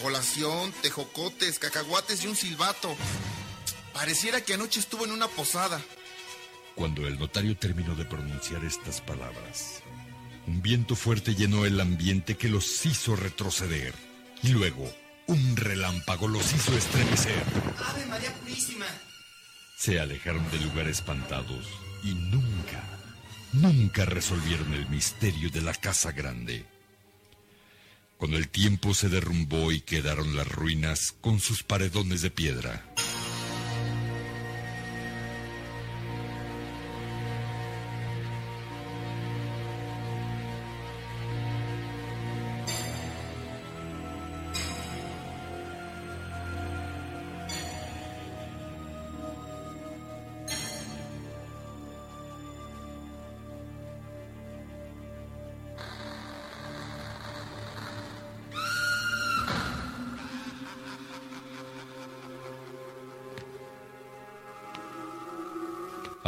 Colación, 0.00 0.72
tejocotes, 0.80 1.58
cacahuates 1.58 2.24
y 2.24 2.26
un 2.26 2.36
silbato. 2.36 2.96
Pareciera 3.92 4.40
que 4.40 4.54
anoche 4.54 4.80
estuvo 4.80 5.04
en 5.04 5.12
una 5.12 5.28
posada. 5.28 5.78
Cuando 6.74 7.06
el 7.06 7.18
notario 7.18 7.54
terminó 7.54 7.94
de 7.94 8.06
pronunciar 8.06 8.64
estas 8.64 9.02
palabras, 9.02 9.82
un 10.46 10.62
viento 10.62 10.96
fuerte 10.96 11.34
llenó 11.34 11.66
el 11.66 11.78
ambiente 11.82 12.38
que 12.38 12.48
los 12.48 12.86
hizo 12.86 13.14
retroceder. 13.14 13.92
Y 14.42 14.48
luego, 14.48 14.90
un 15.26 15.56
relámpago 15.56 16.28
los 16.28 16.52
hizo 16.52 16.76
estremecer. 16.76 17.42
¡Ave 17.86 18.06
María 18.06 18.32
Purísima! 18.34 18.86
Se 19.76 20.00
alejaron 20.00 20.48
del 20.50 20.64
lugar 20.64 20.88
espantados 20.88 21.66
y 22.02 22.14
nunca, 22.14 22.82
nunca 23.52 24.04
resolvieron 24.04 24.72
el 24.74 24.88
misterio 24.88 25.50
de 25.50 25.62
la 25.62 25.74
casa 25.74 26.12
grande. 26.12 26.66
Cuando 28.16 28.36
el 28.36 28.48
tiempo 28.48 28.94
se 28.94 29.08
derrumbó 29.08 29.72
y 29.72 29.80
quedaron 29.80 30.36
las 30.36 30.48
ruinas 30.48 31.14
con 31.20 31.40
sus 31.40 31.62
paredones 31.62 32.22
de 32.22 32.30
piedra. 32.30 32.84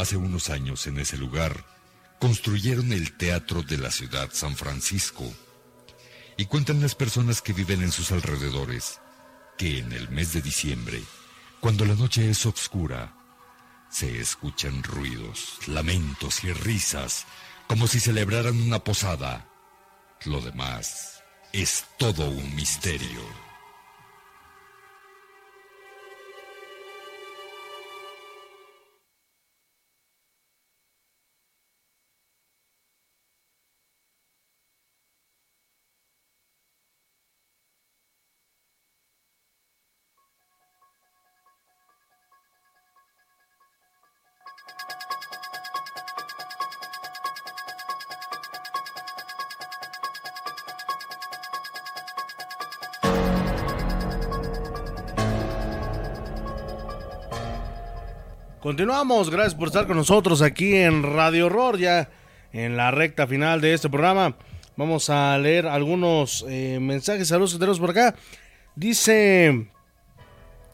Hace 0.07 0.15
unos 0.15 0.49
años 0.49 0.87
en 0.87 0.99
ese 0.99 1.17
lugar 1.17 1.65
construyeron 2.17 2.93
el 2.93 3.17
Teatro 3.17 3.61
de 3.61 3.77
la 3.77 3.91
Ciudad 3.91 4.29
San 4.31 4.55
Francisco. 4.55 5.29
Y 6.37 6.45
cuentan 6.45 6.79
las 6.79 6.95
personas 6.95 7.41
que 7.41 7.51
viven 7.51 7.81
en 7.81 7.91
sus 7.91 8.13
alrededores 8.13 9.01
que 9.57 9.79
en 9.79 9.91
el 9.91 10.07
mes 10.07 10.31
de 10.31 10.41
diciembre, 10.41 11.03
cuando 11.59 11.83
la 11.83 11.93
noche 11.95 12.29
es 12.29 12.45
oscura, 12.45 13.17
se 13.91 14.21
escuchan 14.21 14.81
ruidos, 14.81 15.59
lamentos 15.67 16.41
y 16.45 16.53
risas, 16.53 17.25
como 17.67 17.85
si 17.85 17.99
celebraran 17.99 18.61
una 18.61 18.81
posada. 18.85 19.49
Lo 20.23 20.39
demás 20.39 21.21
es 21.51 21.83
todo 21.99 22.29
un 22.29 22.55
misterio. 22.55 23.46
Continuamos, 58.59 59.29
gracias 59.29 59.53
por 59.53 59.67
estar 59.67 59.85
con 59.85 59.97
nosotros 59.97 60.41
aquí 60.41 60.75
en 60.75 61.03
Radio 61.03 61.45
Horror, 61.45 61.77
ya 61.77 62.09
en 62.51 62.75
la 62.75 62.89
recta 62.89 63.27
final 63.27 63.61
de 63.61 63.75
este 63.75 63.87
programa. 63.87 64.35
Vamos 64.75 65.11
a 65.11 65.37
leer 65.37 65.67
algunos 65.67 66.43
eh, 66.49 66.79
mensajes, 66.81 67.27
saludos 67.27 67.53
que 67.53 67.59
tenemos 67.59 67.79
por 67.79 67.91
acá. 67.91 68.15
Dice, 68.75 69.67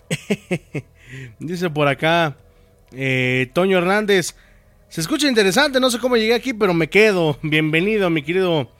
dice 1.39 1.69
por 1.69 1.89
acá, 1.89 2.37
eh, 2.93 3.49
Toño 3.51 3.79
Hernández, 3.79 4.33
se 4.87 5.01
escucha 5.01 5.27
interesante, 5.27 5.81
no 5.81 5.91
sé 5.91 5.99
cómo 5.99 6.15
llegué 6.15 6.35
aquí, 6.35 6.53
pero 6.53 6.73
me 6.73 6.89
quedo. 6.89 7.37
Bienvenido, 7.43 8.09
mi 8.09 8.23
querido 8.23 8.71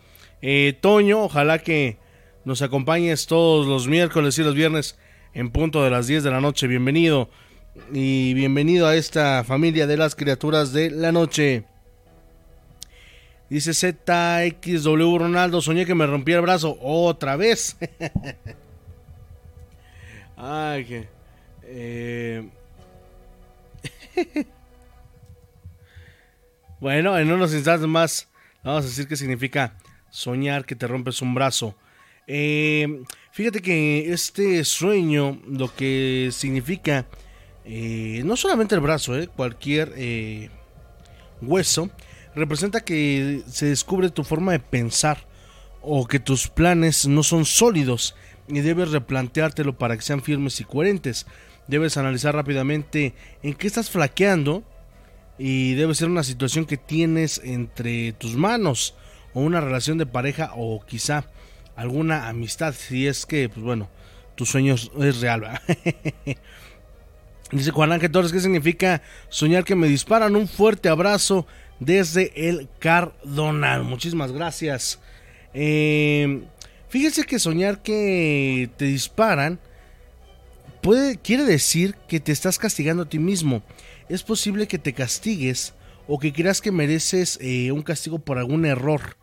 eh, 0.42 0.78
Toño, 0.80 1.24
ojalá 1.24 1.60
que 1.60 1.98
nos 2.46 2.62
acompañes 2.62 3.28
todos 3.28 3.68
los 3.68 3.86
miércoles 3.86 4.40
y 4.40 4.44
los 4.44 4.56
viernes 4.56 4.98
en 5.34 5.52
punto 5.52 5.84
de 5.84 5.90
las 5.90 6.08
10 6.08 6.24
de 6.24 6.32
la 6.32 6.40
noche. 6.40 6.68
Bienvenido 6.68 7.30
y 7.92 8.34
bienvenido 8.34 8.88
a 8.88 8.96
esta 8.96 9.44
familia 9.44 9.88
de 9.88 9.98
las 9.98 10.16
criaturas 10.16 10.74
de 10.74 10.92
la 10.92 11.12
noche. 11.12 11.66
Dice 13.50 13.74
ZXW 13.74 15.18
Ronaldo, 15.18 15.62
soñé 15.62 15.86
que 15.86 15.96
me 15.96 16.08
rompía 16.08 16.36
el 16.36 16.42
brazo 16.42 16.78
otra 16.82 17.36
vez. 17.36 17.78
Ay, 20.38 20.86
que... 20.86 21.08
Eh... 21.64 22.50
bueno, 26.80 27.18
en 27.18 27.32
unos 27.32 27.54
instantes 27.54 27.88
más 27.88 28.30
vamos 28.64 28.86
a 28.86 28.88
decir 28.88 29.08
qué 29.08 29.16
significa 29.16 29.78
soñar 30.10 30.66
que 30.66 30.76
te 30.76 30.88
rompes 30.88 31.22
un 31.22 31.34
brazo. 31.34 31.76
Eh, 32.28 33.04
fíjate 33.32 33.62
que 33.62 34.14
este 34.14 34.64
sueño 34.64 35.42
lo 35.48 35.76
que 35.76 36.30
significa 36.32 37.06
eh, 37.66 38.22
no 38.26 38.36
solamente 38.36 38.76
el 38.76 38.82
brazo, 38.82 39.18
eh, 39.18 39.28
cualquier 39.28 39.94
eh, 39.96 40.50
hueso, 41.42 41.90
representa 42.36 42.82
que 42.82 43.42
se 43.48 43.68
descubre 43.68 44.10
tu 44.10 44.24
forma 44.24 44.52
de 44.52 44.60
pensar 44.60 45.26
o 45.82 46.08
que 46.08 46.20
tus 46.20 46.48
planes 46.48 47.08
no 47.08 47.24
son 47.24 47.46
sólidos 47.46 48.16
y 48.48 48.60
debes 48.62 48.92
replanteártelo 48.92 49.78
para 49.78 49.96
que 49.96 50.02
sean 50.02 50.22
firmes 50.22 50.60
y 50.60 50.66
coherentes. 50.66 51.26
Debes 51.68 51.98
analizar 51.98 52.36
rápidamente 52.36 53.14
en 53.42 53.54
qué 53.54 53.68
estás 53.68 53.90
flaqueando 53.90 54.64
y 55.38 55.74
debe 55.76 55.96
ser 55.96 56.10
una 56.10 56.24
situación 56.24 56.66
que 56.66 56.78
tienes 56.78 57.42
entre 57.44 58.14
tus 58.14 58.36
manos 58.36 58.96
o 59.34 59.42
una 59.42 59.62
relación 59.62 59.98
de 59.98 60.06
pareja 60.06 60.52
o 60.56 60.86
quizá 60.86 61.26
alguna 61.76 62.28
amistad 62.28 62.76
si 62.76 63.08
es 63.08 63.26
que 63.26 63.50
pues 63.50 63.64
bueno 63.64 63.90
tu 64.36 64.46
sueño 64.46 64.76
es 64.76 65.22
real 65.22 65.60
Dice 67.54 67.70
Juan 67.70 67.92
Ángel 67.92 68.10
Torres, 68.10 68.32
¿qué 68.32 68.40
significa 68.40 69.04
soñar 69.30 69.64
que 69.64 69.76
me 69.76 69.88
disparan? 69.88 70.36
Un 70.36 70.48
fuerte 70.48 70.90
abrazo 70.90 71.46
desde 71.80 72.50
el 72.50 72.68
Cardonal. 72.80 73.84
Muchísimas 73.84 74.32
gracias. 74.32 75.00
Eh, 75.54 76.46
fíjense 76.90 77.26
que 77.26 77.38
soñar 77.38 77.84
que 77.84 78.72
te 78.76 78.86
disparan 78.86 79.60
puede, 80.82 81.18
quiere 81.18 81.44
decir 81.44 81.94
que 82.08 82.20
te 82.20 82.32
estás 82.32 82.58
castigando 82.58 83.04
a 83.04 83.10
ti 83.10 83.20
mismo. 83.20 83.62
Es 84.10 84.24
posible 84.24 84.68
que 84.68 84.80
te 84.80 84.94
castigues 84.94 85.76
o 86.08 86.18
que 86.18 86.34
creas 86.34 86.60
que 86.60 86.72
mereces 86.72 87.38
eh, 87.40 87.72
un 87.72 87.84
castigo 87.84 88.18
por 88.18 88.40
algún 88.40 88.66
error 88.66 89.16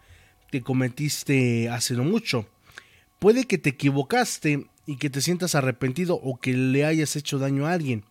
que 0.53 0.63
cometiste 0.63 1.69
hace 1.69 1.95
no 1.95 2.05
mucho. 2.05 2.47
Puede 3.19 3.47
que 3.47 3.59
te 3.59 3.71
equivocaste 3.71 4.69
y 4.87 4.99
que 4.99 5.11
te 5.11 5.21
sientas 5.21 5.57
arrepentido 5.57 6.15
o 6.15 6.39
que 6.39 6.53
le 6.53 6.85
hayas 6.85 7.17
hecho 7.17 7.41
daño 7.41 7.67
a 7.67 7.73
alguien 7.73 8.05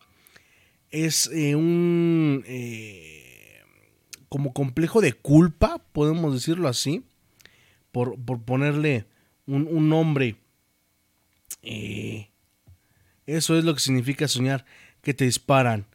es 0.92 1.30
eh, 1.34 1.56
un 1.56 2.44
eh, 2.48 3.62
como 4.28 4.54
complejo 4.54 5.02
de 5.02 5.14
culpa, 5.14 5.82
podemos 5.92 6.34
decirlo 6.34 6.68
así, 6.68 7.04
por, 7.92 8.18
ponerle 8.46 9.06
un, 9.46 9.90
nombre. 9.90 10.36
Eh, 11.64 12.30
eso 13.26 13.58
es 13.58 13.66
lo 13.66 13.74
que 13.74 13.80
significa 13.80 14.28
soñar 14.28 14.66
que 15.02 15.14
te 15.14 15.26
disparan. 15.26 15.86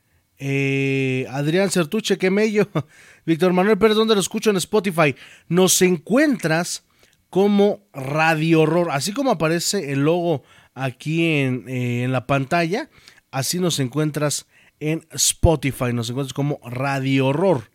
Adrián 1.30 1.70
Certuche, 1.70 2.18
qué 2.18 2.30
mello. 2.30 2.68
Víctor 3.26 3.52
Manuel 3.52 3.78
Pérez, 3.78 3.96
¿dónde 3.96 4.14
lo 4.14 4.20
escucho 4.20 4.50
en 4.50 4.56
Spotify? 4.56 5.14
Nos 5.48 5.80
encuentras 5.82 6.84
como 7.30 7.80
Radio 7.92 8.62
Horror, 8.62 8.90
así 8.90 9.12
como 9.12 9.30
aparece 9.30 9.92
el 9.92 10.00
logo 10.00 10.42
aquí 10.74 11.24
en, 11.24 11.68
en 11.68 12.12
la 12.12 12.26
pantalla, 12.26 12.90
así 13.30 13.58
nos 13.58 13.80
encuentras 13.80 14.46
en 14.90 15.06
Spotify. 15.12 15.94
Nos 15.94 16.10
encuentras 16.10 16.34
como 16.34 16.60
Radio 16.62 17.28
Horror. 17.28 17.70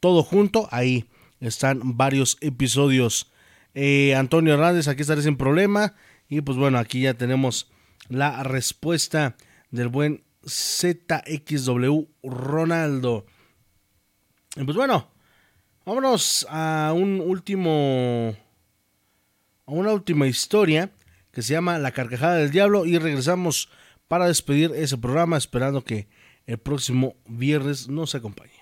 Todo 0.00 0.22
junto, 0.22 0.66
ahí 0.70 1.04
están 1.40 1.98
varios 1.98 2.38
episodios. 2.40 3.30
Eh, 3.74 4.14
Antonio 4.14 4.54
Hernández, 4.54 4.88
aquí 4.88 5.02
estaré 5.02 5.20
sin 5.20 5.36
problema. 5.36 5.94
Y 6.26 6.40
pues 6.40 6.56
bueno, 6.56 6.78
aquí 6.78 7.02
ya 7.02 7.14
tenemos 7.14 7.70
la 8.08 8.42
respuesta 8.44 9.36
del 9.70 9.88
buen 9.88 10.24
ZXW 10.46 12.06
Ronaldo. 12.22 13.26
Y 14.56 14.64
pues 14.64 14.76
bueno, 14.76 15.10
vámonos 15.84 16.46
a 16.48 16.94
un 16.96 17.20
último. 17.20 18.34
a 19.66 19.70
una 19.70 19.92
última 19.92 20.26
historia 20.26 20.90
que 21.30 21.42
se 21.42 21.52
llama 21.52 21.78
La 21.78 21.92
carcajada 21.92 22.36
del 22.36 22.50
diablo. 22.50 22.86
Y 22.86 22.96
regresamos 22.96 23.68
para 24.08 24.28
despedir 24.28 24.72
ese 24.74 24.96
programa, 24.96 25.36
esperando 25.36 25.84
que 25.84 26.08
el 26.46 26.58
próximo 26.58 27.16
viernes 27.26 27.88
nos 27.88 28.14
acompañe. 28.14 28.52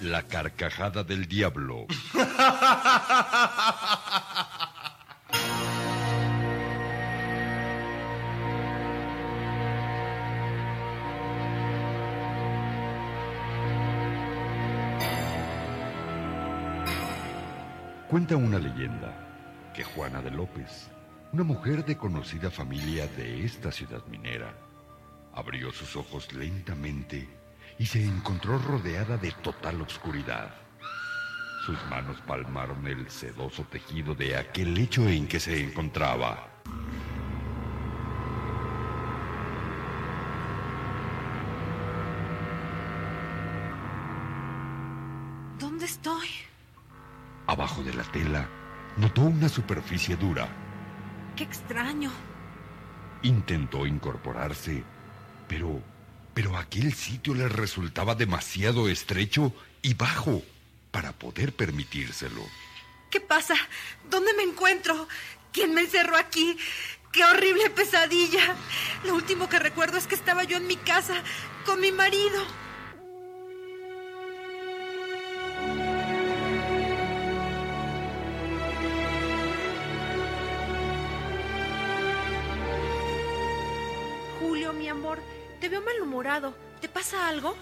La 0.00 0.24
carcajada 0.24 1.04
del 1.04 1.28
diablo. 1.28 1.86
Cuenta 18.12 18.36
una 18.36 18.58
leyenda 18.58 19.72
que 19.74 19.84
Juana 19.84 20.20
de 20.20 20.30
López, 20.30 20.90
una 21.32 21.44
mujer 21.44 21.82
de 21.82 21.96
conocida 21.96 22.50
familia 22.50 23.06
de 23.06 23.42
esta 23.42 23.72
ciudad 23.72 24.04
minera, 24.06 24.52
abrió 25.32 25.72
sus 25.72 25.96
ojos 25.96 26.30
lentamente 26.34 27.26
y 27.78 27.86
se 27.86 28.04
encontró 28.04 28.58
rodeada 28.58 29.16
de 29.16 29.32
total 29.42 29.80
oscuridad. 29.80 30.50
Sus 31.64 31.78
manos 31.88 32.18
palmaron 32.26 32.86
el 32.86 33.08
sedoso 33.08 33.64
tejido 33.64 34.14
de 34.14 34.36
aquel 34.36 34.74
lecho 34.74 35.08
en 35.08 35.26
que 35.26 35.40
se 35.40 35.58
encontraba. 35.64 36.50
De 47.82 47.94
la 47.94 48.04
tela, 48.04 48.48
notó 48.96 49.22
una 49.22 49.48
superficie 49.48 50.16
dura. 50.16 50.48
Qué 51.36 51.44
extraño. 51.44 52.10
Intentó 53.22 53.86
incorporarse, 53.86 54.84
pero 55.48 55.82
pero 56.34 56.56
aquel 56.56 56.94
sitio 56.94 57.34
le 57.34 57.48
resultaba 57.48 58.14
demasiado 58.14 58.88
estrecho 58.88 59.52
y 59.82 59.94
bajo 59.94 60.42
para 60.90 61.12
poder 61.12 61.54
permitírselo. 61.54 62.42
¿Qué 63.10 63.20
pasa? 63.20 63.54
¿Dónde 64.08 64.32
me 64.34 64.42
encuentro? 64.42 65.08
¿Quién 65.52 65.74
me 65.74 65.82
encerró 65.82 66.16
aquí? 66.16 66.56
¡Qué 67.10 67.24
horrible 67.24 67.68
pesadilla! 67.70 68.56
Lo 69.04 69.14
último 69.14 69.48
que 69.48 69.58
recuerdo 69.58 69.98
es 69.98 70.06
que 70.06 70.14
estaba 70.14 70.44
yo 70.44 70.56
en 70.56 70.66
mi 70.66 70.76
casa 70.76 71.22
con 71.66 71.80
mi 71.80 71.92
marido. 71.92 72.42
Amor, 84.92 85.20
te 85.60 85.68
veo 85.68 85.82
malhumorado. 85.82 86.54
¿Te 86.80 86.88
pasa 86.88 87.28
algo? 87.28 87.56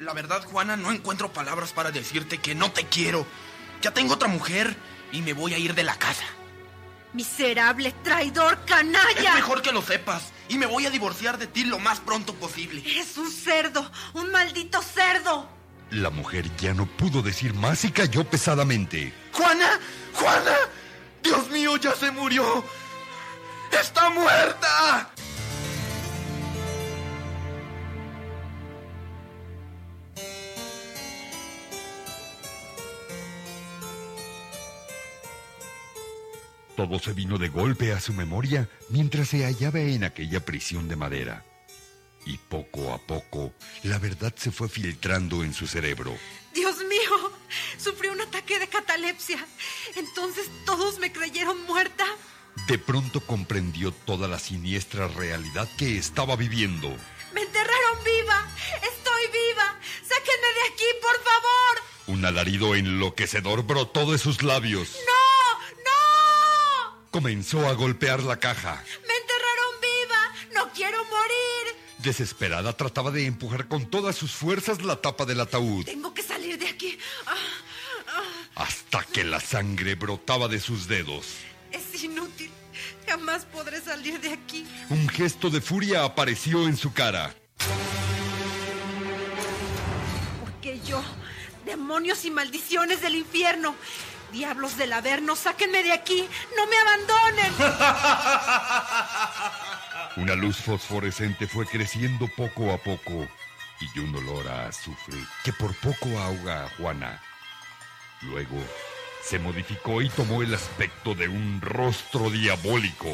La 0.00 0.12
verdad, 0.12 0.44
Juana, 0.44 0.76
no 0.76 0.90
encuentro 0.90 1.32
palabras 1.32 1.72
para 1.72 1.90
decirte 1.90 2.38
que 2.38 2.54
no 2.54 2.72
te 2.72 2.84
quiero. 2.86 3.26
Ya 3.82 3.92
tengo 3.92 4.14
otra 4.14 4.28
mujer 4.28 4.74
y 5.12 5.22
me 5.22 5.32
voy 5.32 5.54
a 5.54 5.58
ir 5.58 5.74
de 5.74 5.84
la 5.84 5.96
casa. 5.96 6.24
Miserable, 7.12 7.94
traidor, 8.02 8.64
canalla. 8.64 9.30
Es 9.30 9.34
mejor 9.34 9.62
que 9.62 9.72
lo 9.72 9.82
sepas 9.82 10.32
y 10.48 10.58
me 10.58 10.66
voy 10.66 10.86
a 10.86 10.90
divorciar 10.90 11.38
de 11.38 11.46
ti 11.46 11.64
lo 11.64 11.78
más 11.78 12.00
pronto 12.00 12.34
posible. 12.34 12.82
Es 12.98 13.16
un 13.16 13.30
cerdo, 13.30 13.90
un 14.14 14.32
maldito 14.32 14.82
cerdo. 14.82 15.48
La 15.90 16.10
mujer 16.10 16.50
ya 16.56 16.74
no 16.74 16.86
pudo 16.86 17.22
decir 17.22 17.54
más 17.54 17.84
y 17.84 17.92
cayó 17.92 18.24
pesadamente. 18.24 19.14
Juana, 19.32 19.78
Juana, 20.14 20.56
Dios 21.22 21.48
mío, 21.50 21.76
ya 21.76 21.94
se 21.94 22.10
murió. 22.10 22.64
Está 23.70 24.10
muerta. 24.10 25.13
Todo 36.76 36.98
se 36.98 37.12
vino 37.12 37.38
de 37.38 37.48
golpe 37.48 37.92
a 37.92 38.00
su 38.00 38.12
memoria 38.12 38.68
mientras 38.88 39.28
se 39.28 39.44
hallaba 39.44 39.80
en 39.80 40.04
aquella 40.04 40.44
prisión 40.44 40.88
de 40.88 40.96
madera. 40.96 41.44
Y 42.26 42.38
poco 42.38 42.92
a 42.92 42.98
poco, 42.98 43.52
la 43.82 43.98
verdad 43.98 44.34
se 44.36 44.50
fue 44.50 44.68
filtrando 44.68 45.44
en 45.44 45.54
su 45.54 45.66
cerebro. 45.66 46.16
Dios 46.54 46.78
mío, 46.78 47.32
sufrí 47.78 48.08
un 48.08 48.20
ataque 48.20 48.58
de 48.58 48.66
catalepsia. 48.66 49.38
Entonces 49.94 50.50
todos 50.64 50.98
me 50.98 51.12
creyeron 51.12 51.62
muerta. 51.64 52.04
De 52.66 52.78
pronto 52.78 53.20
comprendió 53.20 53.92
toda 53.92 54.26
la 54.26 54.38
siniestra 54.38 55.06
realidad 55.08 55.68
que 55.76 55.98
estaba 55.98 56.34
viviendo. 56.34 56.88
Me 57.34 57.42
enterraron 57.42 58.04
viva. 58.04 58.48
Estoy 58.76 59.22
viva. 59.26 59.78
Sáquenme 60.02 60.48
de 60.48 60.72
aquí, 60.72 60.84
por 61.02 61.22
favor. 61.22 62.18
Un 62.18 62.24
alarido 62.24 62.74
enloquecedor 62.74 63.64
brotó 63.64 64.10
de 64.10 64.18
sus 64.18 64.42
labios. 64.42 64.96
¡No! 65.06 65.13
Comenzó 67.14 67.68
a 67.68 67.74
golpear 67.74 68.24
la 68.24 68.40
caja. 68.40 68.82
Me 69.06 69.14
enterraron 69.14 69.80
viva. 69.80 70.32
No 70.52 70.72
quiero 70.72 70.98
morir. 71.04 71.76
Desesperada 71.98 72.76
trataba 72.76 73.12
de 73.12 73.24
empujar 73.26 73.68
con 73.68 73.86
todas 73.88 74.16
sus 74.16 74.32
fuerzas 74.32 74.82
la 74.82 74.96
tapa 75.00 75.24
del 75.24 75.38
ataúd. 75.38 75.84
Tengo 75.84 76.12
que 76.12 76.24
salir 76.24 76.58
de 76.58 76.66
aquí. 76.66 76.98
Ah, 77.28 77.34
ah, 78.16 78.62
Hasta 78.64 79.04
que 79.04 79.22
la 79.22 79.38
sangre 79.38 79.94
brotaba 79.94 80.48
de 80.48 80.58
sus 80.58 80.88
dedos. 80.88 81.36
es 81.70 82.02
inútil. 82.02 82.50
Jamás 83.06 83.44
podré 83.44 83.80
salir 83.80 84.20
de 84.20 84.32
aquí. 84.32 84.66
Un 84.90 85.08
gesto 85.08 85.50
de 85.50 85.60
furia 85.60 86.02
apareció 86.02 86.66
en 86.66 86.76
su 86.76 86.92
cara. 86.92 87.32
Porque 90.40 90.80
yo, 90.84 91.00
demonios 91.64 92.24
y 92.24 92.32
maldiciones 92.32 93.02
del 93.02 93.14
infierno, 93.14 93.76
diablos 94.34 94.76
del 94.76 94.92
averno, 94.92 95.36
sáquenme 95.36 95.82
de 95.84 95.92
aquí. 95.92 96.28
No 96.56 96.66
me 96.66 96.76
abandonen. 96.76 97.52
Una 100.16 100.34
luz 100.34 100.58
fosforescente 100.58 101.46
fue 101.46 101.66
creciendo 101.66 102.28
poco 102.36 102.72
a 102.72 102.78
poco 102.78 103.28
y 103.80 103.98
un 103.98 104.14
olor 104.16 104.48
a 104.48 104.68
azufre 104.68 105.16
que 105.44 105.52
por 105.52 105.74
poco 105.76 106.18
ahoga 106.18 106.64
a 106.64 106.68
Juana. 106.70 107.22
Luego 108.22 108.56
se 109.22 109.38
modificó 109.38 110.02
y 110.02 110.08
tomó 110.08 110.42
el 110.42 110.52
aspecto 110.52 111.14
de 111.14 111.28
un 111.28 111.60
rostro 111.60 112.28
diabólico. 112.28 113.10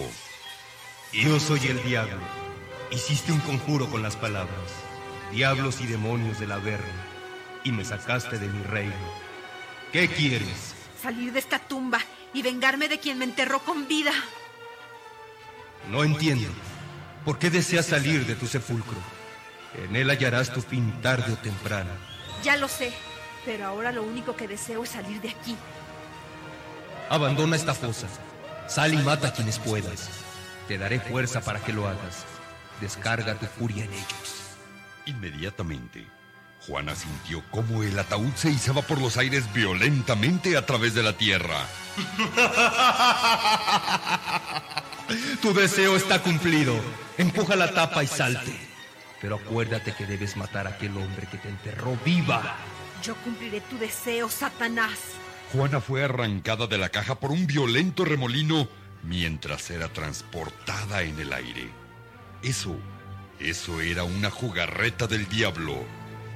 Yo 1.13 1.39
soy 1.39 1.67
el 1.67 1.83
diablo. 1.83 2.21
Hiciste 2.91 3.31
un 3.33 3.41
conjuro 3.41 3.91
con 3.91 4.03
las 4.03 4.17
palabras. 4.17 4.73
Diablos 5.33 5.81
y 5.81 5.87
demonios 5.87 6.41
del 6.41 6.53
Averno. 6.53 7.11
Y 7.63 7.73
me 7.73 7.85
sacaste 7.85 8.39
de 8.39 8.49
mi 8.49 8.63
reino. 8.65 8.95
¿Qué 9.93 10.09
quieres? 10.09 10.80
Salir 11.01 11.33
de 11.33 11.39
esta 11.39 11.59
tumba 11.59 11.99
y 12.35 12.43
vengarme 12.43 12.89
de 12.89 12.99
quien 12.99 13.19
me 13.19 13.25
enterró 13.25 13.61
con 13.61 13.89
vida. 13.89 14.13
No 15.89 16.05
entiendo. 16.05 16.49
¿Por 17.25 17.39
qué 17.39 17.51
deseas 17.51 17.87
salir 17.87 18.27
de 18.27 18.35
tu 18.35 18.47
sepulcro? 18.47 18.99
En 19.75 19.97
él 19.97 20.11
hallarás 20.11 20.53
tu 20.53 20.61
fin 20.61 21.01
tarde 21.01 21.33
o 21.33 21.37
temprano. 21.37 21.91
Ya 22.43 22.57
lo 22.57 22.69
sé, 22.69 22.93
pero 23.45 23.67
ahora 23.67 23.93
lo 23.93 24.03
único 24.03 24.37
que 24.37 24.49
deseo 24.49 24.85
es 24.85 24.91
salir 24.91 25.21
de 25.21 25.31
aquí. 25.31 25.57
Abandona 27.09 27.57
esta 27.57 27.75
fosa. 27.75 28.07
Sal 28.69 28.95
y 28.95 28.99
mata 28.99 29.29
a 29.29 29.33
quienes 29.33 29.59
puedas. 29.59 30.09
Te 30.69 30.79
daré 30.79 31.01
fuerza 31.01 31.41
para 31.41 31.61
que 31.61 31.73
lo 31.73 31.89
hagas. 31.89 32.25
Descarga 32.81 33.35
tu 33.35 33.47
furia 33.47 33.85
en 33.85 33.93
ellos. 33.93 34.57
Inmediatamente, 35.07 36.07
Juana 36.67 36.95
sintió 36.95 37.43
cómo 37.51 37.83
el 37.83 37.99
ataúd 37.99 38.33
se 38.35 38.51
izaba 38.51 38.83
por 38.83 39.01
los 39.01 39.17
aires 39.17 39.53
violentamente 39.53 40.57
a 40.57 40.67
través 40.67 40.95
de 40.95 41.03
la 41.03 41.15
tierra. 41.15 41.67
Tu 45.43 45.53
deseo 45.53 45.97
está 45.97 46.23
cumplido. 46.23 46.77
Empuja 47.19 47.57
la 47.57 47.73
tapa 47.73 48.05
y 48.05 48.07
salte. 48.07 48.57
Pero 49.21 49.37
acuérdate 49.37 49.93
que 49.93 50.07
debes 50.07 50.37
matar 50.37 50.67
a 50.67 50.71
aquel 50.71 50.97
hombre 50.97 51.27
que 51.27 51.39
te 51.39 51.49
enterró 51.49 51.99
viva. 52.05 52.57
Yo 53.03 53.15
cumpliré 53.17 53.61
tu 53.63 53.79
deseo, 53.79 54.29
Satanás. 54.29 54.99
Juana 55.53 55.81
fue 55.81 56.05
arrancada 56.05 56.67
de 56.67 56.79
la 56.79 56.91
caja 56.91 57.17
por 57.17 57.33
un 57.33 57.47
violento 57.47 58.05
remolino 58.05 58.69
mientras 59.03 59.71
era 59.71 59.89
transportada 59.89 61.03
en 61.03 61.19
el 61.19 61.33
aire. 61.33 61.71
Eso, 62.43 62.77
eso 63.39 63.81
era 63.81 64.05
una 64.05 64.31
jugarreta 64.31 65.07
del 65.07 65.29
diablo. 65.29 65.85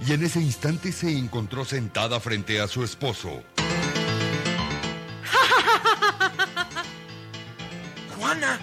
Y 0.01 0.13
en 0.13 0.25
ese 0.25 0.41
instante 0.41 0.93
se 0.93 1.17
encontró 1.17 1.65
sentada 1.65 2.21
frente 2.21 2.61
a 2.61 2.69
su 2.69 2.85
esposo. 2.85 3.43
Juana, 8.19 8.59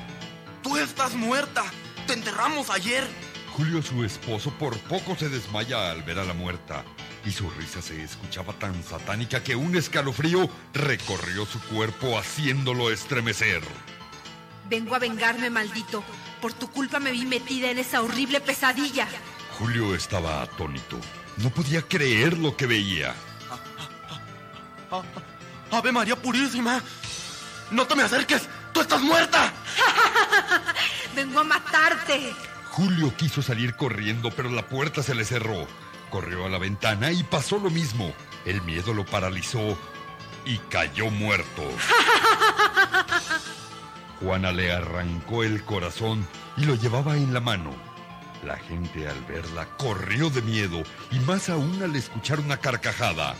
tú 0.61 0.77
estás 0.77 1.15
muerta. 1.15 1.63
Te 2.07 2.13
enterramos 2.13 2.69
ayer. 2.69 3.07
Julio, 3.53 3.81
su 3.81 4.03
esposo, 4.03 4.51
por 4.51 4.77
poco 4.79 5.15
se 5.15 5.29
desmaya 5.29 5.91
al 5.91 6.03
ver 6.03 6.19
a 6.19 6.23
la 6.23 6.33
muerta. 6.33 6.83
Y 7.25 7.31
su 7.31 7.49
risa 7.49 7.81
se 7.81 8.03
escuchaba 8.03 8.53
tan 8.53 8.83
satánica 8.83 9.43
que 9.43 9.55
un 9.55 9.75
escalofrío 9.75 10.49
recorrió 10.73 11.45
su 11.45 11.59
cuerpo 11.61 12.17
haciéndolo 12.17 12.91
estremecer. 12.91 13.61
Vengo 14.69 14.95
a 14.95 14.99
vengarme, 14.99 15.49
maldito. 15.49 16.03
Por 16.41 16.53
tu 16.53 16.71
culpa 16.71 16.99
me 16.99 17.11
vi 17.11 17.25
metida 17.25 17.69
en 17.69 17.77
esa 17.77 18.01
horrible 18.01 18.41
pesadilla. 18.41 19.07
Julio 19.59 19.93
estaba 19.93 20.41
atónito. 20.41 20.99
No 21.43 21.49
podía 21.49 21.81
creer 21.81 22.37
lo 22.37 22.55
que 22.55 22.67
veía. 22.67 23.15
Ave 25.71 25.91
María 25.91 26.15
Purísima. 26.15 26.81
No 27.71 27.87
te 27.87 27.95
me 27.95 28.03
acerques. 28.03 28.47
Tú 28.73 28.81
estás 28.81 29.01
muerta. 29.01 29.51
Vengo 31.15 31.39
a 31.39 31.43
matarte. 31.43 32.33
Julio 32.69 33.13
quiso 33.17 33.41
salir 33.41 33.75
corriendo, 33.75 34.31
pero 34.31 34.49
la 34.49 34.67
puerta 34.67 35.01
se 35.03 35.15
le 35.15 35.25
cerró. 35.25 35.67
Corrió 36.09 36.45
a 36.45 36.49
la 36.49 36.57
ventana 36.57 37.11
y 37.11 37.23
pasó 37.23 37.57
lo 37.57 37.69
mismo. 37.69 38.13
El 38.45 38.61
miedo 38.61 38.93
lo 38.93 39.05
paralizó 39.05 39.77
y 40.45 40.57
cayó 40.69 41.09
muerto. 41.09 41.63
Juana 44.19 44.51
le 44.51 44.71
arrancó 44.71 45.43
el 45.43 45.63
corazón 45.63 46.27
y 46.57 46.65
lo 46.65 46.75
llevaba 46.75 47.17
en 47.17 47.33
la 47.33 47.39
mano. 47.39 47.90
La 48.43 48.57
gente 48.57 49.07
al 49.07 49.23
verla 49.25 49.67
corrió 49.77 50.29
de 50.29 50.41
miedo 50.41 50.83
y 51.11 51.19
más 51.19 51.49
aún 51.49 51.81
al 51.83 51.95
escuchar 51.95 52.39
una 52.39 52.57
carcajada. 52.57 53.35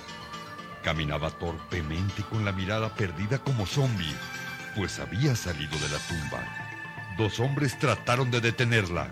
Caminaba 0.83 1.31
torpemente 1.31 2.23
con 2.23 2.45
la 2.45 2.51
mirada 2.51 2.93
perdida 2.93 3.39
como 3.39 3.65
zombie, 3.65 4.15
pues 4.75 4.99
había 4.99 5.35
salido 5.35 5.77
de 5.79 5.89
la 5.89 5.97
tumba. 6.07 6.43
Dos 7.17 7.39
hombres 7.39 7.77
trataron 7.79 8.29
de 8.29 8.41
detenerla. 8.41 9.09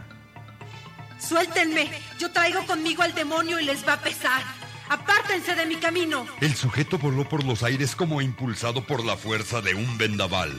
Suéltenme. 1.20 1.90
Yo 2.18 2.32
traigo 2.32 2.66
conmigo 2.66 3.04
al 3.04 3.14
demonio 3.14 3.60
y 3.60 3.66
les 3.66 3.86
va 3.88 3.94
a 3.94 4.00
pesar. 4.00 4.44
Apártense 4.90 5.56
de 5.56 5.66
mi 5.66 5.76
camino. 5.76 6.26
El 6.40 6.56
sujeto 6.56 6.98
voló 6.98 7.28
por 7.28 7.44
los 7.44 7.64
aires 7.64 7.96
como 7.96 8.22
impulsado 8.22 8.86
por 8.86 9.04
la 9.04 9.18
fuerza 9.18 9.62
de 9.62 9.76
un 9.76 9.98
vendaval. 9.98 10.52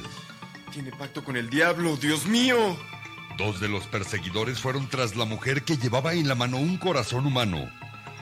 Tiene 0.73 0.91
pacto 0.93 1.25
con 1.25 1.37
el 1.37 1.51
diablo, 1.51 1.97
Dios 1.97 2.27
mío. 2.27 2.77
Dos 3.41 3.59
de 3.59 3.71
los 3.71 3.87
perseguidores 3.87 4.61
fueron 4.61 4.87
tras 4.87 5.17
la 5.17 5.25
mujer 5.25 5.63
que 5.63 5.79
llevaba 5.79 6.13
en 6.13 6.29
la 6.29 6.35
mano 6.35 6.59
un 6.59 6.77
corazón 6.77 7.25
humano, 7.25 7.71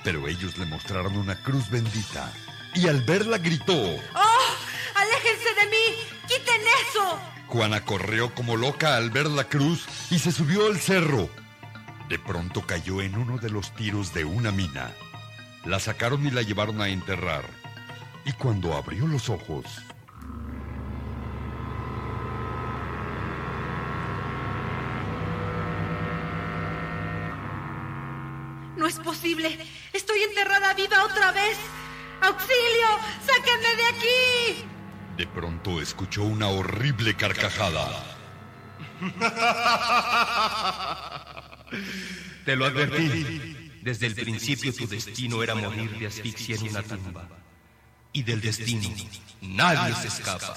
pero 0.05 0.29
ellos 0.29 0.57
le 0.59 0.67
mostraron 0.67 1.17
una 1.17 1.43
cruz 1.43 1.69
bendita 1.71 2.33
y 2.73 2.87
al 2.87 3.03
verla 3.03 3.39
gritó. 3.39 3.75
¡Oh! 3.75 4.55
¡Aléjense 4.95 5.55
de 5.61 5.71
mí! 5.71 5.97
¡Quiten 6.29 6.61
eso! 6.89 7.19
Juana 7.49 7.85
corrió 7.85 8.33
como 8.33 8.57
loca 8.57 8.97
al 8.97 9.11
ver 9.11 9.27
la 9.27 9.43
cruz 9.43 9.87
y 10.09 10.21
se 10.21 10.31
subió 10.31 10.69
al 10.69 10.79
cerro. 10.79 11.29
De 12.09 12.21
pronto 12.21 12.65
cayó 12.65 13.03
en 13.03 13.19
uno 13.19 13.39
de 13.39 13.51
los 13.51 13.75
tiros 13.75 14.15
de 14.15 14.25
una 14.25 14.53
mina. 14.53 14.93
La 15.65 15.81
sacaron 15.81 16.25
y 16.29 16.31
la 16.31 16.43
llevaron 16.43 16.81
a 16.81 16.91
enterrar. 16.91 17.43
Y 18.25 18.31
cuando 18.35 18.77
abrió 18.77 19.09
los 19.09 19.31
ojos, 19.31 19.65
es 28.89 28.99
posible. 28.99 29.59
Estoy 29.93 30.23
enterrada 30.23 30.75
viva 30.75 31.05
otra 31.05 31.33
vez. 31.33 31.57
¡Auxilio! 32.21 32.89
¡Sáquenme 33.25 33.77
de 33.77 33.87
aquí! 33.87 34.69
de 35.19 35.27
pronto 35.27 35.81
escuchó 35.81 36.23
una 36.23 36.47
horrible 36.47 37.17
carcajada. 37.17 37.89
Te 42.45 42.55
lo 42.55 42.67
advertí. 42.67 43.57
Desde 43.83 44.07
el 44.07 44.15
principio 44.15 44.73
tu 44.73 44.87
destino 44.87 45.43
era 45.43 45.57
morir 45.57 45.99
de 45.99 46.07
asfixia 46.07 46.55
en 46.55 46.69
una 46.69 46.85
tumba. 46.85 47.29
Y 48.13 48.23
del 48.23 48.41
destino 48.41 48.91
nadie 49.41 49.93
se 49.97 50.07
escapa. 50.07 50.55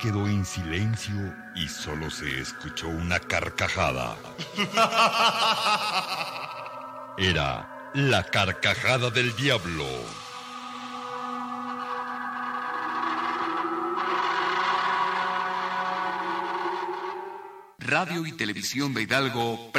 Quedó 0.00 0.26
en 0.26 0.44
silencio 0.46 1.34
y 1.54 1.68
solo 1.68 2.10
se 2.10 2.40
escuchó 2.40 2.88
una 2.88 3.20
carcajada. 3.20 4.16
Era 7.18 7.90
la 7.94 8.24
carcajada 8.24 9.10
del 9.10 9.36
diablo. 9.36 9.84
Radio 17.78 18.24
y 18.24 18.32
Televisión 18.32 18.94
de 18.94 19.02
Hidalgo 19.02 19.70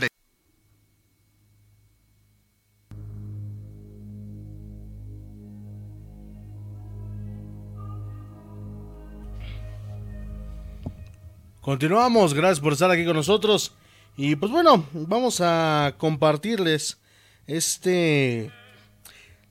Continuamos, 11.72 12.34
gracias 12.34 12.60
por 12.60 12.73
estar 12.73 12.91
aquí 12.91 13.06
con 13.06 13.15
nosotros. 13.15 13.72
Y 14.18 14.35
pues 14.35 14.52
bueno, 14.52 14.84
vamos 14.91 15.39
a 15.39 15.95
compartirles 15.98 16.99
este 17.48 18.52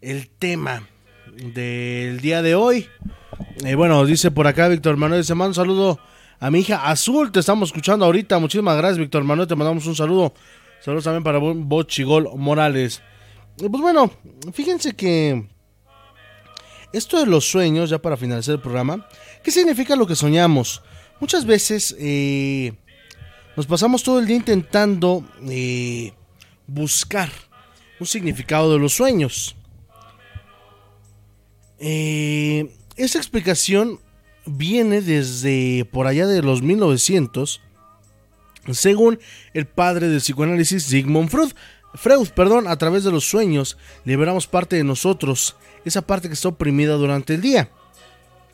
el 0.03 0.29
tema 0.29 0.87
del 1.35 2.21
día 2.21 2.43
de 2.43 2.55
hoy. 2.55 2.87
Eh, 3.65 3.75
bueno, 3.75 4.05
dice 4.05 4.31
por 4.31 4.47
acá 4.47 4.69
Víctor 4.69 4.99
Manuel, 4.99 5.25
se 5.25 5.35
manda 5.35 5.49
un 5.49 5.55
saludo 5.55 5.99
a 6.39 6.51
mi 6.51 6.61
hija 6.61 6.91
Azul, 6.91 7.33
te 7.33 7.41
estamos 7.41 7.71
escuchando 7.71 8.05
ahorita. 8.05 8.39
Muchísimas 8.39 8.77
gracias, 8.77 8.99
Víctor 8.99 9.25
Manuel, 9.25 9.49
te 9.49 9.57
mandamos 9.57 9.87
un 9.87 9.97
saludo. 9.97 10.35
Saludos 10.83 11.05
también 11.05 11.25
para 11.25 11.39
Bochigol 11.39 12.29
Morales. 12.37 13.01
Y 13.57 13.67
pues 13.67 13.81
bueno, 13.81 14.11
fíjense 14.53 14.95
que 14.95 15.49
esto 16.93 17.19
de 17.19 17.25
los 17.25 17.51
sueños, 17.51 17.89
ya 17.89 17.99
para 17.99 18.19
finalizar 18.19 18.57
el 18.57 18.61
programa, 18.61 19.09
¿qué 19.43 19.51
significa 19.51 19.97
lo 19.97 20.07
que 20.07 20.17
soñamos? 20.17 20.83
Muchas 21.21 21.45
veces 21.45 21.95
eh, 21.99 22.73
nos 23.55 23.67
pasamos 23.67 24.03
todo 24.03 24.21
el 24.21 24.27
día 24.27 24.37
intentando 24.37 25.23
eh, 25.49 26.13
buscar 26.67 27.31
un 28.01 28.07
significado 28.07 28.73
de 28.73 28.79
los 28.79 28.95
sueños. 28.95 29.55
Eh, 31.79 32.75
esta 32.97 33.19
explicación 33.19 34.01
viene 34.47 35.03
desde 35.03 35.85
por 35.93 36.07
allá 36.07 36.27
de 36.27 36.43
los 36.43 36.63
1900, 36.63 37.61
según 38.73 39.19
el 39.53 39.67
padre 39.67 40.09
del 40.09 40.21
psicoanálisis 40.21 40.85
Sigmund 40.85 41.29
Freud. 41.29 41.53
Freud, 41.95 42.29
perdón, 42.31 42.67
a 42.67 42.77
través 42.77 43.05
de 43.05 43.11
los 43.11 43.29
sueños 43.29 43.77
liberamos 44.05 44.47
parte 44.47 44.77
de 44.77 44.85
nosotros, 44.85 45.57
esa 45.85 46.03
parte 46.03 46.29
que 46.29 46.35
está 46.35 46.49
oprimida 46.49 46.95
durante 46.95 47.35
el 47.35 47.43
día. 47.43 47.71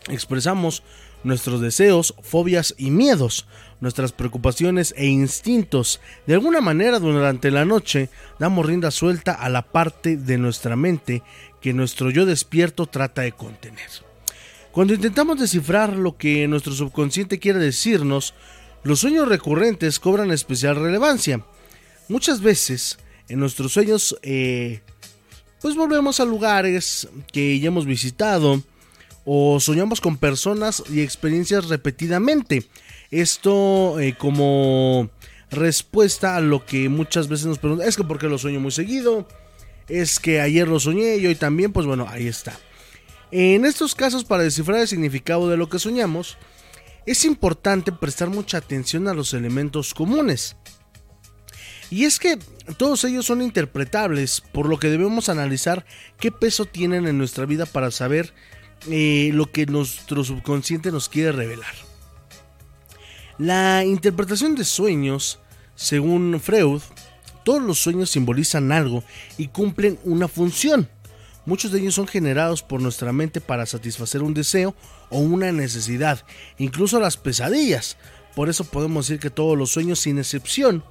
Expresamos 0.08 0.82
nuestros 1.26 1.60
deseos, 1.60 2.14
fobias 2.22 2.74
y 2.78 2.90
miedos, 2.90 3.46
nuestras 3.80 4.12
preocupaciones 4.12 4.94
e 4.96 5.06
instintos. 5.06 6.00
De 6.26 6.34
alguna 6.34 6.60
manera 6.60 6.98
durante 7.00 7.50
la 7.50 7.64
noche 7.64 8.08
damos 8.38 8.64
rienda 8.64 8.90
suelta 8.90 9.32
a 9.32 9.48
la 9.48 9.62
parte 9.62 10.16
de 10.16 10.38
nuestra 10.38 10.76
mente 10.76 11.22
que 11.60 11.72
nuestro 11.72 12.10
yo 12.10 12.26
despierto 12.26 12.86
trata 12.86 13.22
de 13.22 13.32
contener. 13.32 13.90
Cuando 14.70 14.94
intentamos 14.94 15.40
descifrar 15.40 15.96
lo 15.96 16.16
que 16.16 16.46
nuestro 16.46 16.72
subconsciente 16.72 17.38
quiere 17.38 17.58
decirnos, 17.58 18.34
los 18.84 19.00
sueños 19.00 19.28
recurrentes 19.28 19.98
cobran 19.98 20.30
especial 20.30 20.76
relevancia. 20.76 21.44
Muchas 22.08 22.40
veces 22.40 22.98
En 23.28 23.40
nuestros 23.40 23.72
sueños, 23.72 24.16
eh, 24.22 24.82
pues 25.60 25.74
volvemos 25.74 26.20
a 26.20 26.24
lugares 26.24 27.08
que 27.32 27.58
ya 27.58 27.66
hemos 27.66 27.84
visitado 27.84 28.62
o 29.26 29.58
soñamos 29.60 30.00
con 30.00 30.16
personas 30.16 30.84
y 30.88 31.02
experiencias 31.02 31.68
repetidamente. 31.68 32.64
Esto 33.10 34.00
eh, 34.00 34.14
como 34.16 35.10
respuesta 35.50 36.36
a 36.36 36.40
lo 36.40 36.64
que 36.64 36.88
muchas 36.88 37.28
veces 37.28 37.46
nos 37.46 37.58
preguntan, 37.58 37.88
es 37.88 37.96
que 37.96 38.04
porque 38.04 38.28
lo 38.28 38.38
sueño 38.38 38.60
muy 38.60 38.70
seguido, 38.70 39.26
es 39.88 40.20
que 40.20 40.40
ayer 40.40 40.66
lo 40.68 40.80
soñé 40.80 41.16
y 41.16 41.26
hoy 41.26 41.34
también, 41.34 41.72
pues 41.72 41.86
bueno, 41.86 42.06
ahí 42.08 42.28
está. 42.28 42.58
En 43.32 43.64
estos 43.64 43.96
casos, 43.96 44.24
para 44.24 44.44
descifrar 44.44 44.80
el 44.80 44.88
significado 44.88 45.48
de 45.48 45.56
lo 45.56 45.68
que 45.68 45.80
soñamos, 45.80 46.38
es 47.04 47.24
importante 47.24 47.90
prestar 47.90 48.30
mucha 48.30 48.58
atención 48.58 49.08
a 49.08 49.14
los 49.14 49.34
elementos 49.34 49.92
comunes. 49.92 50.56
Y 51.90 52.04
es 52.04 52.18
que 52.18 52.38
todos 52.78 53.04
ellos 53.04 53.26
son 53.26 53.42
interpretables, 53.42 54.40
por 54.40 54.68
lo 54.68 54.78
que 54.78 54.88
debemos 54.88 55.28
analizar 55.28 55.84
qué 56.18 56.32
peso 56.32 56.64
tienen 56.64 57.06
en 57.06 57.18
nuestra 57.18 57.46
vida 57.46 57.66
para 57.66 57.90
saber 57.90 58.32
eh, 58.90 59.30
lo 59.32 59.50
que 59.50 59.66
nuestro 59.66 60.24
subconsciente 60.24 60.92
nos 60.92 61.08
quiere 61.08 61.32
revelar. 61.32 61.74
La 63.38 63.84
interpretación 63.84 64.54
de 64.54 64.64
sueños, 64.64 65.40
según 65.74 66.40
Freud, 66.40 66.80
todos 67.44 67.62
los 67.62 67.78
sueños 67.78 68.10
simbolizan 68.10 68.72
algo 68.72 69.04
y 69.36 69.48
cumplen 69.48 69.98
una 70.04 70.26
función. 70.26 70.88
Muchos 71.44 71.70
de 71.70 71.78
ellos 71.78 71.94
son 71.94 72.08
generados 72.08 72.62
por 72.62 72.80
nuestra 72.80 73.12
mente 73.12 73.40
para 73.40 73.66
satisfacer 73.66 74.22
un 74.22 74.34
deseo 74.34 74.74
o 75.10 75.20
una 75.20 75.52
necesidad, 75.52 76.24
incluso 76.58 76.98
las 76.98 77.16
pesadillas. 77.16 77.98
Por 78.34 78.48
eso 78.48 78.64
podemos 78.64 79.06
decir 79.06 79.20
que 79.20 79.30
todos 79.30 79.56
los 79.56 79.70
sueños, 79.70 80.00
sin 80.00 80.18
excepción, 80.18 80.82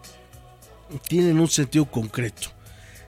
tienen 1.08 1.40
un 1.40 1.50
sentido 1.50 1.86
concreto. 1.86 2.50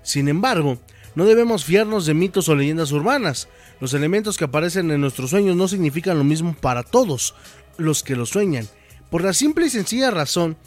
Sin 0.04 0.28
embargo, 0.28 0.78
no 1.16 1.26
debemos 1.26 1.64
fiarnos 1.64 2.06
de 2.06 2.14
mitos 2.14 2.50
o 2.50 2.56
leyendas 2.56 2.92
urbanas. 2.92 3.48
Los 3.80 3.94
elementos 3.94 4.38
que 4.38 4.46
aparecen 4.46 4.90
en 4.92 5.02
nuestros 5.02 5.30
sueños 5.30 5.56
no 5.56 5.68
significan 5.68 6.18
lo 6.18 6.24
mismo 6.24 6.56
para 6.56 6.84
todos 6.84 7.36
los 7.78 8.04
que 8.04 8.16
los 8.16 8.30
sueñan, 8.30 8.68
por 9.10 9.24
la 9.24 9.34
simple 9.34 9.68
y 9.68 9.70
sencilla 9.70 10.12
razón 10.12 10.58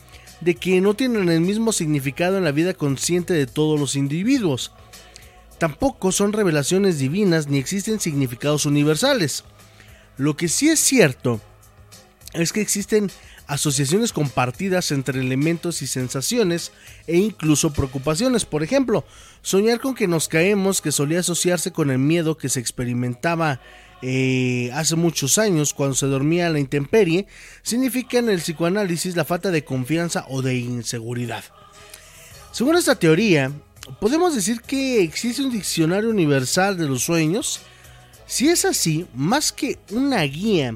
de 0.40 0.54
que 0.54 0.80
no 0.80 0.94
tienen 0.94 1.28
el 1.28 1.40
mismo 1.40 1.72
significado 1.72 2.38
en 2.38 2.44
la 2.44 2.52
vida 2.52 2.74
consciente 2.74 3.34
de 3.34 3.46
todos 3.46 3.78
los 3.78 3.96
individuos. 3.96 4.72
Tampoco 5.58 6.12
son 6.12 6.32
revelaciones 6.32 6.98
divinas 6.98 7.48
ni 7.48 7.58
existen 7.58 8.00
significados 8.00 8.64
universales. 8.64 9.44
Lo 10.16 10.36
que 10.36 10.48
sí 10.48 10.68
es 10.68 10.80
cierto 10.80 11.40
es 12.32 12.52
que 12.52 12.60
existen 12.60 13.10
asociaciones 13.46 14.12
compartidas 14.12 14.92
entre 14.92 15.20
elementos 15.20 15.82
y 15.82 15.86
sensaciones 15.86 16.72
e 17.06 17.16
incluso 17.16 17.72
preocupaciones. 17.72 18.44
Por 18.44 18.62
ejemplo, 18.62 19.04
soñar 19.42 19.80
con 19.80 19.94
que 19.94 20.06
nos 20.06 20.28
caemos, 20.28 20.80
que 20.80 20.92
solía 20.92 21.20
asociarse 21.20 21.72
con 21.72 21.90
el 21.90 21.98
miedo 21.98 22.36
que 22.36 22.48
se 22.48 22.60
experimentaba 22.60 23.60
eh, 24.02 24.70
hace 24.72 24.96
muchos 24.96 25.36
años 25.36 25.74
cuando 25.74 25.94
se 25.94 26.06
dormía 26.06 26.46
a 26.46 26.50
la 26.50 26.58
intemperie, 26.58 27.26
significa 27.62 28.18
en 28.18 28.30
el 28.30 28.40
psicoanálisis 28.40 29.16
la 29.16 29.24
falta 29.24 29.50
de 29.50 29.64
confianza 29.64 30.24
o 30.28 30.42
de 30.42 30.56
inseguridad. 30.56 31.44
Según 32.52 32.76
esta 32.76 32.94
teoría, 32.94 33.52
podemos 34.00 34.34
decir 34.34 34.62
que 34.62 35.02
existe 35.02 35.42
un 35.42 35.52
diccionario 35.52 36.10
universal 36.10 36.76
de 36.76 36.88
los 36.88 37.02
sueños. 37.02 37.60
Si 38.26 38.48
es 38.48 38.64
así, 38.64 39.06
más 39.14 39.52
que 39.52 39.78
una 39.90 40.22
guía 40.22 40.74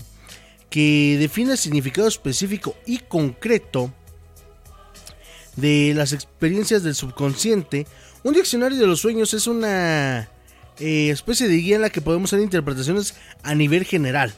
que 0.68 1.16
define 1.18 1.52
el 1.52 1.58
significado 1.58 2.08
específico 2.08 2.76
y 2.84 2.98
concreto 2.98 3.92
de 5.56 5.92
las 5.94 6.12
experiencias 6.12 6.82
del 6.82 6.94
subconsciente, 6.94 7.86
un 8.24 8.32
diccionario 8.32 8.78
de 8.78 8.86
los 8.86 9.00
sueños 9.00 9.34
es 9.34 9.46
una 9.46 10.28
eh, 10.78 11.10
especie 11.10 11.46
de 11.46 11.56
guía 11.56 11.76
en 11.76 11.82
la 11.82 11.90
que 11.90 12.00
podemos 12.00 12.32
hacer 12.32 12.42
interpretaciones 12.42 13.14
a 13.42 13.54
nivel 13.54 13.84
general. 13.84 14.34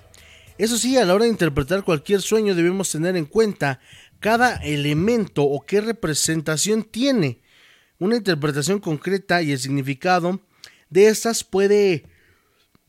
Eso 0.59 0.77
sí, 0.77 0.97
a 0.97 1.05
la 1.05 1.15
hora 1.15 1.25
de 1.25 1.31
interpretar 1.31 1.85
cualquier 1.85 2.21
sueño 2.21 2.55
debemos 2.55 2.91
tener 2.91 3.17
en 3.17 3.27
cuenta 3.27 3.79
cada 4.19 4.57
elemento 4.57 5.45
o 5.45 5.65
qué 5.65 5.81
representación 5.81 6.83
tiene. 6.83 7.41
Una 7.99 8.17
interpretación 8.17 8.81
concreta 8.81 9.41
y 9.41 9.53
el 9.53 9.59
significado 9.61 10.41
de 10.91 11.07
estas 11.07 11.45
puede 11.45 12.07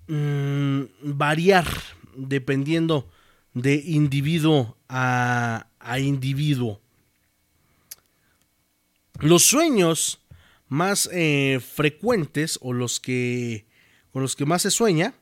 mm, 0.07 0.82
variar 1.02 1.68
dependiendo 2.15 3.07
de 3.53 3.76
individuo 3.76 4.78
a, 4.90 5.68
a 5.80 5.99
individuo. 5.99 6.82
Los 9.19 9.44
sueños 9.44 10.22
más 10.68 11.10
eh, 11.11 11.60
frecuentes 11.60 12.60
o 12.61 12.73
los 12.73 12.99
que 12.99 13.68
con 14.11 14.22
los 14.22 14.35
que 14.35 14.45
más 14.45 14.64
se 14.64 14.72
sueña 14.72 15.14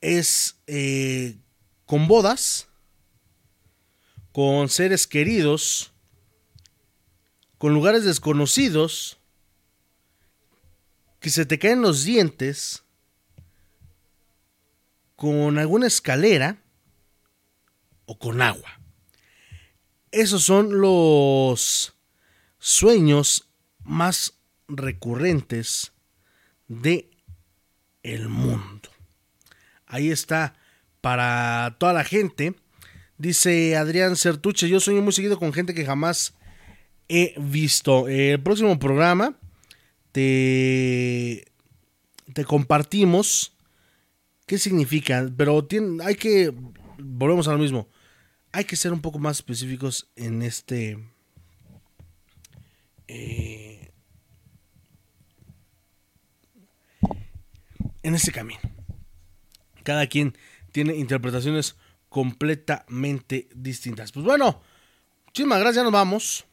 es 0.00 0.56
eh, 0.66 1.38
con 1.86 2.06
bodas, 2.08 2.68
con 4.32 4.68
seres 4.68 5.06
queridos, 5.06 5.92
con 7.56 7.72
lugares 7.72 8.04
desconocidos, 8.04 9.18
que 11.20 11.30
se 11.30 11.46
te 11.46 11.58
caen 11.58 11.80
los 11.80 12.04
dientes, 12.04 12.84
con 15.16 15.58
alguna 15.58 15.86
escalera 15.86 16.62
o 18.04 18.18
con 18.18 18.42
agua. 18.42 18.78
Esos 20.10 20.42
son 20.42 20.80
los 20.82 21.93
sueños 22.64 23.50
más 23.84 24.38
recurrentes 24.68 25.92
de 26.66 27.10
el 28.02 28.30
mundo. 28.30 28.88
Ahí 29.84 30.10
está 30.10 30.54
para 31.02 31.76
toda 31.78 31.92
la 31.92 32.04
gente. 32.04 32.54
Dice 33.18 33.76
Adrián 33.76 34.16
Certuche, 34.16 34.66
yo 34.66 34.80
sueño 34.80 35.02
muy 35.02 35.12
seguido 35.12 35.38
con 35.38 35.52
gente 35.52 35.74
que 35.74 35.84
jamás 35.84 36.32
he 37.06 37.34
visto. 37.38 38.08
El 38.08 38.42
próximo 38.42 38.78
programa 38.78 39.38
te, 40.12 41.44
te 42.32 42.46
compartimos 42.46 43.54
qué 44.46 44.56
significa, 44.56 45.30
pero 45.36 45.68
hay 46.02 46.14
que, 46.14 46.54
volvemos 46.96 47.46
a 47.46 47.52
lo 47.52 47.58
mismo, 47.58 47.90
hay 48.52 48.64
que 48.64 48.76
ser 48.76 48.94
un 48.94 49.02
poco 49.02 49.18
más 49.18 49.36
específicos 49.36 50.10
en 50.16 50.40
este 50.40 51.13
eh, 53.08 53.90
en 58.02 58.14
ese 58.14 58.32
camino. 58.32 58.60
Cada 59.82 60.06
quien 60.06 60.36
tiene 60.72 60.96
interpretaciones 60.96 61.76
completamente 62.08 63.48
distintas. 63.54 64.12
Pues 64.12 64.24
bueno, 64.24 64.62
muchísimas 65.26 65.60
gracias, 65.60 65.84
nos 65.84 65.92
vamos. 65.92 66.44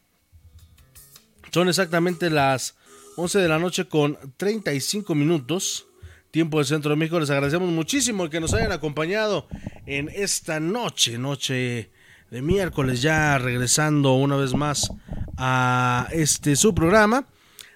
Son 1.52 1.68
exactamente 1.68 2.30
las 2.30 2.76
11 3.16 3.38
de 3.38 3.48
la 3.48 3.58
noche 3.58 3.86
con 3.86 4.18
35 4.36 5.14
minutos. 5.14 5.86
Tiempo 6.30 6.58
del 6.58 6.66
Centro 6.66 6.90
de 6.90 6.96
México. 6.96 7.20
Les 7.20 7.28
agradecemos 7.28 7.70
muchísimo 7.70 8.30
que 8.30 8.40
nos 8.40 8.54
hayan 8.54 8.72
acompañado 8.72 9.46
en 9.84 10.08
esta 10.08 10.60
noche, 10.60 11.18
noche 11.18 11.90
de 12.32 12.40
miércoles, 12.40 13.02
ya 13.02 13.36
regresando 13.36 14.14
una 14.14 14.36
vez 14.36 14.54
más 14.54 14.90
a 15.36 16.08
este 16.12 16.56
su 16.56 16.74
programa. 16.74 17.26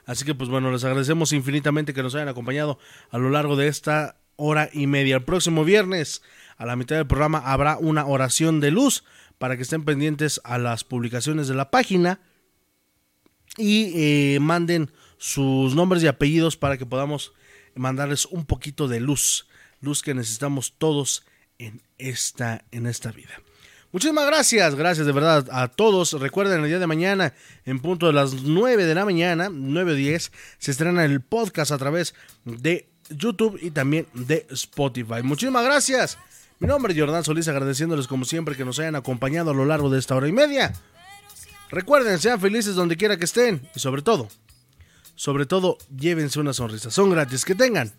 Así 0.07 0.25
que 0.25 0.35
pues 0.35 0.49
bueno, 0.49 0.73
les 0.73 0.83
agradecemos 0.83 1.35
infinitamente 1.35 1.93
que 1.93 2.03
nos 2.03 2.15
hayan 2.15 2.29
acompañado 2.29 2.79
a 3.11 3.19
lo 3.19 3.29
largo 3.29 3.57
de 3.57 3.69
esta 3.69 4.19
hora 4.37 4.71
y 4.73 4.87
media. 4.87 5.17
El 5.17 5.25
próximo 5.25 5.63
viernes, 5.63 6.23
a 6.57 6.65
la 6.65 6.75
mitad 6.75 6.97
del 6.97 7.07
programa, 7.07 7.41
habrá 7.41 7.77
una 7.77 8.07
oración 8.07 8.61
de 8.61 8.71
luz 8.71 9.05
para 9.37 9.57
que 9.59 9.63
estén 9.63 9.85
pendientes 9.85 10.41
a 10.43 10.57
las 10.57 10.85
publicaciones 10.85 11.49
de 11.49 11.55
la 11.55 11.71
página 11.71 12.21
y 13.59 13.93
eh, 13.95 14.39
manden 14.41 14.91
sus 15.19 15.75
nombres 15.75 16.03
y 16.03 16.07
apellidos 16.07 16.57
para 16.57 16.79
que 16.79 16.87
podamos 16.87 17.35
mandarles 17.75 18.25
un 18.25 18.47
poquito 18.47 18.89
de 18.89 19.01
luz, 19.01 19.49
luz 19.83 20.01
que 20.01 20.15
necesitamos 20.15 20.79
todos 20.79 21.27
en 21.59 21.83
esta, 21.99 22.65
en 22.71 22.87
esta 22.87 23.13
vida. 23.13 23.35
Muchísimas 23.97 24.27
gracias, 24.27 24.75
gracias 24.75 25.07
de 25.07 25.13
verdad 25.13 25.49
a 25.51 25.69
todos. 25.69 26.13
Recuerden, 26.13 26.61
el 26.61 26.69
día 26.69 26.79
de 26.79 26.87
mañana, 26.87 27.33
en 27.65 27.81
punto 27.81 28.07
de 28.07 28.13
las 28.13 28.35
9 28.43 28.85
de 28.85 28.95
la 28.95 29.07
mañana, 29.07 29.49
9 29.51 29.93
o 29.93 29.95
10, 29.95 30.33
se 30.59 30.71
estrena 30.71 31.03
el 31.07 31.23
podcast 31.23 31.73
a 31.73 31.79
través 31.79 32.15
de 32.45 32.91
YouTube 33.09 33.59
y 33.59 33.71
también 33.71 34.07
de 34.13 34.47
Spotify. 34.51 35.23
Muchísimas 35.23 35.65
gracias. 35.65 36.19
Mi 36.59 36.69
nombre 36.69 36.93
es 36.93 37.01
Jordán 37.01 37.25
Solís, 37.25 37.49
agradeciéndoles 37.49 38.07
como 38.07 38.27
siempre 38.27 38.55
que 38.55 38.67
nos 38.67 38.79
hayan 38.81 38.97
acompañado 38.97 39.53
a 39.53 39.55
lo 39.55 39.65
largo 39.65 39.89
de 39.89 39.99
esta 39.99 40.15
hora 40.15 40.29
y 40.29 40.33
media. 40.33 40.75
Recuerden, 41.71 42.19
sean 42.19 42.39
felices 42.39 42.75
donde 42.75 42.99
quiera 42.99 43.17
que 43.17 43.25
estén 43.25 43.67
y 43.75 43.81
sobre 43.81 44.03
todo, 44.03 44.29
sobre 45.15 45.47
todo, 45.47 45.79
llévense 45.89 46.39
una 46.39 46.53
sonrisa. 46.53 46.91
Son 46.91 47.09
gratis. 47.09 47.47
Que 47.47 47.55
tengan 47.55 47.91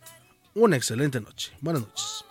una 0.54 0.76
excelente 0.76 1.20
noche. 1.20 1.54
Buenas 1.60 1.82
noches. 1.82 2.27